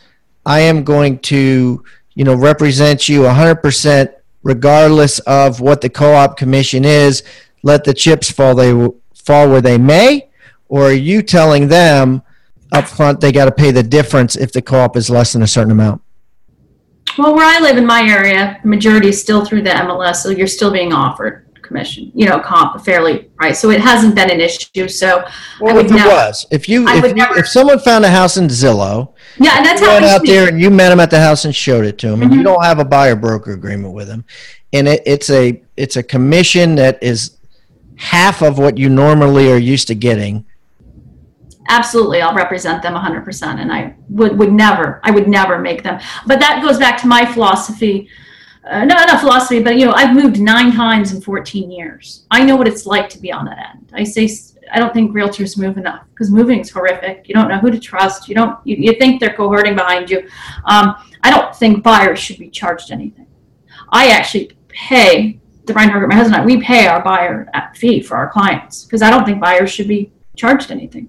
I 0.47 0.61
am 0.61 0.85
going 0.85 1.19
to, 1.21 1.85
you 2.15 2.25
know, 2.25 2.35
represent 2.35 3.09
you 3.09 3.23
100% 3.23 4.15
regardless 4.43 5.19
of 5.21 5.61
what 5.61 5.81
the 5.81 5.91
co-op 5.91 6.37
commission 6.37 6.85
is. 6.85 7.25
Let 7.63 7.85
the 7.85 7.93
chips 7.93 8.31
fall 8.31 8.55
they 8.55 8.73
fall 9.15 9.49
where 9.51 9.61
they 9.61 9.77
may, 9.77 10.29
or 10.69 10.85
are 10.85 10.93
you 10.93 11.21
telling 11.21 11.67
them 11.67 12.23
up 12.71 12.87
front 12.87 13.21
they 13.21 13.33
got 13.33 13.47
to 13.47 13.53
pay 13.53 13.73
the 13.73 13.83
difference 13.83 14.37
if 14.37 14.53
the 14.53 14.63
co-op 14.63 14.97
is 14.97 15.11
less 15.11 15.33
than 15.33 15.43
a 15.43 15.47
certain 15.47 15.73
amount? 15.73 16.01
Well, 17.19 17.35
where 17.35 17.47
I 17.47 17.61
live 17.61 17.77
in 17.77 17.87
my 17.87 18.03
area, 18.03 18.59
the 18.63 18.69
majority 18.69 19.09
is 19.09 19.21
still 19.21 19.45
through 19.45 19.63
the 19.63 19.71
MLS, 19.71 20.17
so 20.17 20.31
you're 20.31 20.47
still 20.47 20.71
being 20.71 20.93
offered 20.93 21.47
commission, 21.67 22.11
you 22.15 22.27
know, 22.27 22.39
comp 22.39 22.83
fairly, 22.85 23.29
right? 23.41 23.57
So 23.57 23.71
it 23.71 23.81
hasn't 23.81 24.15
been 24.15 24.31
an 24.31 24.41
issue. 24.41 24.89
So 24.89 25.25
well, 25.61 25.79
if 25.79 25.91
never, 25.91 26.09
it 26.09 26.13
was, 26.13 26.47
if 26.51 26.69
you 26.69 26.87
if, 26.89 27.05
you, 27.05 27.15
never, 27.15 27.39
if 27.39 27.49
someone 27.49 27.79
found 27.81 28.05
a 28.05 28.11
house 28.11 28.37
in 28.37 28.47
Zillow, 28.47 29.15
yeah, 29.39 29.57
and 29.57 29.67
that's 29.67 29.81
how 29.81 29.95
went 29.95 30.05
out 30.05 30.25
there 30.25 30.49
and 30.49 30.61
you 30.61 30.71
met 30.71 30.91
them 30.91 31.01
at 31.01 31.11
the 31.11 31.21
house 31.21 31.45
and 31.45 31.55
showed 31.55 31.85
it 31.85 31.99
to 31.99 32.09
them, 32.09 32.17
mm-hmm. 32.17 32.23
and 32.23 32.33
you 32.33 32.39
mm-hmm. 32.39 32.47
don't 32.47 32.65
have 32.65 32.79
a 32.79 32.85
buyer 32.85 33.17
broker 33.17 33.53
agreement 33.53 33.95
with 33.95 34.09
them, 34.09 34.25
and 34.73 34.89
it, 34.89 35.03
it's 35.05 35.29
a 35.31 35.61
it's 35.77 35.97
a 35.97 36.03
commission 36.03 36.77
that 36.77 37.03
is 37.03 37.37
half 37.97 38.43
of 38.43 38.59
what 38.59 38.79
you 38.79 38.89
normally 38.89 39.51
are 39.51 39.59
used 39.59 39.89
to 39.89 39.95
getting 39.95 40.45
absolutely 41.69 42.21
i'll 42.21 42.35
represent 42.35 42.83
them 42.83 42.95
100% 42.95 43.61
and 43.61 43.73
i 43.73 43.95
would, 44.09 44.39
would 44.39 44.53
never 44.53 45.01
i 45.05 45.11
would 45.11 45.29
never 45.29 45.59
make 45.59 45.83
them. 45.83 46.01
But 46.27 46.41
that 46.41 46.63
goes 46.63 46.79
back 46.79 47.01
to 47.03 47.07
my 47.07 47.25
philosophy 47.25 48.09
uh, 48.69 48.85
not 48.85 49.13
a 49.13 49.19
philosophy 49.19 49.63
but 49.63 49.77
you 49.79 49.87
know 49.87 49.93
i've 49.93 50.15
moved 50.15 50.41
nine 50.41 50.73
times 50.73 51.13
in 51.13 51.21
14 51.21 51.71
years. 51.71 52.27
I 52.31 52.45
know 52.45 52.57
what 52.57 52.69
it's 52.69 52.87
like 52.87 53.09
to 53.11 53.19
be 53.19 53.33
on 53.33 53.45
that 53.47 53.75
end. 53.75 53.93
I 53.95 54.05
say 54.05 54.29
i 54.73 54.81
don't 54.81 54.93
think 54.93 55.13
realtors 55.13 55.57
move 55.57 55.79
enough 55.79 56.05
because 56.11 56.31
moving 56.31 56.61
is 56.61 56.71
horrific. 56.71 57.29
You 57.29 57.35
don't 57.35 57.49
know 57.49 57.59
who 57.59 57.71
to 57.71 57.79
trust. 57.79 58.29
You 58.29 58.35
don't 58.35 58.59
you, 58.67 58.77
you 58.77 58.99
think 58.99 59.21
they're 59.21 59.37
cohorting 59.37 59.77
behind 59.77 60.11
you. 60.11 60.29
Um, 60.65 60.95
i 61.23 61.31
don't 61.31 61.55
think 61.55 61.83
buyers 61.83 62.19
should 62.19 62.39
be 62.39 62.51
charged 62.51 62.91
anything. 62.91 63.27
I 63.91 64.09
actually 64.09 64.57
pay 64.69 65.41
the 65.67 65.75
Reinhardt, 65.75 66.09
my 66.09 66.15
husband 66.15 66.37
and 66.37 66.43
I, 66.43 66.47
we 66.47 66.63
pay 66.63 66.87
our 66.87 67.03
buyer 67.03 67.49
fee 67.75 68.01
for 68.01 68.17
our 68.17 68.31
clients 68.31 68.85
because 68.85 69.03
I 69.03 69.11
don't 69.11 69.25
think 69.25 69.41
buyers 69.41 69.71
should 69.71 69.89
be 69.89 70.13
charged 70.37 70.71
anything. 70.71 71.09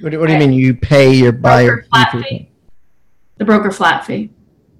What 0.00 0.12
do, 0.12 0.20
what 0.20 0.26
do 0.26 0.32
you 0.32 0.38
mean 0.38 0.52
you 0.52 0.74
pay 0.74 1.12
your 1.14 1.32
buyer 1.32 1.86
flat 1.90 2.12
fee? 2.12 2.50
The 3.38 3.44
broker 3.44 3.70
flat 3.70 4.04
fee. 4.04 4.30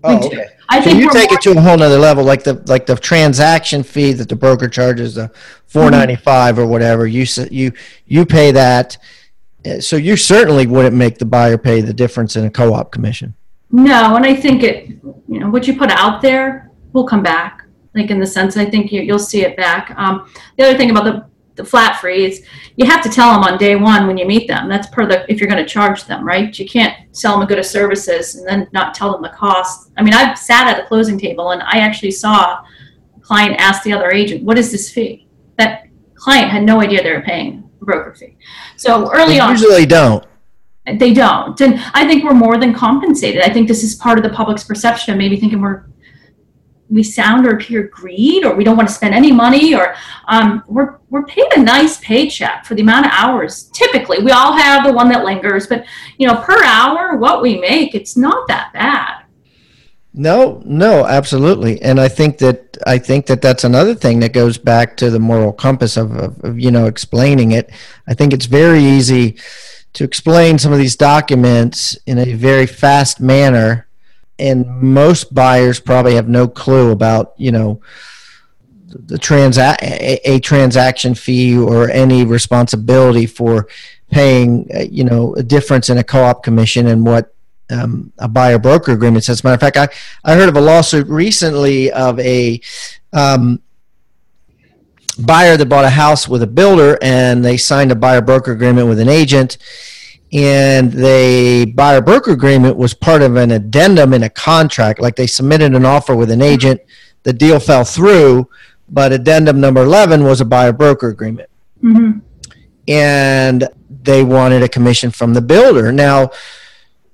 Oh, 0.05 0.27
okay. 0.27 0.47
I 0.69 0.81
so 0.81 0.91
think 0.91 1.01
you 1.01 1.11
take 1.11 1.33
it 1.33 1.41
to 1.43 1.53
a 1.53 1.61
whole 1.61 1.77
nother 1.77 1.99
level, 1.99 2.25
like 2.25 2.45
the 2.45 2.63
like 2.67 2.87
the 2.87 2.97
transaction 2.97 3.83
fee 3.83 4.13
that 4.13 4.29
the 4.29 4.37
broker 4.37 4.69
charges, 4.69 5.15
the 5.15 5.31
four 5.67 5.91
ninety 5.91 6.17
five 6.17 6.59
or 6.59 6.67
whatever. 6.67 7.07
You 7.07 7.27
you 7.51 7.73
you 8.07 8.27
pay 8.27 8.53
that, 8.53 8.99
uh, 9.65 9.81
so 9.81 9.97
you 9.97 10.17
certainly 10.17 10.67
wouldn't 10.67 10.95
make 10.95 11.19
the 11.19 11.25
buyer 11.25 11.59
pay 11.59 11.81
the 11.81 11.95
difference 11.95 12.37
in 12.37 12.45
a 12.45 12.51
co 12.51 12.75
op 12.75 12.93
commission. 12.93 13.35
No, 13.71 14.17
and 14.17 14.25
I 14.25 14.35
think 14.35 14.63
it, 14.63 14.89
you 15.29 15.41
know, 15.41 15.51
what 15.51 15.67
you 15.67 15.77
put 15.77 15.91
out 15.91 16.23
there 16.23 16.71
will 16.93 17.07
come 17.07 17.23
back. 17.23 17.63
Like 17.95 18.11
in 18.11 18.21
the 18.21 18.27
sense, 18.27 18.57
I 18.57 18.65
think 18.65 18.93
you, 18.93 19.01
you'll 19.03 19.19
see 19.19 19.43
it 19.43 19.57
back. 19.57 19.93
Um, 19.97 20.31
the 20.57 20.65
other 20.65 20.77
thing 20.77 20.91
about 20.91 21.05
the 21.05 21.27
the 21.57 21.65
flat 21.65 22.01
freeze, 22.01 22.47
you 22.77 22.87
have 22.87 23.03
to 23.03 23.09
tell 23.09 23.33
them 23.33 23.43
on 23.43 23.59
day 23.59 23.77
one 23.77 24.07
when 24.07 24.17
you 24.19 24.27
meet 24.27 24.47
them. 24.47 24.69
That's 24.69 24.87
per 24.89 25.07
the 25.07 25.31
if 25.31 25.41
you're 25.41 25.49
going 25.49 25.63
to 25.65 25.69
charge 25.69 26.05
them, 26.05 26.25
right? 26.25 26.57
You 26.59 26.69
can't 26.69 26.95
sell 27.13 27.33
them 27.33 27.43
a 27.43 27.47
good 27.47 27.59
of 27.59 27.67
services 27.67 28.37
and 28.37 28.47
then 28.47 28.69
not 28.73 28.95
tell 28.95 29.11
them 29.13 29.23
the 29.23 29.31
cost. 29.31 29.91
I 29.97 30.03
mean, 30.03 30.15
I've 30.15 30.39
sat 30.39 30.69
at 30.69 30.83
a 30.83 30.87
closing 30.87 31.19
table 31.19 31.51
and 31.51 31.63
I 31.63 31.79
actually 31.79 32.11
saw 32.13 32.61
a 33.17 33.21
client 33.21 33.57
ask 33.59 33.83
the 33.83 33.93
other 33.93 34.11
agent, 34.11 34.45
"What 34.45 34.59
is 34.59 34.71
this 34.71 34.91
fee?" 34.91 35.27
That 35.57 35.85
client 36.15 36.51
had 36.51 36.63
no 36.63 36.81
idea 36.81 37.03
they 37.03 37.13
were 37.13 37.23
paying 37.23 37.69
a 37.81 37.85
broker 37.85 38.15
fee. 38.15 38.37
So 38.77 39.11
early 39.13 39.35
They 39.35 39.41
on, 39.41 39.51
usually 39.51 39.87
don't. 39.87 40.25
they 40.99 41.13
don't. 41.13 41.61
And 41.61 41.81
I 41.95 42.07
think 42.07 42.23
we're 42.23 42.35
more 42.35 42.59
than 42.59 42.73
compensated. 42.75 43.43
I 43.43 43.49
think 43.53 43.67
this 43.67 43.83
is 43.83 43.95
part 43.97 44.19
of 44.19 44.25
the 44.25 44.31
public's 44.31 44.65
perception 44.65 45.13
of 45.13 45.19
maybe 45.19 45.37
thinking 45.37 45.61
we're 45.61 45.85
we 46.89 47.03
sound 47.03 47.47
or 47.47 47.57
appear 47.57 47.85
greed 47.85 48.45
or 48.45 48.55
we 48.55 48.65
don't 48.65 48.77
want 48.77 48.89
to 48.89 48.95
spend 48.95 49.15
any 49.15 49.33
money 49.33 49.75
or 49.75 49.95
um, 50.29 50.63
we're, 50.67 50.99
we're 51.11 51.25
paid 51.27 51.47
a 51.57 51.61
nice 51.61 51.99
paycheck 51.99 52.65
for 52.65 52.75
the 52.75 52.83
amount 52.83 53.07
of 53.07 53.13
hours. 53.15 53.65
Typically 53.75 54.23
we 54.23 54.31
all 54.31 54.57
have 54.57 54.85
the 54.85 54.93
one 54.93 55.09
that 55.09 55.25
lingers 55.25 55.67
but 55.67 55.85
you 56.19 56.27
know 56.27 56.37
per 56.43 56.63
hour 56.65 57.17
what 57.17 57.43
we 57.43 57.59
make 57.59 57.95
it's 57.95 58.17
not 58.17 58.47
that 58.49 58.73
bad. 58.73 59.27
No, 60.19 60.63
no, 60.65 61.05
absolutely, 61.05 61.83
and 61.83 62.01
I 62.01 62.09
think 62.09 62.39
that 62.39 62.79
I 62.87 62.97
think 62.97 63.27
that 63.27 63.43
that's 63.43 63.65
another 63.65 63.95
thing 63.95 64.21
that 64.21 64.33
goes 64.33 64.57
back 64.57 64.97
to 64.97 65.11
the 65.11 65.19
moral 65.19 65.53
compass 65.53 65.99
of, 65.99 66.17
of, 66.17 66.43
of 66.43 66.59
you 66.59 66.71
know 66.71 66.87
explaining 66.87 67.53
it. 67.53 67.71
I 68.09 68.15
think 68.15 68.33
it's 68.33 68.47
very 68.47 68.83
easy 68.83 69.37
to 69.93 70.05
explain 70.05 70.59
some 70.59 70.73
of 70.73 70.79
these 70.79 70.97
documents 70.97 71.99
in 72.07 72.19
a 72.19 72.33
very 72.33 72.67
fast 72.67 73.21
manner, 73.21 73.86
and 74.39 74.67
most 74.83 75.35
buyers 75.35 75.81
probably 75.81 76.15
have 76.15 76.29
no 76.29 76.47
clue 76.47 76.91
about 76.91 77.35
you 77.37 77.53
know 77.53 77.81
the 78.89 79.19
transa- 79.19 79.77
a, 79.83 80.21
a 80.31 80.41
transaction 80.41 81.15
fee 81.15 81.57
or 81.57 81.91
any 81.91 82.25
responsibility 82.25 83.27
for 83.27 83.69
paying 84.11 84.69
uh, 84.75 84.81
you 84.81 85.05
know 85.05 85.35
a 85.35 85.43
difference 85.43 85.91
in 85.91 85.99
a 85.99 86.05
co-op 86.05 86.43
commission 86.43 86.87
and 86.87 87.05
what 87.05 87.35
um, 87.71 88.13
a 88.19 88.29
buyer 88.29 88.59
broker 88.59 88.93
agreement 88.93 89.25
says. 89.25 89.39
As 89.39 89.45
a 89.45 89.47
matter 89.47 89.55
of 89.55 89.61
fact, 89.61 89.77
I, 89.77 89.89
I 90.31 90.37
heard 90.37 90.49
of 90.49 90.57
a 90.57 90.61
lawsuit 90.61 91.09
recently 91.09 91.91
of 91.91 92.19
a 92.21 92.61
um, 93.13 93.61
buyer 95.19 95.57
that 95.57 95.69
bought 95.69 95.85
a 95.85 95.91
house 95.91 96.29
with 96.29 96.43
a 96.43 96.47
builder 96.47 96.99
and 97.03 97.45
they 97.45 97.57
signed 97.57 97.91
a 97.91 97.97
buyer 97.97 98.21
broker 98.21 98.53
agreement 98.53 98.89
with 98.89 99.01
an 99.01 99.09
agent. 99.09 99.59
And 100.33 100.93
the 100.93 101.73
buyer 101.77 102.01
broker 102.01 102.33
agreement 102.33 102.77
was 102.77 102.95
part 102.95 103.23
of 103.23 103.37
an 103.37 103.53
addendum 103.53 104.13
in 104.13 104.25
a 104.25 104.31
contract. 104.31 105.01
Like 105.01 105.17
they 105.17 105.27
submitted 105.27 105.75
an 105.75 105.85
offer 105.85 106.17
with 106.17 106.31
an 106.31 106.43
agent, 106.43 106.81
the 107.23 107.33
deal 107.33 107.61
fell 107.61 107.85
through, 107.85 108.49
but 108.89 109.13
addendum 109.13 109.61
number 109.61 109.83
11 109.83 110.25
was 110.25 110.41
a 110.41 110.45
buyer 110.45 110.73
broker 110.73 111.09
agreement 111.09 111.49
mm-hmm. 111.83 112.19
and 112.89 113.69
they 114.03 114.23
wanted 114.23 114.63
a 114.63 114.69
commission 114.69 115.11
from 115.11 115.35
the 115.35 115.41
builder. 115.41 115.93
Now, 115.93 116.31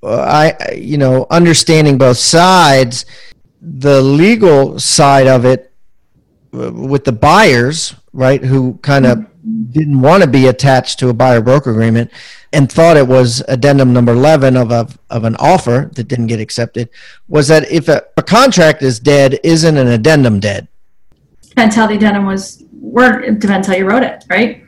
uh, 0.03 0.21
I, 0.21 0.73
you 0.75 0.99
know, 0.99 1.27
understanding 1.31 1.97
both 1.97 2.19
sides, 2.19 3.07
the 3.61 4.03
legal 4.03 4.79
side 4.79 5.27
of 5.27 5.45
it 5.45 5.73
uh, 6.53 6.73
with 6.73 7.05
the 7.05 7.13
buyers, 7.13 7.95
right, 8.13 8.43
who 8.43 8.79
kind 8.83 9.07
of 9.07 9.27
didn't 9.71 10.01
want 10.01 10.23
to 10.23 10.29
be 10.29 10.47
attached 10.47 10.99
to 10.99 11.09
a 11.09 11.15
buyer 11.15 11.41
broker 11.41 11.71
agreement 11.71 12.11
and 12.53 12.71
thought 12.71 12.97
it 12.97 13.07
was 13.07 13.43
addendum 13.49 13.93
number 13.93 14.13
11 14.13 14.57
of 14.57 14.71
a, 14.71 14.87
of 15.11 15.25
an 15.25 15.37
offer 15.37 15.91
that 15.95 16.05
didn't 16.05 16.27
get 16.27 16.41
accepted 16.41 16.89
was 17.29 17.49
that 17.49 17.71
if 17.71 17.89
a, 17.89 18.03
a 18.17 18.23
contract 18.23 18.83
is 18.83 19.01
dead 19.01 19.39
isn't 19.43 19.77
an 19.77 19.89
addendum 19.89 20.41
dead 20.41 20.69
depends 21.49 21.75
how 21.75 21.87
the 21.87 21.95
addendum 21.95 22.27
was 22.27 22.65
word 22.73 23.25
it 23.25 23.39
depends 23.39 23.67
how 23.67 23.75
you 23.75 23.87
wrote 23.87 24.03
it 24.03 24.25
right 24.29 24.65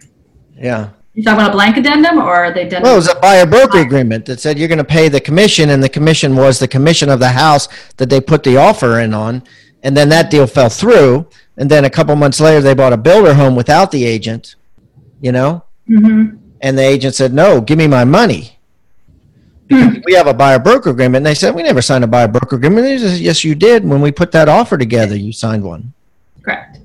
yeah 0.56 0.90
you 1.14 1.22
talking 1.22 1.38
about 1.38 1.50
a 1.50 1.52
blank 1.52 1.76
addendum 1.76 2.18
or 2.18 2.50
the 2.50 2.62
addendum 2.62 2.82
Well, 2.82 2.94
it 2.94 2.96
was 2.96 3.08
a 3.08 3.14
buyer 3.14 3.46
broker 3.46 3.78
agreement 3.78 4.26
that 4.26 4.40
said 4.40 4.58
you're 4.58 4.66
going 4.66 4.78
to 4.78 4.84
pay 4.84 5.08
the 5.08 5.20
commission, 5.20 5.70
and 5.70 5.80
the 5.80 5.88
commission 5.88 6.34
was 6.34 6.58
the 6.58 6.66
commission 6.66 7.08
of 7.08 7.20
the 7.20 7.28
house 7.28 7.68
that 7.98 8.10
they 8.10 8.20
put 8.20 8.42
the 8.42 8.56
offer 8.56 8.98
in 8.98 9.14
on, 9.14 9.44
and 9.84 9.96
then 9.96 10.08
that 10.08 10.28
deal 10.28 10.48
fell 10.48 10.68
through. 10.68 11.28
And 11.56 11.70
then 11.70 11.84
a 11.84 11.90
couple 11.90 12.16
months 12.16 12.40
later, 12.40 12.60
they 12.60 12.74
bought 12.74 12.92
a 12.92 12.96
builder 12.96 13.34
home 13.34 13.54
without 13.54 13.92
the 13.92 14.04
agent, 14.04 14.56
you 15.20 15.30
know, 15.30 15.62
mm-hmm. 15.88 16.36
And 16.64 16.78
the 16.78 16.82
agent 16.82 17.14
said, 17.14 17.34
"No, 17.34 17.60
give 17.60 17.78
me 17.78 17.86
my 17.86 18.04
money." 18.04 18.58
We 19.70 20.14
have 20.14 20.26
a 20.26 20.34
buyer 20.34 20.58
broker 20.58 20.90
agreement. 20.90 21.16
And 21.16 21.26
they 21.26 21.34
said, 21.34 21.54
"We 21.54 21.62
never 21.62 21.82
signed 21.82 22.04
a 22.04 22.06
buyer 22.06 22.28
broker 22.28 22.56
agreement." 22.56 22.86
They 22.86 22.98
said, 22.98 23.20
"Yes, 23.20 23.44
you 23.44 23.54
did. 23.54 23.84
When 23.84 24.00
we 24.00 24.10
put 24.10 24.32
that 24.32 24.48
offer 24.48 24.76
together, 24.78 25.16
you 25.16 25.32
signed 25.32 25.62
one." 25.62 25.92
correct 26.42 26.78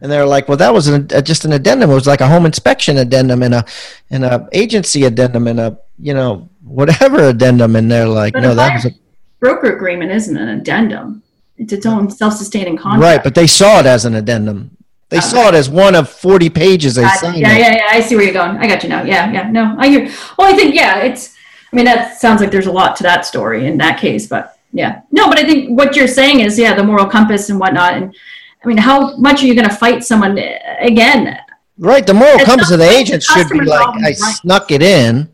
And 0.00 0.10
they're 0.10 0.26
like, 0.26 0.48
"Well, 0.48 0.56
that 0.56 0.72
was 0.72 0.88
an, 0.88 1.08
uh, 1.14 1.20
just 1.20 1.44
an 1.44 1.52
addendum. 1.52 1.90
It 1.90 1.94
was 1.94 2.06
like 2.06 2.22
a 2.22 2.28
home 2.28 2.46
inspection 2.46 2.96
addendum 2.96 3.42
and 3.42 3.54
a 3.54 3.64
and 4.10 4.24
a 4.24 4.48
agency 4.52 5.04
addendum 5.04 5.46
and 5.46 5.60
a 5.60 5.78
you 6.00 6.14
know 6.14 6.48
whatever 6.64 7.28
addendum." 7.28 7.76
And 7.76 7.90
they're 7.90 8.08
like, 8.08 8.32
But 8.32 8.42
"No, 8.42 8.54
that 8.54 8.74
was 8.74 8.86
a, 8.86 8.94
broker 9.40 9.74
agreement 9.76 10.10
isn't 10.10 10.36
an 10.36 10.48
addendum 10.48 11.22
it's 11.58 11.72
its 11.72 11.86
own 11.86 12.10
self-sustaining 12.10 12.76
contract 12.78 13.02
right." 13.02 13.22
But 13.22 13.34
they 13.34 13.46
saw 13.46 13.80
it 13.80 13.86
as 13.86 14.04
an 14.06 14.14
addendum. 14.14 14.77
They 15.10 15.20
saw 15.20 15.48
it 15.48 15.54
as 15.54 15.70
one 15.70 15.94
of 15.94 16.08
forty 16.08 16.50
pages 16.50 16.94
they 16.94 17.02
Gotcha. 17.02 17.18
signed. 17.18 17.38
Yeah, 17.38 17.56
yeah, 17.56 17.76
yeah. 17.76 17.86
I 17.90 18.00
see 18.00 18.14
where 18.14 18.24
you're 18.24 18.34
going. 18.34 18.58
I 18.58 18.66
got 18.66 18.82
you 18.82 18.88
now. 18.88 19.02
Yeah, 19.02 19.30
yeah. 19.32 19.50
No, 19.50 19.74
I 19.78 19.88
hear. 19.88 20.04
Well, 20.36 20.52
I 20.52 20.56
think 20.56 20.74
yeah. 20.74 20.98
It's. 20.98 21.34
I 21.72 21.76
mean, 21.76 21.84
that 21.84 22.18
sounds 22.18 22.40
like 22.40 22.50
there's 22.50 22.66
a 22.66 22.72
lot 22.72 22.96
to 22.96 23.02
that 23.02 23.26
story 23.26 23.66
in 23.66 23.76
that 23.78 24.00
case, 24.00 24.26
but 24.26 24.58
yeah. 24.72 25.02
No, 25.10 25.28
but 25.28 25.38
I 25.38 25.44
think 25.44 25.76
what 25.76 25.96
you're 25.96 26.08
saying 26.08 26.40
is 26.40 26.58
yeah, 26.58 26.74
the 26.74 26.84
moral 26.84 27.06
compass 27.06 27.50
and 27.50 27.58
whatnot. 27.58 27.94
And 27.94 28.14
I 28.62 28.68
mean, 28.68 28.78
how 28.78 29.16
much 29.16 29.42
are 29.42 29.46
you 29.46 29.54
going 29.54 29.68
to 29.68 29.74
fight 29.74 30.04
someone 30.04 30.38
eh, 30.38 30.58
again? 30.80 31.38
Right. 31.78 32.06
The 32.06 32.14
moral 32.14 32.36
It's 32.36 32.44
compass 32.44 32.70
of 32.70 32.78
the 32.78 32.88
agent 32.88 33.22
should 33.22 33.48
be 33.48 33.60
like, 33.60 33.88
I 33.88 34.00
right. 34.00 34.16
snuck 34.16 34.70
it 34.70 34.82
in, 34.82 35.32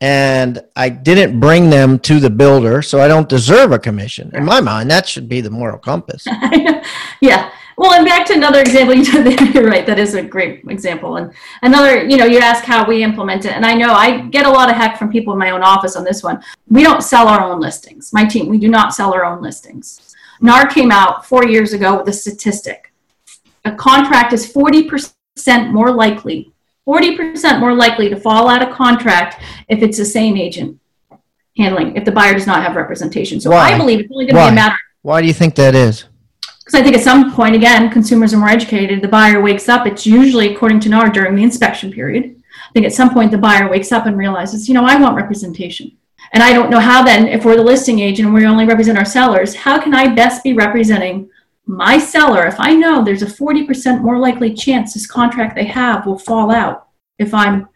and 0.00 0.60
I 0.74 0.88
didn't 0.88 1.38
bring 1.38 1.70
them 1.70 1.98
to 2.00 2.18
the 2.18 2.30
builder, 2.30 2.82
so 2.82 3.00
I 3.00 3.08
don't 3.08 3.28
deserve 3.28 3.72
a 3.72 3.78
commission. 3.78 4.30
In 4.34 4.44
my 4.44 4.60
mind, 4.60 4.90
that 4.90 5.08
should 5.08 5.28
be 5.28 5.40
the 5.40 5.50
moral 5.50 5.78
compass. 5.78 6.26
yeah. 7.20 7.50
Well, 7.78 7.92
and 7.92 8.06
back 8.06 8.26
to 8.26 8.32
another 8.32 8.60
example, 8.60 8.94
you 8.96 9.04
did, 9.04 9.54
you're 9.54 9.66
right. 9.68 9.86
That 9.86 9.98
is 9.98 10.14
a 10.14 10.22
great 10.22 10.64
example. 10.68 11.16
And 11.16 11.32
another, 11.62 12.04
you 12.04 12.16
know, 12.16 12.24
you 12.24 12.38
ask 12.38 12.64
how 12.64 12.86
we 12.86 13.02
implement 13.02 13.44
it. 13.44 13.52
And 13.52 13.66
I 13.66 13.74
know 13.74 13.92
I 13.92 14.22
get 14.22 14.46
a 14.46 14.50
lot 14.50 14.70
of 14.70 14.76
heck 14.76 14.98
from 14.98 15.10
people 15.10 15.32
in 15.32 15.38
my 15.38 15.50
own 15.50 15.62
office 15.62 15.96
on 15.96 16.04
this 16.04 16.22
one. 16.22 16.42
We 16.68 16.82
don't 16.82 17.02
sell 17.02 17.28
our 17.28 17.42
own 17.42 17.60
listings. 17.60 18.12
My 18.12 18.24
team, 18.24 18.48
we 18.48 18.58
do 18.58 18.68
not 18.68 18.94
sell 18.94 19.12
our 19.12 19.24
own 19.24 19.42
listings. 19.42 20.14
NAR 20.40 20.66
came 20.66 20.90
out 20.90 21.26
four 21.26 21.46
years 21.46 21.72
ago 21.72 21.98
with 21.98 22.08
a 22.08 22.12
statistic. 22.12 22.92
A 23.64 23.74
contract 23.74 24.32
is 24.32 24.50
40% 24.52 25.12
more 25.72 25.90
likely, 25.90 26.52
40% 26.86 27.58
more 27.58 27.74
likely 27.74 28.08
to 28.08 28.16
fall 28.16 28.48
out 28.48 28.62
of 28.62 28.74
contract 28.74 29.42
if 29.68 29.82
it's 29.82 29.98
the 29.98 30.04
same 30.04 30.36
agent 30.36 30.78
handling, 31.56 31.96
if 31.96 32.04
the 32.04 32.12
buyer 32.12 32.34
does 32.34 32.46
not 32.46 32.62
have 32.62 32.76
representation. 32.76 33.40
So 33.40 33.50
Why? 33.50 33.72
I 33.72 33.78
believe 33.78 34.00
it's 34.00 34.12
only 34.12 34.26
going 34.26 34.34
to 34.34 34.40
Why? 34.40 34.50
be 34.50 34.52
a 34.52 34.54
matter 34.54 34.74
of. 34.74 34.80
Why 35.02 35.20
do 35.20 35.26
you 35.26 35.34
think 35.34 35.54
that 35.56 35.74
is? 35.74 36.04
Because 36.66 36.80
I 36.80 36.82
think 36.82 36.96
at 36.96 37.04
some 37.04 37.32
point, 37.32 37.54
again, 37.54 37.92
consumers 37.92 38.34
are 38.34 38.38
more 38.38 38.48
educated. 38.48 39.00
The 39.00 39.06
buyer 39.06 39.40
wakes 39.40 39.68
up. 39.68 39.86
It's 39.86 40.04
usually, 40.04 40.52
according 40.52 40.80
to 40.80 40.88
NAR, 40.88 41.08
during 41.08 41.36
the 41.36 41.44
inspection 41.44 41.92
period. 41.92 42.42
I 42.68 42.72
think 42.72 42.84
at 42.84 42.92
some 42.92 43.14
point 43.14 43.30
the 43.30 43.38
buyer 43.38 43.70
wakes 43.70 43.92
up 43.92 44.06
and 44.06 44.18
realizes, 44.18 44.66
you 44.66 44.74
know, 44.74 44.84
I 44.84 45.00
want 45.00 45.14
representation. 45.14 45.96
And 46.32 46.42
I 46.42 46.52
don't 46.52 46.68
know 46.68 46.80
how 46.80 47.04
then, 47.04 47.28
if 47.28 47.44
we're 47.44 47.54
the 47.54 47.62
listing 47.62 48.00
agent 48.00 48.26
and 48.26 48.34
we 48.34 48.44
only 48.46 48.66
represent 48.66 48.98
our 48.98 49.04
sellers, 49.04 49.54
how 49.54 49.80
can 49.80 49.94
I 49.94 50.12
best 50.12 50.42
be 50.42 50.54
representing 50.54 51.30
my 51.66 51.98
seller 51.98 52.46
if 52.46 52.58
I 52.58 52.74
know 52.74 53.04
there's 53.04 53.22
a 53.22 53.26
40% 53.26 54.00
more 54.00 54.18
likely 54.18 54.52
chance 54.52 54.94
this 54.94 55.06
contract 55.06 55.54
they 55.54 55.66
have 55.66 56.04
will 56.04 56.18
fall 56.18 56.52
out 56.52 56.88
if 57.18 57.32
I'm 57.32 57.68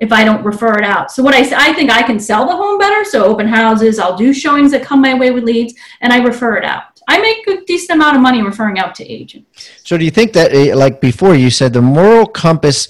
if 0.00 0.10
I 0.10 0.24
don't 0.24 0.44
refer 0.44 0.76
it 0.76 0.84
out. 0.84 1.12
So 1.12 1.22
what 1.22 1.34
I 1.34 1.42
say, 1.42 1.54
I 1.56 1.72
think 1.72 1.90
I 1.90 2.02
can 2.02 2.18
sell 2.18 2.44
the 2.44 2.56
home 2.56 2.76
better. 2.76 3.04
So 3.04 3.24
open 3.24 3.46
houses, 3.46 4.00
I'll 4.00 4.16
do 4.16 4.34
showings 4.34 4.72
that 4.72 4.82
come 4.82 5.00
my 5.00 5.14
way 5.14 5.30
with 5.30 5.44
leads, 5.44 5.74
and 6.00 6.12
I 6.12 6.18
refer 6.18 6.56
it 6.56 6.64
out. 6.64 6.95
I 7.08 7.18
make 7.20 7.46
a 7.46 7.64
decent 7.64 7.96
amount 7.96 8.16
of 8.16 8.22
money 8.22 8.42
referring 8.42 8.78
out 8.78 8.94
to 8.96 9.04
agents. 9.10 9.70
So 9.84 9.96
do 9.96 10.04
you 10.04 10.10
think 10.10 10.32
that, 10.32 10.52
eh, 10.52 10.74
like 10.74 11.00
before, 11.00 11.34
you 11.34 11.50
said 11.50 11.72
the 11.72 11.82
moral 11.82 12.26
compass 12.26 12.88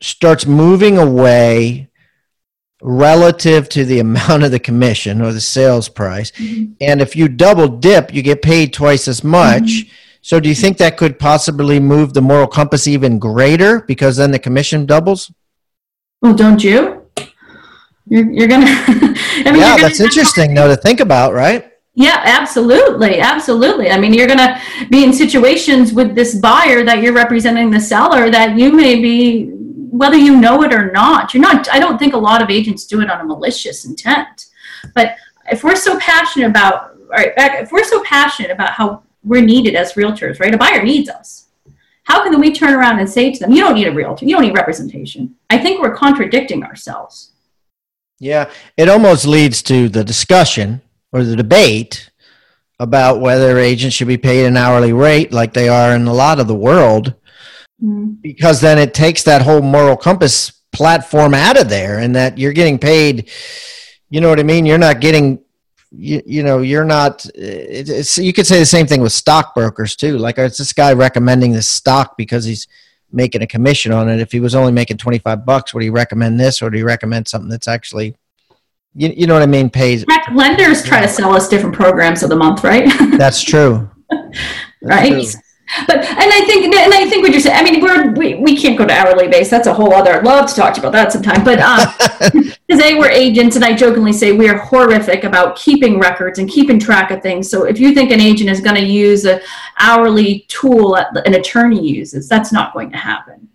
starts 0.00 0.46
moving 0.46 0.98
away 0.98 1.88
relative 2.82 3.68
to 3.70 3.84
the 3.84 3.98
amount 4.06 4.42
of 4.42 4.50
the 4.50 4.58
commission 4.58 5.22
or 5.22 5.32
the 5.32 5.40
sales 5.40 5.88
price, 5.88 6.32
and 6.80 7.00
if 7.00 7.16
you 7.16 7.28
double 7.28 7.68
dip, 7.68 8.12
you 8.12 8.22
get 8.22 8.42
paid 8.42 8.72
twice 8.72 9.08
as 9.08 9.24
much. 9.24 9.86
So 10.20 10.40
do 10.40 10.48
you 10.48 10.54
think 10.54 10.78
that 10.78 10.96
could 10.96 11.18
possibly 11.18 11.78
move 11.78 12.14
the 12.14 12.22
moral 12.22 12.46
compass 12.46 12.86
even 12.86 13.18
greater 13.18 13.82
because 13.82 14.16
then 14.16 14.30
the 14.30 14.38
commission 14.38 14.86
doubles? 14.86 15.30
Well, 16.22 16.34
don't 16.34 16.64
you? 16.64 17.02
You're, 18.06 18.30
you're 18.30 18.48
gonna. 18.48 18.64
I 18.68 19.02
mean, 19.02 19.14
yeah, 19.44 19.44
you're 19.44 19.54
gonna 19.54 19.82
that's 19.82 20.00
interesting 20.00 20.54
though 20.54 20.68
to 20.68 20.76
think 20.76 21.00
about, 21.00 21.34
right? 21.34 21.73
Yeah, 21.96 22.20
absolutely, 22.24 23.20
absolutely. 23.20 23.90
I 23.90 23.98
mean, 23.98 24.12
you're 24.12 24.26
gonna 24.26 24.60
be 24.90 25.04
in 25.04 25.12
situations 25.12 25.92
with 25.92 26.14
this 26.14 26.34
buyer 26.34 26.84
that 26.84 27.02
you're 27.02 27.12
representing 27.12 27.70
the 27.70 27.80
seller 27.80 28.30
that 28.30 28.58
you 28.58 28.72
may 28.72 29.00
be, 29.00 29.50
whether 29.90 30.16
you 30.16 30.40
know 30.40 30.62
it 30.64 30.74
or 30.74 30.90
not. 30.90 31.32
You're 31.32 31.42
not. 31.42 31.68
I 31.68 31.78
don't 31.78 31.98
think 31.98 32.14
a 32.14 32.18
lot 32.18 32.42
of 32.42 32.50
agents 32.50 32.86
do 32.86 33.00
it 33.00 33.08
on 33.08 33.20
a 33.20 33.24
malicious 33.24 33.84
intent. 33.84 34.46
But 34.92 35.16
if 35.52 35.62
we're 35.62 35.76
so 35.76 35.96
passionate 36.00 36.48
about, 36.48 36.90
all 36.90 37.10
right, 37.10 37.34
back, 37.36 37.62
if 37.62 37.70
we're 37.70 37.84
so 37.84 38.02
passionate 38.02 38.50
about 38.50 38.70
how 38.70 39.04
we're 39.22 39.44
needed 39.44 39.76
as 39.76 39.92
realtors, 39.92 40.40
right? 40.40 40.52
A 40.52 40.58
buyer 40.58 40.82
needs 40.82 41.08
us. 41.08 41.46
How 42.02 42.24
can 42.24 42.38
we 42.40 42.52
turn 42.52 42.74
around 42.74 42.98
and 42.98 43.08
say 43.08 43.32
to 43.32 43.38
them, 43.38 43.52
"You 43.52 43.60
don't 43.60 43.76
need 43.76 43.86
a 43.86 43.92
realtor. 43.92 44.26
You 44.26 44.34
don't 44.34 44.42
need 44.42 44.56
representation"? 44.56 45.36
I 45.48 45.58
think 45.58 45.80
we're 45.80 45.94
contradicting 45.94 46.64
ourselves. 46.64 47.30
Yeah, 48.18 48.50
it 48.76 48.88
almost 48.88 49.26
leads 49.26 49.62
to 49.62 49.88
the 49.88 50.02
discussion 50.04 50.82
or 51.14 51.22
the 51.22 51.36
debate 51.36 52.10
about 52.80 53.20
whether 53.20 53.56
agents 53.56 53.94
should 53.94 54.08
be 54.08 54.18
paid 54.18 54.44
an 54.44 54.56
hourly 54.56 54.92
rate 54.92 55.32
like 55.32 55.54
they 55.54 55.68
are 55.68 55.94
in 55.94 56.06
a 56.08 56.12
lot 56.12 56.40
of 56.40 56.48
the 56.48 56.54
world. 56.54 57.14
mm. 57.82 58.20
because 58.20 58.60
then 58.60 58.78
it 58.78 58.92
takes 58.92 59.22
that 59.22 59.40
whole 59.40 59.62
moral 59.62 59.96
compass 59.96 60.60
platform 60.72 61.32
out 61.32 61.58
of 61.58 61.68
there 61.68 62.00
and 62.00 62.16
that 62.16 62.36
you're 62.36 62.52
getting 62.52 62.78
paid 62.78 63.30
you 64.10 64.20
know 64.20 64.28
what 64.28 64.40
i 64.40 64.42
mean 64.42 64.66
you're 64.66 64.76
not 64.76 65.00
getting 65.00 65.38
you, 65.92 66.20
you 66.26 66.42
know 66.42 66.58
you're 66.58 66.84
not 66.84 67.24
it's 67.36 68.18
you 68.18 68.32
could 68.32 68.46
say 68.46 68.58
the 68.58 68.66
same 68.66 68.86
thing 68.86 69.00
with 69.00 69.12
stockbrokers 69.12 69.94
too 69.94 70.18
like 70.18 70.36
it's 70.36 70.58
this 70.58 70.72
guy 70.72 70.92
recommending 70.92 71.52
this 71.52 71.68
stock 71.68 72.16
because 72.16 72.44
he's 72.44 72.66
making 73.12 73.40
a 73.42 73.46
commission 73.46 73.92
on 73.92 74.08
it 74.08 74.18
if 74.18 74.32
he 74.32 74.40
was 74.40 74.56
only 74.56 74.72
making 74.72 74.96
25 74.96 75.46
bucks 75.46 75.72
would 75.72 75.84
he 75.84 75.90
recommend 75.90 76.40
this 76.40 76.60
or 76.60 76.70
do 76.70 76.76
he 76.76 76.82
recommend 76.82 77.28
something 77.28 77.48
that's 77.48 77.68
actually 77.68 78.16
you, 78.94 79.12
you 79.16 79.26
know 79.26 79.34
what 79.34 79.42
i 79.42 79.46
mean 79.46 79.68
pays 79.68 80.04
lenders 80.32 80.84
try 80.84 81.00
to 81.00 81.08
sell 81.08 81.34
us 81.34 81.48
different 81.48 81.74
programs 81.74 82.22
of 82.22 82.28
the 82.28 82.36
month 82.36 82.64
right 82.64 82.90
that's 83.18 83.42
true 83.42 83.90
that's 84.10 84.38
right 84.82 85.30
true. 85.30 85.40
But 85.86 85.96
and 85.96 86.32
I 86.32 86.44
think 86.46 86.66
and 86.66 86.94
I 86.94 87.08
think 87.08 87.22
what 87.22 87.32
you're 87.32 87.40
saying. 87.40 87.56
I 87.56 87.62
mean, 87.62 87.80
we're 87.80 88.12
we, 88.12 88.34
we 88.34 88.56
can't 88.56 88.76
go 88.76 88.86
to 88.86 88.92
hourly 88.92 89.28
base. 89.28 89.50
That's 89.50 89.66
a 89.66 89.72
whole 89.72 89.92
other. 89.94 90.14
I'd 90.14 90.24
love 90.24 90.48
to 90.48 90.54
talk 90.54 90.74
to 90.74 90.80
you 90.80 90.86
about 90.86 90.92
that 90.92 91.12
sometime. 91.12 91.42
But 91.42 91.58
um, 91.60 92.52
today 92.70 92.94
we're 92.98 93.10
agents, 93.10 93.56
and 93.56 93.64
I 93.64 93.74
jokingly 93.74 94.12
say 94.12 94.32
we 94.32 94.48
are 94.48 94.58
horrific 94.58 95.24
about 95.24 95.56
keeping 95.56 95.98
records 95.98 96.38
and 96.38 96.48
keeping 96.48 96.78
track 96.78 97.10
of 97.10 97.22
things. 97.22 97.50
So 97.50 97.64
if 97.64 97.80
you 97.80 97.94
think 97.94 98.10
an 98.10 98.20
agent 98.20 98.50
is 98.50 98.60
going 98.60 98.76
to 98.76 98.84
use 98.84 99.24
an 99.24 99.40
hourly 99.78 100.44
tool 100.48 100.92
that 100.94 101.26
an 101.26 101.34
attorney 101.34 101.86
uses, 101.86 102.28
that's 102.28 102.52
not 102.52 102.74
going 102.74 102.90
to 102.90 102.98
happen. 102.98 103.48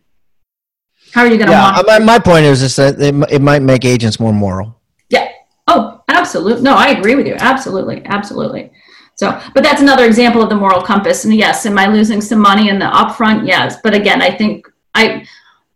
How 1.13 1.21
are 1.21 1.27
you 1.27 1.37
going 1.37 1.47
to? 1.47 1.53
Yeah, 1.53 1.81
my, 1.85 1.99
my 1.99 2.19
point 2.19 2.45
is 2.45 2.59
just 2.59 2.77
that 2.77 2.99
it, 2.99 3.15
it 3.31 3.41
might 3.41 3.61
make 3.61 3.85
agents 3.85 4.19
more 4.19 4.33
moral. 4.33 4.78
Yeah. 5.09 5.31
Oh, 5.67 6.01
absolutely. 6.07 6.63
No, 6.63 6.75
I 6.75 6.89
agree 6.89 7.15
with 7.15 7.27
you. 7.27 7.35
Absolutely, 7.35 8.03
absolutely. 8.05 8.71
So, 9.15 9.39
but 9.53 9.63
that's 9.63 9.81
another 9.81 10.05
example 10.05 10.41
of 10.41 10.49
the 10.49 10.55
moral 10.55 10.81
compass. 10.81 11.25
And 11.25 11.35
yes, 11.35 11.65
am 11.65 11.77
I 11.77 11.87
losing 11.87 12.21
some 12.21 12.39
money 12.39 12.69
in 12.69 12.79
the 12.79 12.85
upfront? 12.85 13.45
Yes. 13.47 13.77
But 13.83 13.93
again, 13.93 14.21
I 14.21 14.31
think 14.31 14.65
I 14.95 15.27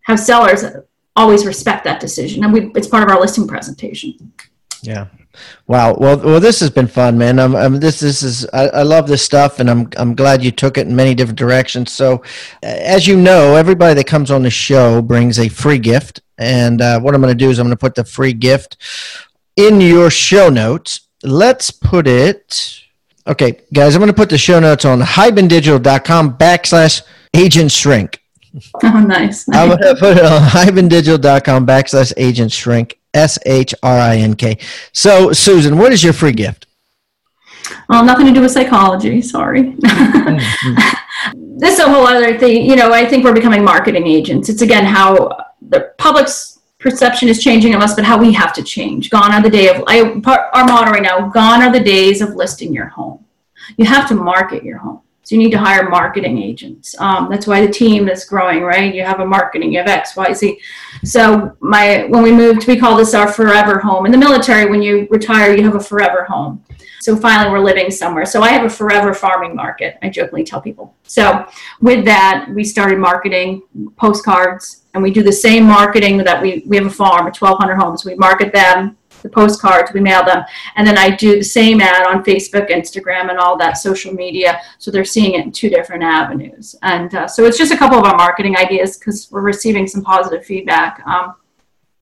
have 0.04 0.20
sellers 0.20 0.64
always 1.16 1.46
respect 1.46 1.84
that 1.84 2.00
decision, 2.00 2.44
and 2.44 2.54
we 2.54 2.72
it's 2.76 2.88
part 2.88 3.04
of 3.04 3.10
our 3.10 3.20
listing 3.20 3.48
presentation. 3.48 4.34
Yeah. 4.82 5.08
Wow. 5.68 5.96
Well, 5.98 6.18
well, 6.20 6.40
this 6.40 6.60
has 6.60 6.70
been 6.70 6.88
fun, 6.88 7.18
man. 7.18 7.40
I'm, 7.40 7.56
I'm 7.56 7.80
this, 7.80 8.00
this 8.00 8.22
is, 8.22 8.46
I, 8.54 8.68
I, 8.68 8.84
love 8.84 9.08
this 9.08 9.24
stuff 9.24 9.60
and 9.60 9.68
I'm, 9.70 9.90
I'm 9.98 10.14
glad 10.14 10.44
you 10.44 10.52
took 10.52 10.78
it 10.78 10.88
in 10.88 10.96
many 10.96 11.16
different 11.16 11.40
directions. 11.40 11.92
So 11.92 12.22
as 12.62 13.08
you 13.08 13.18
know, 13.18 13.56
everybody 13.56 13.96
that 13.96 14.06
comes 14.06 14.30
on 14.30 14.44
the 14.44 14.52
show 14.52 15.02
brings 15.02 15.40
a 15.40 15.48
free 15.48 15.80
gift. 15.80 16.22
And 16.38 16.82
uh, 16.82 17.00
what 17.00 17.16
I'm 17.16 17.22
going 17.22 17.38
to 17.38 17.46
do 17.46 17.50
is 17.50 17.60
I'm 17.60 17.66
going 17.66 17.76
to 17.76 17.80
put 17.80 17.96
the 17.96 18.04
free 18.04 18.34
gift 18.34 18.78
in 19.56 19.82
your 19.82 20.10
show 20.10 20.50
notes. 20.50 21.02
Let's 21.24 21.72
put 21.72 22.08
it 22.08 22.84
Okay, 23.26 23.62
guys, 23.72 23.96
I'm 23.96 24.02
going 24.02 24.12
to 24.12 24.16
put 24.16 24.30
the 24.30 24.38
show 24.38 24.60
notes 24.60 24.84
on 24.84 25.00
hibandigital.com 25.00 26.38
backslash 26.38 27.02
agent 27.34 27.72
shrink. 27.72 28.20
Oh, 28.84 29.00
nice. 29.00 29.50
I'm 29.52 29.70
going 29.70 29.80
to 29.80 29.96
put 29.96 30.18
it 30.18 30.26
on 30.26 30.40
hibandigital.com 30.40 31.66
backslash 31.66 32.14
agent 32.18 32.52
shrink, 32.52 33.00
S 33.16 33.40
H 33.48 33.74
R 33.82 33.98
I 33.98 34.18
N 34.18 34.36
K. 34.36 34.60
So, 34.92 35.34
Susan, 35.34 35.76
what 35.76 35.92
is 35.92 36.04
your 36.04 36.14
free 36.14 36.34
gift? 36.34 36.68
Well, 37.90 38.06
nothing 38.06 38.28
to 38.28 38.32
do 38.32 38.42
with 38.42 38.52
psychology. 38.52 39.24
Sorry. 39.24 39.64
mm-hmm. 39.72 41.58
this 41.58 41.80
is 41.80 41.80
a 41.80 41.90
whole 41.90 42.06
other 42.06 42.38
thing. 42.38 42.70
You 42.70 42.76
know, 42.76 42.94
I 42.94 43.08
think 43.08 43.24
we're 43.24 43.34
becoming 43.34 43.64
marketing 43.64 44.06
agents. 44.06 44.50
It's 44.50 44.62
again 44.62 44.86
how 44.86 45.36
the 45.70 45.94
public's 45.98 46.60
perception 46.80 47.30
is 47.30 47.42
changing 47.42 47.74
of 47.74 47.82
us, 47.82 47.96
but 47.96 48.04
how 48.04 48.18
we 48.18 48.34
have 48.34 48.54
to 48.54 48.64
change. 48.64 49.10
Gone 49.10 49.32
are 49.32 49.42
the 49.42 49.50
day 49.50 49.70
of 49.70 49.84
I, 49.88 50.02
our 50.02 50.66
motto 50.66 50.92
right 50.92 51.02
now. 51.02 51.30
Gone 51.30 51.62
are 51.62 51.72
the 51.72 51.80
days 51.80 52.22
of 52.22 52.36
listing 52.36 52.74
your 52.74 52.88
home. 52.88 53.24
You 53.78 53.86
have 53.86 54.08
to 54.10 54.16
market 54.16 54.64
your 54.64 54.78
home. 54.78 55.02
So 55.26 55.36
you 55.36 55.42
need 55.42 55.52
to 55.52 55.58
hire 55.58 55.90
marketing 55.90 56.38
agents. 56.38 57.00
Um, 57.00 57.30
that's 57.30 57.48
why 57.48 57.66
the 57.66 57.72
team 57.72 58.10
is 58.10 58.26
growing, 58.26 58.62
right? 58.62 58.94
You 58.94 59.04
have 59.04 59.22
a 59.22 59.26
marketing, 59.26 59.72
you 59.72 59.80
have 59.80 59.88
X, 59.88 60.18
Y, 60.18 60.34
Z. 60.34 60.60
So 61.06 61.56
my 61.62 62.08
when 62.10 62.24
we 62.24 62.34
moved, 62.34 62.68
we 62.68 62.78
call 62.78 62.98
this 62.98 63.14
our 63.14 63.32
forever 63.32 63.80
home. 63.80 64.06
In 64.06 64.12
the 64.12 64.18
military, 64.18 64.70
when 64.70 64.82
you 64.82 65.08
retire, 65.10 65.56
you 65.56 65.64
have 65.64 65.76
a 65.76 65.80
forever 65.80 66.26
home. 66.26 66.62
So 67.00 67.16
finally, 67.16 67.52
we're 67.52 67.60
living 67.60 67.90
somewhere. 67.90 68.26
So 68.26 68.42
I 68.42 68.50
have 68.50 68.66
a 68.66 68.70
forever 68.70 69.14
farming 69.14 69.56
market. 69.56 69.98
I 70.02 70.10
jokingly 70.10 70.44
tell 70.44 70.60
people. 70.60 70.94
So 71.04 71.46
with 71.80 72.04
that, 72.04 72.50
we 72.54 72.66
started 72.66 73.00
marketing 73.00 73.62
postcards, 73.96 74.83
and 74.94 75.02
we 75.02 75.12
do 75.12 75.24
the 75.24 75.32
same 75.32 75.64
marketing 75.66 76.18
that 76.18 76.42
we 76.42 76.64
we 76.66 76.78
have 76.78 76.86
a 76.86 76.90
farm, 76.90 77.26
1,200 77.26 77.76
homes. 77.76 78.06
We 78.06 78.16
market 78.16 78.54
them, 78.54 78.98
the 79.22 79.30
postcards, 79.30 79.92
we 79.94 80.00
mail 80.00 80.24
them, 80.24 80.44
and 80.76 80.86
then 80.86 80.98
I 80.98 81.16
do 81.16 81.38
the 81.38 81.44
same 81.44 81.82
ad 81.82 82.06
on 82.06 82.24
Facebook, 82.24 82.70
Instagram, 82.70 83.30
and 83.30 83.40
all 83.40 83.58
that 83.58 83.78
social 83.78 84.14
media. 84.14 84.62
So 84.78 84.92
they're 84.92 85.06
seeing 85.06 85.36
it 85.36 85.46
in 85.46 85.52
two 85.52 85.70
different 85.70 86.04
avenues. 86.04 86.76
And 86.84 87.14
uh, 87.16 87.28
so 87.28 87.46
it's 87.46 87.58
just 87.58 87.72
a 87.72 87.78
couple 87.78 87.98
of 87.98 88.06
our 88.06 88.16
marketing 88.16 88.58
ideas 88.58 88.98
because 88.98 89.32
we're 89.32 89.42
receiving 89.42 89.88
some 89.88 90.04
positive 90.04 90.46
feedback. 90.46 91.02
Um, 91.08 91.36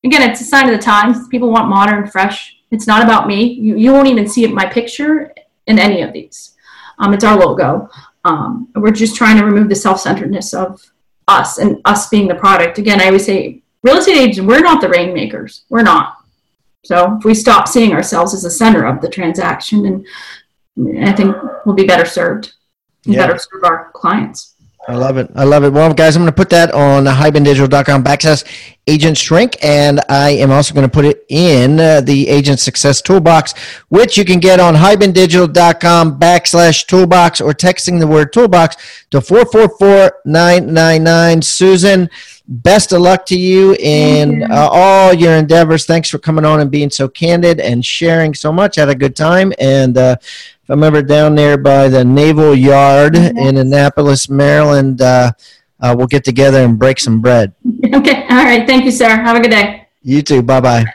again, 0.04 0.30
it's 0.30 0.42
a 0.42 0.46
sign 0.46 0.70
of 0.70 0.76
the 0.76 0.84
times. 0.84 1.28
People 1.28 1.52
want 1.52 1.70
modern, 1.70 2.08
fresh 2.08 2.58
it's 2.72 2.88
not 2.88 3.04
about 3.04 3.28
me. 3.28 3.44
You, 3.44 3.78
you 3.78 3.92
won't 3.92 4.08
even 4.08 4.28
see 4.28 4.48
my 4.48 4.66
picture 4.66 5.34
in 5.68 5.78
any 5.78 6.02
of 6.02 6.14
these. 6.14 6.56
Um, 6.98 7.14
it's 7.14 7.24
our 7.24 7.38
logo. 7.38 7.90
Um, 8.24 8.70
we're 8.76 8.92
just 8.92 9.16
trying 9.16 9.38
to 9.38 9.46
remove 9.46 9.70
the 9.70 9.76
self-centeredness 9.76 10.54
of 10.54 10.82
us 11.32 11.58
and 11.58 11.82
us 11.86 12.10
being 12.10 12.28
the 12.28 12.36
product. 12.36 12.78
Again, 12.78 13.02
I 13.02 13.08
always 13.08 13.26
say, 13.26 13.62
real 13.84 13.98
estate 13.98 14.18
agents, 14.18 14.42
we're 14.42 14.60
not 14.60 14.82
the 14.82 14.90
rainmakers. 14.90 15.64
We're 15.70 15.84
not. 15.84 16.18
So 16.84 17.18
if 17.18 17.26
we 17.26 17.34
stop 17.34 17.68
seeing 17.68 17.94
ourselves 17.94 18.34
as 18.34 18.44
the 18.44 18.52
center 18.52 18.86
of 18.86 19.02
the 19.02 19.10
transaction, 19.10 19.86
and 19.86 21.08
I 21.08 21.14
think 21.14 21.36
we'll 21.66 21.76
be 21.76 21.86
better 21.86 22.06
served 22.06 22.54
and 23.06 23.14
yeah. 23.14 23.28
better 23.28 23.40
serve 23.40 23.64
our 23.64 23.92
clients. 23.94 24.51
I 24.88 24.96
love 24.96 25.18
it. 25.18 25.30
I 25.36 25.44
love 25.44 25.64
it. 25.64 25.72
Well, 25.72 25.94
guys, 25.94 26.16
I'm 26.16 26.24
going 26.24 26.32
to 26.32 26.36
put 26.36 26.50
that 26.50 26.74
on 26.74 27.06
hibandigital.com 27.06 28.04
backslash 28.04 28.44
agent 28.88 29.16
shrink. 29.16 29.64
And 29.64 30.02
I 30.10 30.32
am 30.32 30.50
also 30.50 30.74
going 30.74 30.88
to 30.88 30.92
put 30.92 31.06
it 31.06 31.24
in 31.30 31.80
uh, 31.80 32.02
the 32.02 32.28
agent 32.28 32.60
success 32.60 33.00
toolbox, 33.00 33.54
which 33.90 34.18
you 34.18 34.26
can 34.26 34.40
get 34.40 34.60
on 34.60 34.74
hibandigital.com 34.74 36.20
backslash 36.20 36.88
toolbox 36.88 37.40
or 37.40 37.54
texting 37.54 38.00
the 38.00 38.08
word 38.08 38.34
toolbox 38.34 39.06
to 39.12 39.22
444999. 39.22 41.44
Susan, 41.44 42.10
best 42.48 42.92
of 42.92 43.02
luck 43.02 43.24
to 43.28 43.38
you 43.38 43.76
in 43.80 44.52
uh, 44.52 44.68
all 44.72 45.14
your 45.14 45.34
endeavors. 45.34 45.86
Thanks 45.86 46.10
for 46.10 46.18
coming 46.18 46.44
on 46.44 46.60
and 46.60 46.72
being 46.72 46.90
so 46.90 47.08
candid 47.08 47.60
and 47.60 47.86
sharing 47.86 48.34
so 48.34 48.52
much. 48.52 48.78
Had 48.78 48.90
a 48.90 48.96
good 48.96 49.16
time. 49.16 49.54
And, 49.60 49.96
uh, 49.96 50.16
I'm 50.72 50.84
ever 50.84 51.02
down 51.02 51.36
there 51.36 51.58
by 51.58 51.90
the 51.90 52.06
Naval 52.06 52.56
Yard 52.56 53.16
mm-hmm. 53.16 53.38
in 53.38 53.58
Annapolis, 53.58 54.30
Maryland, 54.30 55.02
uh, 55.02 55.34
uh, 55.82 55.94
we'll 55.98 56.08
get 56.08 56.24
together 56.24 56.64
and 56.64 56.80
break 56.80 57.00
some 57.00 57.20
bread. 57.22 57.54
Okay. 57.94 58.26
All 58.30 58.46
right. 58.46 58.66
Thank 58.66 58.86
you, 58.86 58.92
sir. 58.92 59.10
Have 59.10 59.36
a 59.36 59.42
good 59.42 59.52
day. 59.52 59.90
You 60.02 60.22
too. 60.22 60.42
Bye 60.42 60.62
bye. 60.62 60.86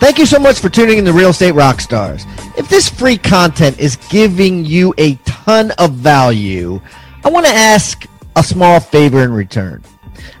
Thank 0.00 0.18
you 0.18 0.24
so 0.24 0.38
much 0.38 0.58
for 0.58 0.70
tuning 0.70 0.96
in 0.96 1.04
to 1.04 1.12
Real 1.12 1.30
Estate 1.30 1.52
Rockstars. 1.52 2.24
If 2.56 2.70
this 2.70 2.88
free 2.88 3.18
content 3.18 3.78
is 3.78 3.96
giving 4.08 4.64
you 4.64 4.94
a 4.96 5.16
ton 5.26 5.72
of 5.72 5.92
value, 5.92 6.80
I 7.24 7.28
want 7.28 7.44
to 7.44 7.52
ask 7.52 8.06
a 8.36 8.42
small 8.42 8.80
favor 8.80 9.22
in 9.22 9.32
return. 9.32 9.82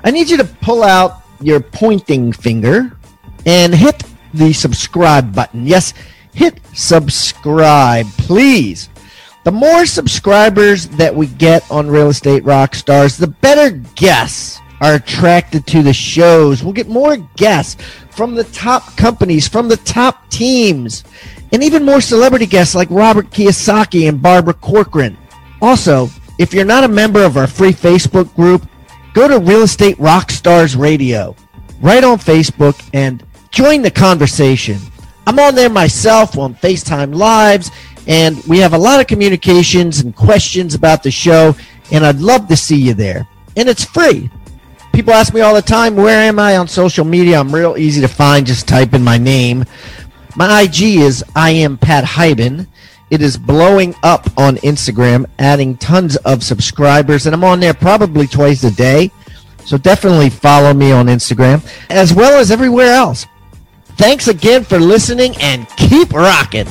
I 0.04 0.10
need 0.10 0.30
you 0.30 0.38
to 0.38 0.44
pull 0.44 0.82
out 0.82 1.22
your 1.42 1.60
pointing 1.60 2.32
finger 2.32 2.96
and 3.44 3.74
hit 3.74 4.02
the 4.34 4.52
subscribe 4.52 5.34
button. 5.34 5.66
Yes, 5.66 5.94
hit 6.32 6.60
subscribe, 6.74 8.06
please. 8.18 8.88
The 9.44 9.52
more 9.52 9.84
subscribers 9.84 10.88
that 10.88 11.14
we 11.14 11.26
get 11.26 11.70
on 11.70 11.90
Real 11.90 12.08
Estate 12.08 12.44
Rockstars, 12.44 13.18
the 13.18 13.26
better 13.26 13.70
guests 13.94 14.60
are 14.80 14.94
attracted 14.94 15.66
to 15.66 15.82
the 15.82 15.92
shows. 15.92 16.64
We'll 16.64 16.72
get 16.72 16.88
more 16.88 17.16
guests 17.36 17.82
from 18.10 18.34
the 18.34 18.44
top 18.44 18.96
companies, 18.96 19.46
from 19.46 19.68
the 19.68 19.76
top 19.78 20.30
teams, 20.30 21.04
and 21.52 21.62
even 21.62 21.84
more 21.84 22.00
celebrity 22.00 22.46
guests 22.46 22.74
like 22.74 22.90
Robert 22.90 23.30
Kiyosaki 23.30 24.08
and 24.08 24.20
Barbara 24.20 24.54
Corcoran. 24.54 25.16
Also, 25.60 26.08
if 26.38 26.52
you're 26.52 26.64
not 26.64 26.84
a 26.84 26.88
member 26.88 27.22
of 27.22 27.36
our 27.36 27.46
free 27.46 27.72
Facebook 27.72 28.34
group, 28.34 28.66
go 29.12 29.28
to 29.28 29.38
Real 29.38 29.62
Estate 29.62 29.96
Rockstars 29.98 30.76
Radio 30.78 31.36
right 31.80 32.02
on 32.02 32.18
Facebook 32.18 32.82
and 32.92 33.22
join 33.54 33.82
the 33.82 33.90
conversation. 33.90 34.78
I'm 35.28 35.38
on 35.38 35.54
there 35.54 35.70
myself 35.70 36.36
on 36.36 36.56
FaceTime 36.56 37.14
Lives, 37.14 37.70
and 38.08 38.42
we 38.44 38.58
have 38.58 38.74
a 38.74 38.78
lot 38.78 39.00
of 39.00 39.06
communications 39.06 40.00
and 40.00 40.14
questions 40.14 40.74
about 40.74 41.04
the 41.04 41.10
show, 41.12 41.54
and 41.92 42.04
I'd 42.04 42.18
love 42.18 42.48
to 42.48 42.56
see 42.56 42.76
you 42.76 42.94
there. 42.94 43.28
And 43.56 43.68
it's 43.68 43.84
free. 43.84 44.28
People 44.92 45.14
ask 45.14 45.32
me 45.32 45.40
all 45.40 45.54
the 45.54 45.62
time, 45.62 45.94
where 45.94 46.20
am 46.20 46.40
I 46.40 46.56
on 46.56 46.66
social 46.66 47.04
media? 47.04 47.38
I'm 47.38 47.54
real 47.54 47.76
easy 47.78 48.00
to 48.00 48.08
find. 48.08 48.44
Just 48.44 48.66
type 48.66 48.92
in 48.92 49.04
my 49.04 49.18
name. 49.18 49.64
My 50.36 50.62
IG 50.62 50.82
is 50.96 51.24
I 51.36 51.50
am 51.50 51.78
Pat 51.78 52.04
Hiban. 52.04 52.66
It 53.10 53.22
is 53.22 53.38
blowing 53.38 53.94
up 54.02 54.26
on 54.36 54.56
Instagram, 54.58 55.26
adding 55.38 55.76
tons 55.76 56.16
of 56.16 56.42
subscribers, 56.42 57.26
and 57.26 57.34
I'm 57.34 57.44
on 57.44 57.60
there 57.60 57.74
probably 57.74 58.26
twice 58.26 58.64
a 58.64 58.72
day. 58.72 59.12
So 59.64 59.78
definitely 59.78 60.28
follow 60.28 60.74
me 60.74 60.90
on 60.90 61.06
Instagram 61.06 61.64
as 61.88 62.12
well 62.12 62.38
as 62.40 62.50
everywhere 62.50 62.92
else. 62.92 63.26
Thanks 63.96 64.28
again 64.28 64.64
for 64.64 64.78
listening 64.78 65.34
and 65.40 65.68
keep 65.76 66.12
rocking. 66.12 66.66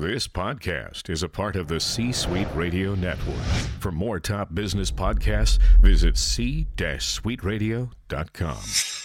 This 0.00 0.28
podcast 0.28 1.10
is 1.10 1.22
a 1.22 1.28
part 1.28 1.56
of 1.56 1.68
the 1.68 1.78
C 1.78 2.10
Suite 2.10 2.48
Radio 2.54 2.94
Network. 2.94 3.36
For 3.80 3.92
more 3.92 4.18
top 4.18 4.54
business 4.54 4.90
podcasts, 4.90 5.58
visit 5.82 6.16
c-suiteradio.com. 6.16 8.99